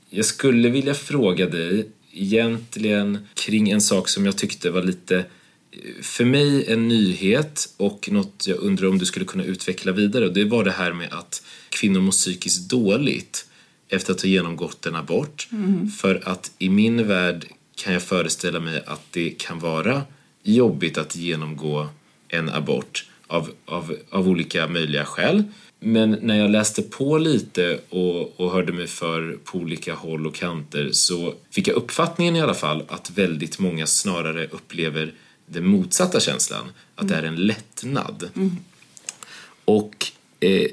Jag 0.10 0.26
skulle 0.26 0.70
vilja 0.70 0.94
fråga 0.94 1.50
dig 1.50 1.88
egentligen 2.12 3.28
kring 3.34 3.70
en 3.70 3.82
sak 3.82 4.10
som 4.10 4.26
jag 4.26 4.38
tyckte 4.38 4.72
var 4.72 4.84
lite 4.84 5.26
för 6.02 6.26
mig 6.26 6.66
en 6.72 6.88
nyhet 6.88 7.74
och 7.78 8.10
något 8.12 8.48
jag 8.48 8.58
undrar 8.58 8.88
om 8.88 8.98
du 8.98 9.06
skulle 9.06 9.26
kunna 9.26 9.44
utveckla 9.44 9.92
vidare 9.92 10.26
och 10.26 10.34
det 10.34 10.46
var 10.46 10.64
det 10.64 10.72
här 10.72 10.94
med 10.94 11.14
att 11.14 11.44
kvinnor 11.70 12.02
mår 12.02 12.12
psykiskt 12.12 12.70
dåligt 12.70 13.46
efter 13.90 14.14
att 14.14 14.22
ha 14.22 14.30
genomgått 14.30 14.86
en 14.86 14.96
abort. 14.96 15.48
Mm. 15.52 15.90
För 15.90 16.22
att 16.26 16.52
i 16.58 16.70
min 16.70 17.08
värld 17.08 17.46
kan 17.76 17.94
jag 17.94 18.04
föreställa 18.04 18.60
mig 18.60 18.84
att 18.86 19.02
det 19.12 19.30
kan 19.30 19.60
vara 19.60 20.02
jobbigt 20.44 20.98
att 20.98 21.16
genomgå 21.16 21.90
en 22.28 22.50
abort 22.50 23.06
av, 23.28 23.50
av, 23.66 23.96
av 24.10 24.30
olika 24.30 24.68
möjliga 24.68 25.06
skäl. 25.06 25.44
Men 25.80 26.18
när 26.22 26.40
jag 26.40 26.52
läste 26.52 26.82
på 26.82 27.18
lite 27.18 27.80
och, 27.90 28.40
och 28.40 28.52
hörde 28.52 28.74
mig 28.74 28.88
för 28.88 29.38
på 29.44 29.58
olika 29.58 29.94
håll 29.94 30.28
och 30.28 30.36
kanter 30.36 30.90
så 30.92 31.34
fick 31.52 31.68
jag 31.68 31.76
uppfattningen 31.76 32.36
i 32.36 32.42
alla 32.42 32.54
fall 32.54 32.84
att 32.88 33.12
väldigt 33.12 33.60
många 33.60 33.88
snarare 33.88 34.48
upplever 34.48 35.14
den 35.46 35.66
motsatta 35.66 36.20
känslan, 36.20 36.72
att 36.96 37.08
det 37.08 37.16
är 37.16 37.24
en 37.24 37.36
lättnad. 37.36 38.30
Mm. 38.36 38.58
Och 39.66 40.12
eh, 40.40 40.68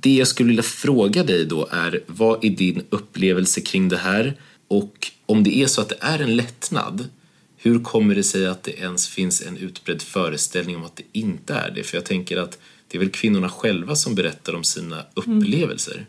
det 0.00 0.14
jag 0.14 0.28
skulle 0.28 0.48
vilja 0.48 0.62
fråga 0.62 1.24
dig 1.24 1.44
då 1.44 1.68
är, 1.70 2.00
vad 2.06 2.44
är 2.44 2.50
din 2.50 2.82
upplevelse 2.90 3.60
kring 3.60 3.88
det 3.88 3.96
här? 3.96 4.36
Och 4.68 5.10
om 5.26 5.44
det 5.44 5.56
är 5.56 5.66
så 5.66 5.80
att 5.80 5.88
det 5.88 5.98
är 6.00 6.18
en 6.18 6.36
lättnad, 6.36 7.08
hur 7.56 7.80
kommer 7.80 8.14
det 8.14 8.22
sig 8.22 8.46
att 8.46 8.62
det 8.62 8.80
ens 8.80 9.08
finns 9.08 9.42
en 9.42 9.56
utbredd 9.56 10.02
föreställning 10.02 10.76
om 10.76 10.84
att 10.84 10.96
det 10.96 11.02
inte 11.12 11.54
är 11.54 11.70
det? 11.70 11.82
För 11.82 11.96
jag 11.96 12.04
tänker 12.04 12.36
att 12.36 12.58
det 12.88 12.98
är 12.98 13.00
väl 13.00 13.10
kvinnorna 13.10 13.48
själva 13.48 13.96
som 13.96 14.14
berättar 14.14 14.54
om 14.54 14.64
sina 14.64 15.04
upplevelser. 15.14 16.06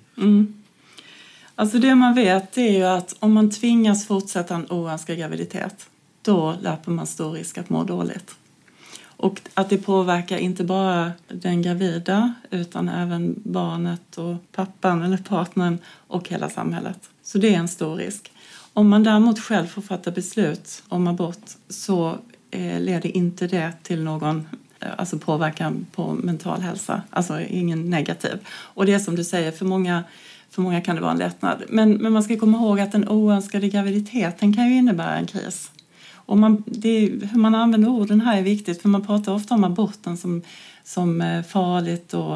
Alltså 1.56 1.78
det 1.78 1.96
man 1.96 2.16
vet 2.16 2.58
är 2.58 2.72
ju 2.72 2.84
att 2.84 3.16
om 3.20 3.34
man 3.34 3.52
tvingas 3.52 4.08
fortsätta 4.08 4.56
en 4.56 4.72
oönskad 4.72 5.18
graviditet 5.18 5.88
då 6.22 6.56
löper 6.62 6.92
man 6.92 7.08
stor 7.08 7.32
risk 7.32 7.58
att 7.58 7.70
må 7.70 7.84
dåligt. 7.84 8.36
Och 9.22 9.42
att 9.54 9.70
det 9.70 9.78
påverkar 9.78 10.38
inte 10.38 10.64
bara 10.64 11.12
den 11.28 11.62
gravida 11.62 12.34
utan 12.50 12.90
även 12.90 13.36
barnet 13.44 14.18
och 14.18 14.36
pappan 14.52 15.02
eller 15.02 15.18
partnern 15.18 15.78
och 16.08 16.30
hela 16.30 16.50
samhället. 16.50 17.10
Så 17.24 17.38
det 17.38 17.54
är 17.54 17.58
en 17.58 17.68
stor 17.68 17.96
risk. 17.96 18.32
Om 18.74 18.90
man 18.90 19.04
däremot 19.04 19.40
själv 19.40 19.68
får 19.68 19.82
fatta 19.82 20.12
beslut 20.12 20.84
om 20.90 21.08
abort 21.08 21.58
så 21.70 22.18
eh, 22.52 22.80
leder 22.80 23.18
inte 23.18 23.48
det 23.48 23.74
till 23.84 24.04
någon 24.04 24.48
eh, 24.80 24.90
alltså 24.98 25.20
påverkan 25.20 25.86
på 25.92 26.14
mental 26.14 26.62
hälsa, 26.62 27.02
alltså 27.10 27.42
ingen 27.42 27.90
negativ. 27.90 28.40
Och 28.50 28.86
det 28.86 28.94
är 28.94 29.00
som 29.00 29.16
du 29.16 29.24
säger, 29.24 29.52
för 29.52 29.66
många, 29.66 30.04
för 30.50 30.62
många 30.62 30.82
kan 30.82 30.96
det 30.96 31.02
vara 31.02 31.12
en 31.12 31.18
lättnad. 31.18 31.64
Men, 31.70 31.94
men 31.94 32.14
man 32.14 32.24
ska 32.24 32.40
komma 32.40 32.58
ihåg 32.58 32.80
att 32.80 32.92
den 32.92 33.10
oönskade 33.10 33.70
graviditeten 33.70 34.54
kan 34.54 34.70
ju 34.70 34.76
innebära 34.76 35.16
en 35.16 35.26
kris. 35.26 35.72
Och 36.32 36.38
man, 36.38 36.64
det, 36.66 37.00
hur 37.32 37.40
man 37.40 37.56
använder 37.56 37.90
orden 37.90 38.22
här 38.22 38.38
är 38.38 38.42
viktigt 38.42 38.82
för 38.82 38.90
man 38.90 39.06
pratar 39.06 39.34
ofta 39.34 39.56
om 39.56 39.64
aborten 39.64 40.18
som, 40.18 40.42
som 40.84 41.22
eh, 41.22 41.44
farligt 41.44 42.14
och 42.14 42.34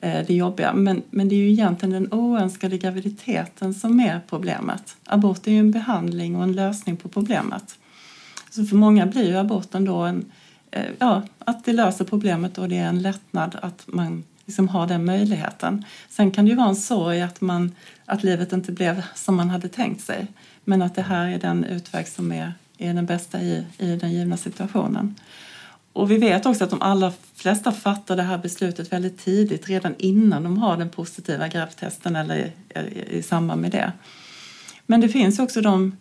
eh, 0.00 0.26
det 0.26 0.34
jobbiga. 0.34 0.74
Men, 0.74 1.02
men 1.10 1.28
det 1.28 1.34
är 1.34 1.38
ju 1.38 1.50
egentligen 1.50 1.92
den 1.92 2.12
oönskade 2.12 2.78
graviditeten 2.78 3.74
som 3.74 4.00
är 4.00 4.20
problemet. 4.28 4.96
Abort 5.04 5.46
är 5.46 5.50
ju 5.50 5.58
en 5.58 5.70
behandling 5.70 6.36
och 6.36 6.42
en 6.42 6.52
lösning 6.52 6.96
på 6.96 7.08
problemet. 7.08 7.78
Så 8.50 8.64
för 8.64 8.76
många 8.76 9.06
blir 9.06 9.28
ju 9.28 9.36
aborten 9.36 9.84
då 9.84 9.96
en, 9.96 10.24
eh, 10.70 10.84
ja, 10.98 11.22
att 11.38 11.64
det 11.64 11.72
löser 11.72 12.04
problemet 12.04 12.58
och 12.58 12.68
det 12.68 12.76
är 12.76 12.88
en 12.88 13.02
lättnad 13.02 13.56
att 13.62 13.84
man 13.86 14.24
liksom 14.46 14.68
har 14.68 14.86
den 14.86 15.04
möjligheten. 15.04 15.84
Sen 16.08 16.30
kan 16.30 16.44
det 16.44 16.48
ju 16.48 16.56
vara 16.56 16.68
en 16.68 16.76
sorg 16.76 17.22
att, 17.22 17.40
man, 17.40 17.74
att 18.04 18.22
livet 18.22 18.52
inte 18.52 18.72
blev 18.72 19.02
som 19.14 19.36
man 19.36 19.50
hade 19.50 19.68
tänkt 19.68 20.04
sig. 20.04 20.26
Men 20.64 20.82
att 20.82 20.94
det 20.94 21.02
här 21.02 21.28
är 21.28 21.38
den 21.38 21.64
utväg 21.64 22.08
som 22.08 22.32
är, 22.32 22.52
är 22.78 22.94
den 22.94 23.06
bästa 23.06 23.40
i, 23.42 23.64
i 23.78 23.96
den 23.96 24.12
givna 24.12 24.36
situationen. 24.36 25.14
Och 25.92 26.10
vi 26.10 26.18
vet 26.18 26.46
också 26.46 26.64
att 26.64 26.70
de 26.70 26.82
allra 26.82 27.12
flesta 27.34 27.72
fattar 27.72 28.16
det 28.16 28.22
här 28.22 28.38
beslutet 28.38 28.92
väldigt 28.92 29.18
tidigt, 29.18 29.68
redan 29.68 29.94
innan 29.98 30.42
de 30.42 30.58
har 30.58 30.76
den 30.76 30.88
positiva 30.88 31.48
gravidtesten 31.48 32.16
eller 32.16 32.36
i, 32.36 32.52
i, 32.78 33.18
i 33.18 33.22
samband 33.22 33.60
med 33.60 33.70
det. 33.70 33.92
Men 34.86 35.00
det 35.00 35.08
finns 35.08 35.38
också 35.38 35.60
de, 35.60 35.96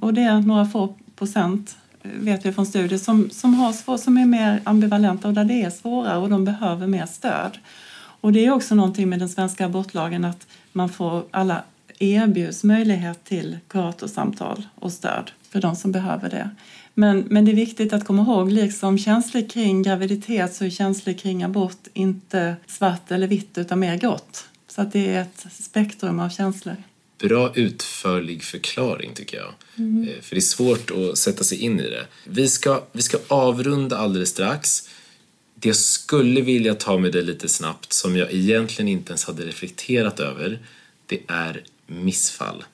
och 0.00 0.14
det 0.14 0.22
är 0.22 0.40
några 0.40 0.66
få 0.66 0.94
procent 1.16 1.76
vet 2.02 2.46
vi 2.46 2.52
från 2.52 2.66
studier 2.66 2.98
som, 2.98 3.30
som, 3.30 3.54
har 3.54 3.72
svår, 3.72 3.96
som 3.96 4.16
är 4.16 4.26
mer 4.26 4.60
ambivalenta 4.64 5.28
och 5.28 5.34
där 5.34 5.44
det 5.44 5.62
är 5.62 5.70
svårare 5.70 6.18
och 6.18 6.30
de 6.30 6.44
behöver 6.44 6.86
mer 6.86 7.06
stöd. 7.06 7.58
Och 8.20 8.32
det 8.32 8.46
är 8.46 8.50
också 8.50 8.74
någonting 8.74 9.08
med 9.08 9.18
den 9.18 9.28
svenska 9.28 9.66
abortlagen 9.66 10.24
att 10.24 10.46
man 10.72 10.88
får 10.88 11.24
alla 11.30 11.62
erbjuds 11.98 12.64
möjlighet 12.64 13.24
till 13.24 13.58
kuratorsamtal 13.68 14.66
och 14.74 14.92
stöd 14.92 15.30
för 15.52 15.60
de 15.60 15.76
som 15.76 15.92
behöver 15.92 16.30
det. 16.30 16.50
Men, 16.94 17.26
men 17.30 17.44
det 17.44 17.50
är 17.50 17.56
viktigt 17.56 17.92
att 17.92 18.04
komma 18.04 18.22
ihåg, 18.22 18.52
liksom 18.52 18.98
känslor 18.98 19.48
kring 19.48 19.82
graviditet 19.82 20.54
så 20.54 20.64
är 20.64 20.70
känslor 20.70 21.14
kring 21.14 21.42
abort 21.42 21.86
inte 21.92 22.56
svart 22.66 23.10
eller 23.10 23.26
vitt 23.26 23.58
utan 23.58 23.80
mer 23.80 23.96
grått. 23.96 24.44
Så 24.68 24.82
att 24.82 24.92
det 24.92 25.14
är 25.14 25.22
ett 25.22 25.46
spektrum 25.52 26.20
av 26.20 26.28
känslor. 26.28 26.76
Bra 27.18 27.52
utförlig 27.54 28.42
förklaring 28.42 29.10
tycker 29.14 29.36
jag. 29.36 29.52
Eh, 30.08 30.20
För 30.20 30.34
det 30.34 30.38
är 30.38 30.40
svårt 30.40 30.90
att 30.90 31.18
sätta 31.18 31.44
sig 31.44 31.58
in 31.58 31.80
i 31.80 31.90
det. 31.90 32.06
Vi 32.26 32.48
ska, 32.48 32.84
vi 32.92 33.02
ska 33.02 33.18
avrunda 33.28 33.96
alldeles 33.98 34.28
strax. 34.28 34.88
Det 35.54 35.68
jag 35.68 35.76
skulle 35.76 36.40
vilja 36.40 36.74
ta 36.74 36.98
med 36.98 37.12
dig 37.12 37.22
lite 37.22 37.48
snabbt 37.48 37.92
som 37.92 38.16
jag 38.16 38.32
egentligen 38.32 38.88
inte 38.88 39.10
ens 39.10 39.24
hade 39.24 39.42
reflekterat 39.42 40.20
över 40.20 40.58
det 41.06 41.20
är 41.28 41.62
missfall. 41.86 42.64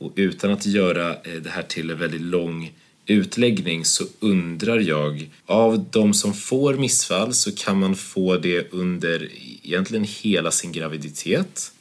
Och 0.00 0.12
utan 0.14 0.50
att 0.50 0.66
göra 0.66 1.10
eh, 1.10 1.34
det 1.42 1.50
här 1.50 1.62
till 1.62 1.90
en 1.90 1.98
väldigt 1.98 2.20
lång 2.20 2.72
utläggning 3.06 3.84
så 3.84 4.04
undrar 4.20 4.80
jag, 4.80 5.30
av 5.46 5.86
de 5.90 6.14
som 6.14 6.34
får 6.34 6.74
missfall 6.74 7.34
så 7.34 7.54
kan 7.54 7.80
man 7.80 7.96
få 7.96 8.36
det 8.36 8.72
under 8.72 9.28
egentligen 9.62 10.04
hela 10.04 10.50
sin 10.50 10.72
graviditet. 10.72 11.72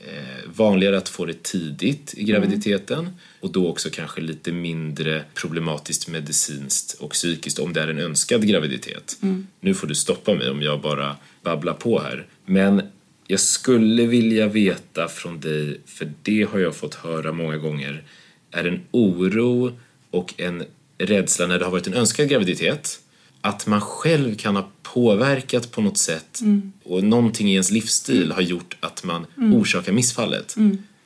Eh, 0.00 0.50
vanligare 0.54 0.98
att 0.98 1.08
få 1.08 1.24
det 1.26 1.42
tidigt 1.42 2.14
i 2.16 2.24
graviditeten 2.24 3.10
och 3.40 3.52
då 3.52 3.68
också 3.68 3.88
kanske 3.92 4.20
lite 4.20 4.52
mindre 4.52 5.24
problematiskt 5.34 6.08
medicinskt 6.08 6.92
och 7.00 7.10
psykiskt 7.10 7.58
om 7.58 7.72
det 7.72 7.80
är 7.80 7.88
en 7.88 7.98
önskad 7.98 8.48
graviditet. 8.48 9.16
Nu 9.60 9.74
får 9.74 9.86
du 9.86 9.94
stoppa 9.94 10.34
mig 10.34 10.50
om 10.50 10.62
jag 10.62 10.80
bara 10.80 11.16
babblar 11.42 11.74
på 11.74 12.00
här. 12.00 12.26
Men 12.46 12.82
jag 13.30 13.40
skulle 13.40 14.06
vilja 14.06 14.48
veta 14.48 15.08
från 15.08 15.40
dig, 15.40 15.80
för 15.86 16.12
det 16.22 16.42
har 16.52 16.58
jag 16.58 16.76
fått 16.76 16.94
höra 16.94 17.32
många 17.32 17.56
gånger, 17.56 18.02
är 18.50 18.64
en 18.64 18.80
oro 18.90 19.72
och 20.10 20.34
en 20.36 20.64
rädsla 20.98 21.46
när 21.46 21.58
det 21.58 21.64
har 21.64 21.72
varit 21.72 21.86
en 21.86 21.94
önskad 21.94 22.28
graviditet 22.28 23.00
att 23.40 23.66
man 23.66 23.80
själv 23.80 24.34
kan 24.34 24.56
ha 24.56 24.68
påverkat 24.82 25.70
på 25.70 25.80
något 25.80 25.98
sätt 25.98 26.40
och 26.84 27.04
någonting 27.04 27.48
i 27.48 27.52
ens 27.52 27.70
livsstil 27.70 28.32
har 28.32 28.42
gjort 28.42 28.76
att 28.80 29.04
man 29.04 29.26
orsakar 29.36 29.92
missfallet. 29.92 30.56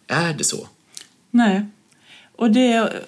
Är 0.07 0.35
det 0.35 0.45
så? 0.45 0.69
Nej. 1.31 1.67
Och 2.37 2.51
det 2.51 2.73
är 2.73 3.03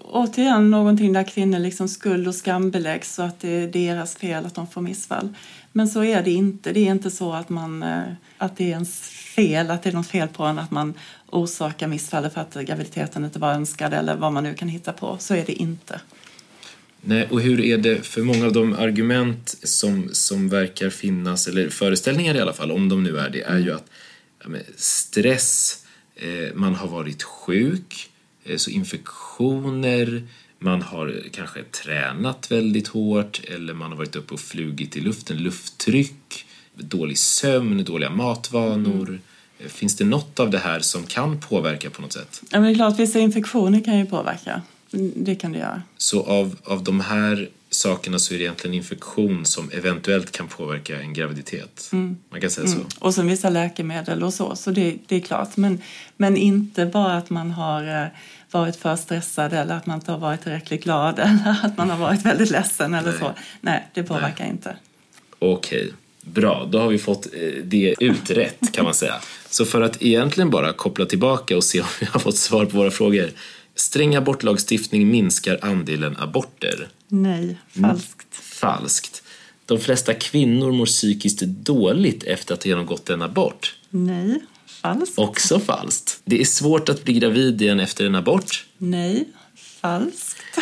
återigen 0.00 0.70
någonting 0.70 1.12
där 1.12 1.24
kvinnor 1.24 1.58
liksom 1.58 1.88
skuld 1.88 2.28
och 2.28 2.34
skambeläggs 2.34 3.14
så 3.14 3.22
att 3.22 3.40
det 3.40 3.48
är 3.48 3.68
deras 3.68 4.16
fel 4.16 4.46
att 4.46 4.54
de 4.54 4.66
får 4.66 4.80
missfall. 4.80 5.28
Men 5.72 5.88
så 5.88 6.04
är 6.04 6.22
det 6.22 6.30
inte. 6.30 6.72
Det 6.72 6.80
är 6.80 6.90
inte 6.90 7.10
så 7.10 7.32
att, 7.32 7.48
man, 7.48 7.82
eh, 7.82 8.02
att 8.38 8.56
det 8.56 8.64
är 8.64 8.68
ens 8.68 9.00
fel, 9.08 9.70
att 9.70 9.82
det 9.82 9.90
är 9.90 9.94
något 9.94 10.06
fel 10.06 10.28
på 10.28 10.44
en, 10.44 10.58
att 10.58 10.70
man 10.70 10.94
orsakar 11.30 11.86
missfall 11.86 12.30
för 12.30 12.40
att 12.40 12.54
graviditeten 12.54 13.24
inte 13.24 13.38
var 13.38 13.52
önskad 13.52 13.94
eller 13.94 14.16
vad 14.16 14.32
man 14.32 14.44
nu 14.44 14.54
kan 14.54 14.68
hitta 14.68 14.92
på. 14.92 15.16
Så 15.18 15.34
är 15.34 15.44
det 15.46 15.52
inte. 15.52 16.00
Nej, 17.04 17.26
och 17.30 17.40
hur 17.40 17.60
är 17.60 17.78
det 17.78 18.06
för 18.06 18.22
många 18.22 18.46
av 18.46 18.52
de 18.52 18.72
argument 18.72 19.56
som, 19.62 20.08
som 20.12 20.48
verkar 20.48 20.90
finnas, 20.90 21.48
eller 21.48 21.68
föreställningar 21.68 22.34
i 22.34 22.40
alla 22.40 22.52
fall, 22.52 22.70
om 22.70 22.88
de 22.88 23.02
nu 23.02 23.18
är 23.18 23.30
det, 23.30 23.42
är 23.42 23.58
ju 23.58 23.72
att 23.72 23.90
ja, 24.44 24.50
stress, 24.76 25.78
eh, 26.16 26.54
man 26.54 26.74
har 26.74 26.88
varit 26.88 27.22
sjuk, 27.22 28.10
eh, 28.44 28.56
så 28.56 28.70
infektioner, 28.70 30.22
man 30.62 30.82
har 30.82 31.22
kanske 31.32 31.62
tränat 31.62 32.50
väldigt 32.50 32.88
hårt 32.88 33.40
eller 33.44 33.74
man 33.74 33.90
har 33.90 33.98
varit 33.98 34.16
uppe 34.16 34.34
och 34.34 34.40
flugit 34.40 34.96
i 34.96 35.00
luften, 35.00 35.36
lufttryck, 35.36 36.44
dålig 36.74 37.18
sömn, 37.18 37.84
dåliga 37.84 38.10
matvanor. 38.10 39.20
Eh, 39.58 39.66
Finns 39.66 39.96
det 39.96 40.04
något 40.04 40.40
av 40.40 40.50
det 40.50 40.58
här 40.58 40.80
som 40.80 41.06
kan 41.06 41.40
påverka 41.40 41.90
på 41.90 42.02
något 42.02 42.12
sätt? 42.12 42.42
Ja, 42.50 42.60
men 42.60 42.62
det 42.62 42.70
är 42.70 42.74
klart, 42.74 42.98
vissa 42.98 43.18
infektioner 43.18 43.84
kan 43.84 43.98
ju 43.98 44.06
påverka. 44.06 44.62
Det 45.16 45.34
kan 45.34 45.52
det 45.52 45.58
göra. 45.58 45.82
Så 45.96 46.22
av, 46.22 46.56
av 46.64 46.84
de 46.84 47.00
här 47.00 47.48
sakerna 47.70 48.18
så 48.18 48.34
är 48.34 48.38
det 48.38 48.44
egentligen 48.44 48.74
infektion 48.74 49.44
som 49.44 49.70
eventuellt 49.70 50.32
kan 50.32 50.48
påverka 50.48 51.00
en 51.00 51.12
graviditet. 51.12 51.90
Man 52.30 52.40
kan 52.40 52.50
säga 52.50 52.66
så. 52.66 52.78
Och 52.98 53.14
sen 53.14 53.26
vissa 53.26 53.50
läkemedel 53.50 54.22
och 54.22 54.34
så, 54.34 54.56
så 54.56 54.70
det, 54.70 54.96
det 55.06 55.16
är 55.16 55.20
klart. 55.20 55.56
Men, 55.56 55.80
men 56.16 56.36
inte 56.36 56.86
bara 56.86 57.16
att 57.16 57.30
man 57.30 57.50
har 57.50 58.02
eh, 58.02 58.06
varit 58.52 58.76
för 58.76 58.96
stressad 58.96 59.52
eller 59.52 59.74
att 59.74 59.86
man 59.86 59.96
inte 59.96 60.12
har 60.12 60.18
varit 60.18 60.42
tillräckligt 60.42 60.84
glad 60.84 61.18
eller 61.18 61.56
att 61.62 61.76
man 61.76 61.90
har 61.90 61.98
varit 61.98 62.26
väldigt 62.26 62.50
ledsen 62.50 62.94
eller 62.94 63.10
Nej. 63.10 63.20
så. 63.20 63.32
Nej, 63.60 63.88
det 63.94 64.02
påverkar 64.02 64.46
inte. 64.46 64.76
Okej, 65.38 65.92
bra. 66.20 66.68
Då 66.70 66.78
har 66.78 66.88
vi 66.88 66.98
fått 66.98 67.26
eh, 67.26 67.64
det 67.64 67.94
utrett 68.00 68.72
kan 68.72 68.84
man 68.84 68.94
säga. 68.94 69.14
Så 69.50 69.64
för 69.64 69.80
att 69.80 70.02
egentligen 70.02 70.50
bara 70.50 70.72
koppla 70.72 71.06
tillbaka 71.06 71.56
och 71.56 71.64
se 71.64 71.80
om 71.80 71.86
vi 72.00 72.06
har 72.06 72.20
fått 72.20 72.36
svar 72.36 72.66
på 72.66 72.76
våra 72.76 72.90
frågor. 72.90 73.30
Sträng 73.74 74.16
abortlagstiftning 74.16 75.10
minskar 75.10 75.58
andelen 75.62 76.16
aborter. 76.18 76.88
Nej, 77.08 77.56
falskt. 77.68 78.34
Falskt. 78.34 79.22
De 79.66 79.78
flesta 79.78 80.14
kvinnor 80.14 80.72
mår 80.72 80.86
psykiskt 80.86 81.40
dåligt 81.40 82.24
efter 82.24 82.54
att 82.54 82.62
ha 82.62 82.68
genomgått 82.68 83.10
en 83.10 83.22
abort. 83.22 83.74
Nej, 83.90 84.40
falskt. 84.82 85.18
Också 85.18 85.60
falskt. 85.60 86.20
Det 86.24 86.40
är 86.40 86.44
svårt 86.44 86.88
att 86.88 87.04
bli 87.04 87.14
gravid 87.14 87.62
igen 87.62 87.80
efter 87.80 88.06
en 88.06 88.14
abort. 88.14 88.66
Nej, 88.78 89.28
falskt. 89.56 90.58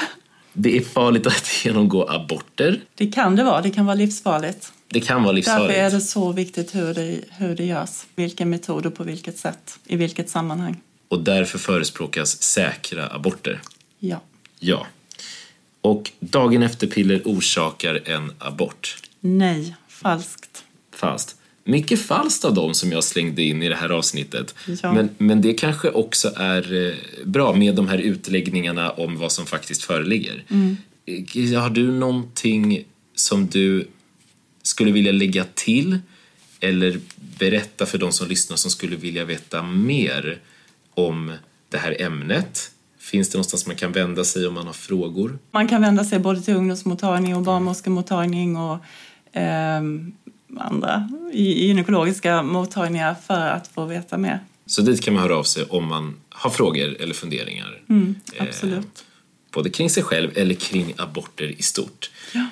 Det 0.53 0.77
är 0.77 0.81
farligt 0.81 1.27
att 1.27 1.51
genomgå 1.65 2.09
aborter. 2.11 2.81
Det 2.95 3.07
kan 3.07 3.37
det 3.37 3.45
vara. 3.45 3.61
Det 3.63 3.71
kan 3.71 3.87
vara 3.87 3.95
livsfarligt. 3.95 4.73
Det 4.89 5.01
kan 5.01 5.23
vara 5.23 5.33
Därför 5.33 5.53
är 5.53 5.59
livsfarligt. 5.65 5.93
det 5.93 6.01
så 6.01 6.33
viktigt 6.33 6.75
hur 6.75 6.95
det, 6.95 7.21
hur 7.31 7.57
det 7.57 7.65
görs. 7.65 8.03
Vilken 8.17 8.51
metod 8.51 8.87
och 8.87 8.95
på 8.95 9.05
vilket 9.05 9.39
sätt. 9.39 9.79
I 9.87 9.97
vilket 9.97 10.31
sammanhang. 10.31 10.81
Och 11.09 11.21
därför 11.21 11.59
förespråkas 11.59 12.43
säkra 12.43 13.09
aborter. 13.09 13.61
Ja. 13.99 14.21
Ja. 14.59 14.87
Och 15.81 16.11
dagen 16.21 16.63
efter 16.63 16.87
piller 16.87 17.23
orsakar 17.25 18.01
en 18.05 18.33
abort. 18.39 18.97
Nej, 19.21 19.75
falskt. 19.89 20.65
Falskt. 20.95 21.37
Mycket 21.65 22.01
falskt 22.01 22.45
av 22.45 22.55
dem 22.55 22.75
som 22.75 22.93
jag 22.93 23.05
slängde 23.05 23.43
in 23.43 23.63
i 23.63 23.69
det 23.69 23.75
här 23.75 23.89
avsnittet. 23.89 24.55
Ja. 24.83 24.93
Men, 24.93 25.09
men 25.19 25.41
det 25.41 25.53
kanske 25.53 25.91
också 25.91 26.33
är 26.37 26.87
eh, 26.87 26.95
bra 27.25 27.55
med 27.55 27.75
de 27.75 27.89
här 27.89 27.99
utläggningarna 27.99 28.91
om 28.91 29.19
vad 29.19 29.33
som 29.33 29.47
faktiskt 29.47 29.83
föreligger. 29.83 30.45
Mm. 30.49 30.77
Eh, 31.07 31.61
Har 31.61 31.71
du 31.71 31.93
någonting 31.93 32.85
som 33.15 33.47
du 33.47 33.89
skulle 34.63 34.93
vilja 34.93 35.13
lägga 35.13 35.45
till 35.55 35.99
eller 36.61 37.01
berätta 37.39 37.87
för 37.87 37.99
de 37.99 38.13
som 38.13 38.29
lyssnar 38.29 38.57
som 38.57 38.71
skulle 38.71 38.97
vilja 38.97 39.25
veta 39.25 39.63
mer 39.63 40.39
om 40.95 41.33
det 41.69 41.79
här 41.79 42.03
ämnet? 42.03 42.71
Finns 42.99 43.29
det 43.29 43.37
någonstans 43.37 43.67
man 43.67 43.77
kan 43.77 43.93
vända 43.93 44.25
sig 44.25 44.47
om 44.47 44.55
man 44.55 44.67
har 44.67 44.73
frågor? 44.73 45.39
Man 45.51 45.69
kan 45.69 45.83
vända 45.83 46.05
sig 46.05 46.19
både 46.19 46.43
till 46.43 46.55
ungdomsmottagning 46.55 47.37
och 47.37 47.43
barnmorskemottagning 47.43 48.57
och 48.57 48.79
eh, 49.37 49.83
andra 50.59 51.09
gynekologiska 51.33 52.43
mottagningar 52.43 53.17
för 53.27 53.49
att 53.49 53.69
få 53.69 53.85
veta 53.85 54.19
mer. 54.19 54.41
Så 54.67 54.83
dit 54.83 55.03
kan 55.03 55.15
man 55.15 55.23
höra 55.23 55.37
av 55.37 55.43
sig 55.43 55.65
om 55.65 55.87
man 55.87 56.17
har 56.29 56.51
frågor 56.51 56.97
eller 57.01 57.15
funderingar? 57.15 57.83
Mm, 57.89 58.15
absolut. 58.39 58.85
Eh, 58.85 59.53
både 59.53 59.71
kring 59.71 59.91
sig 59.91 60.03
själv 60.03 60.31
eller 60.35 60.55
kring 60.55 60.95
aborter 60.99 61.55
i 61.59 61.63
stort. 61.63 62.11
Ja. 62.35 62.47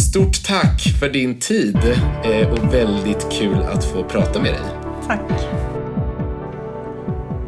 Stort 0.00 0.44
tack 0.44 0.82
för 1.00 1.08
din 1.08 1.40
tid 1.40 1.76
eh, 2.24 2.52
och 2.52 2.74
väldigt 2.74 3.26
kul 3.32 3.58
att 3.58 3.84
få 3.84 4.04
prata 4.04 4.42
med 4.42 4.52
dig. 4.52 4.62
Tack. 5.06 5.30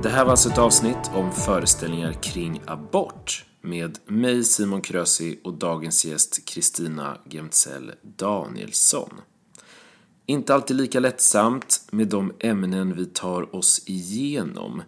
Det 0.03 0.09
här 0.09 0.25
var 0.25 0.31
alltså 0.31 0.49
ett 0.49 0.59
avsnitt 0.59 1.11
om 1.15 1.33
föreställningar 1.33 2.13
kring 2.13 2.61
abort 2.67 3.45
med 3.63 3.99
mig 4.07 4.45
Simon 4.45 4.83
Krösi 4.83 5.41
och 5.45 5.59
dagens 5.59 6.05
gäst 6.05 6.45
Kristina 6.45 7.17
Gemtzell 7.31 7.93
Danielsson. 8.03 9.11
Inte 10.31 10.55
alltid 10.55 10.77
lika 10.77 11.01
lättsamt 11.01 11.83
med 11.91 12.09
de 12.09 12.33
ämnen 12.39 12.95
vi 12.97 13.07
tar 13.07 13.57
oss 13.57 13.83
igenom. 13.87 14.83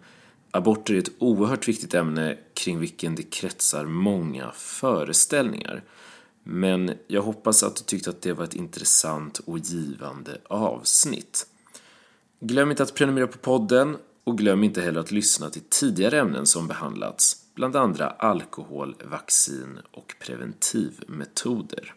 Aborter 0.51 0.93
är 0.93 0.99
ett 0.99 1.11
oerhört 1.19 1.67
viktigt 1.67 1.93
ämne 1.93 2.37
kring 2.53 2.79
vilken 2.79 3.15
det 3.15 3.23
kretsar 3.23 3.85
många 3.85 4.51
föreställningar. 4.55 5.83
Men 6.43 6.91
jag 7.07 7.21
hoppas 7.21 7.63
att 7.63 7.75
du 7.75 7.83
tyckte 7.83 8.09
att 8.09 8.21
det 8.21 8.33
var 8.33 8.43
ett 8.43 8.55
intressant 8.55 9.39
och 9.39 9.57
givande 9.59 10.41
avsnitt. 10.49 11.47
Glöm 12.39 12.71
inte 12.71 12.83
att 12.83 12.95
prenumerera 12.95 13.27
på 13.27 13.37
podden 13.37 13.97
och 14.23 14.37
glöm 14.37 14.63
inte 14.63 14.81
heller 14.81 14.99
att 14.99 15.11
lyssna 15.11 15.49
till 15.49 15.63
tidigare 15.69 16.19
ämnen 16.19 16.45
som 16.45 16.67
behandlats, 16.67 17.45
bland 17.55 17.75
andra 17.75 18.09
alkohol, 18.09 18.95
vaccin 19.11 19.79
och 19.91 20.15
preventivmetoder. 20.19 21.93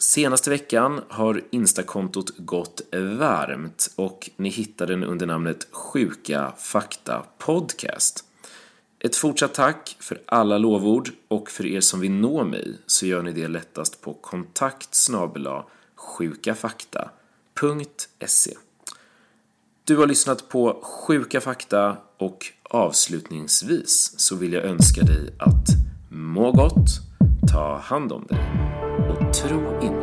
Senaste 0.00 0.50
veckan 0.50 1.00
har 1.08 1.42
Instakontot 1.50 2.32
gått 2.36 2.80
varmt 2.92 3.90
och 3.96 4.30
ni 4.36 4.48
hittar 4.48 4.86
den 4.86 5.04
under 5.04 5.26
namnet 5.26 5.66
Sjuka 5.70 6.52
Fakta 6.58 7.24
Podcast. 7.38 8.24
Ett 8.98 9.16
fortsatt 9.16 9.54
tack 9.54 9.96
för 10.00 10.20
alla 10.26 10.58
lovord 10.58 11.10
och 11.28 11.50
för 11.50 11.66
er 11.66 11.80
som 11.80 12.00
vill 12.00 12.12
nå 12.12 12.44
mig 12.44 12.78
så 12.86 13.06
gör 13.06 13.22
ni 13.22 13.32
det 13.32 13.48
lättast 13.48 14.00
på 14.00 14.14
kontakt 14.14 15.08
sjukafakta.se. 15.94 18.54
Du 19.84 19.96
har 19.96 20.06
lyssnat 20.06 20.48
på 20.48 20.80
Sjuka 20.82 21.40
Fakta 21.40 21.96
och 22.18 22.46
avslutningsvis 22.62 24.14
så 24.16 24.36
vill 24.36 24.52
jag 24.52 24.64
önska 24.64 25.02
dig 25.02 25.34
att 25.38 25.66
må 26.10 26.52
gott, 26.52 26.88
ta 27.52 27.78
hand 27.78 28.12
om 28.12 28.26
dig 28.28 28.38
och 29.38 29.48
tro 29.48 29.80
inte 29.82 29.97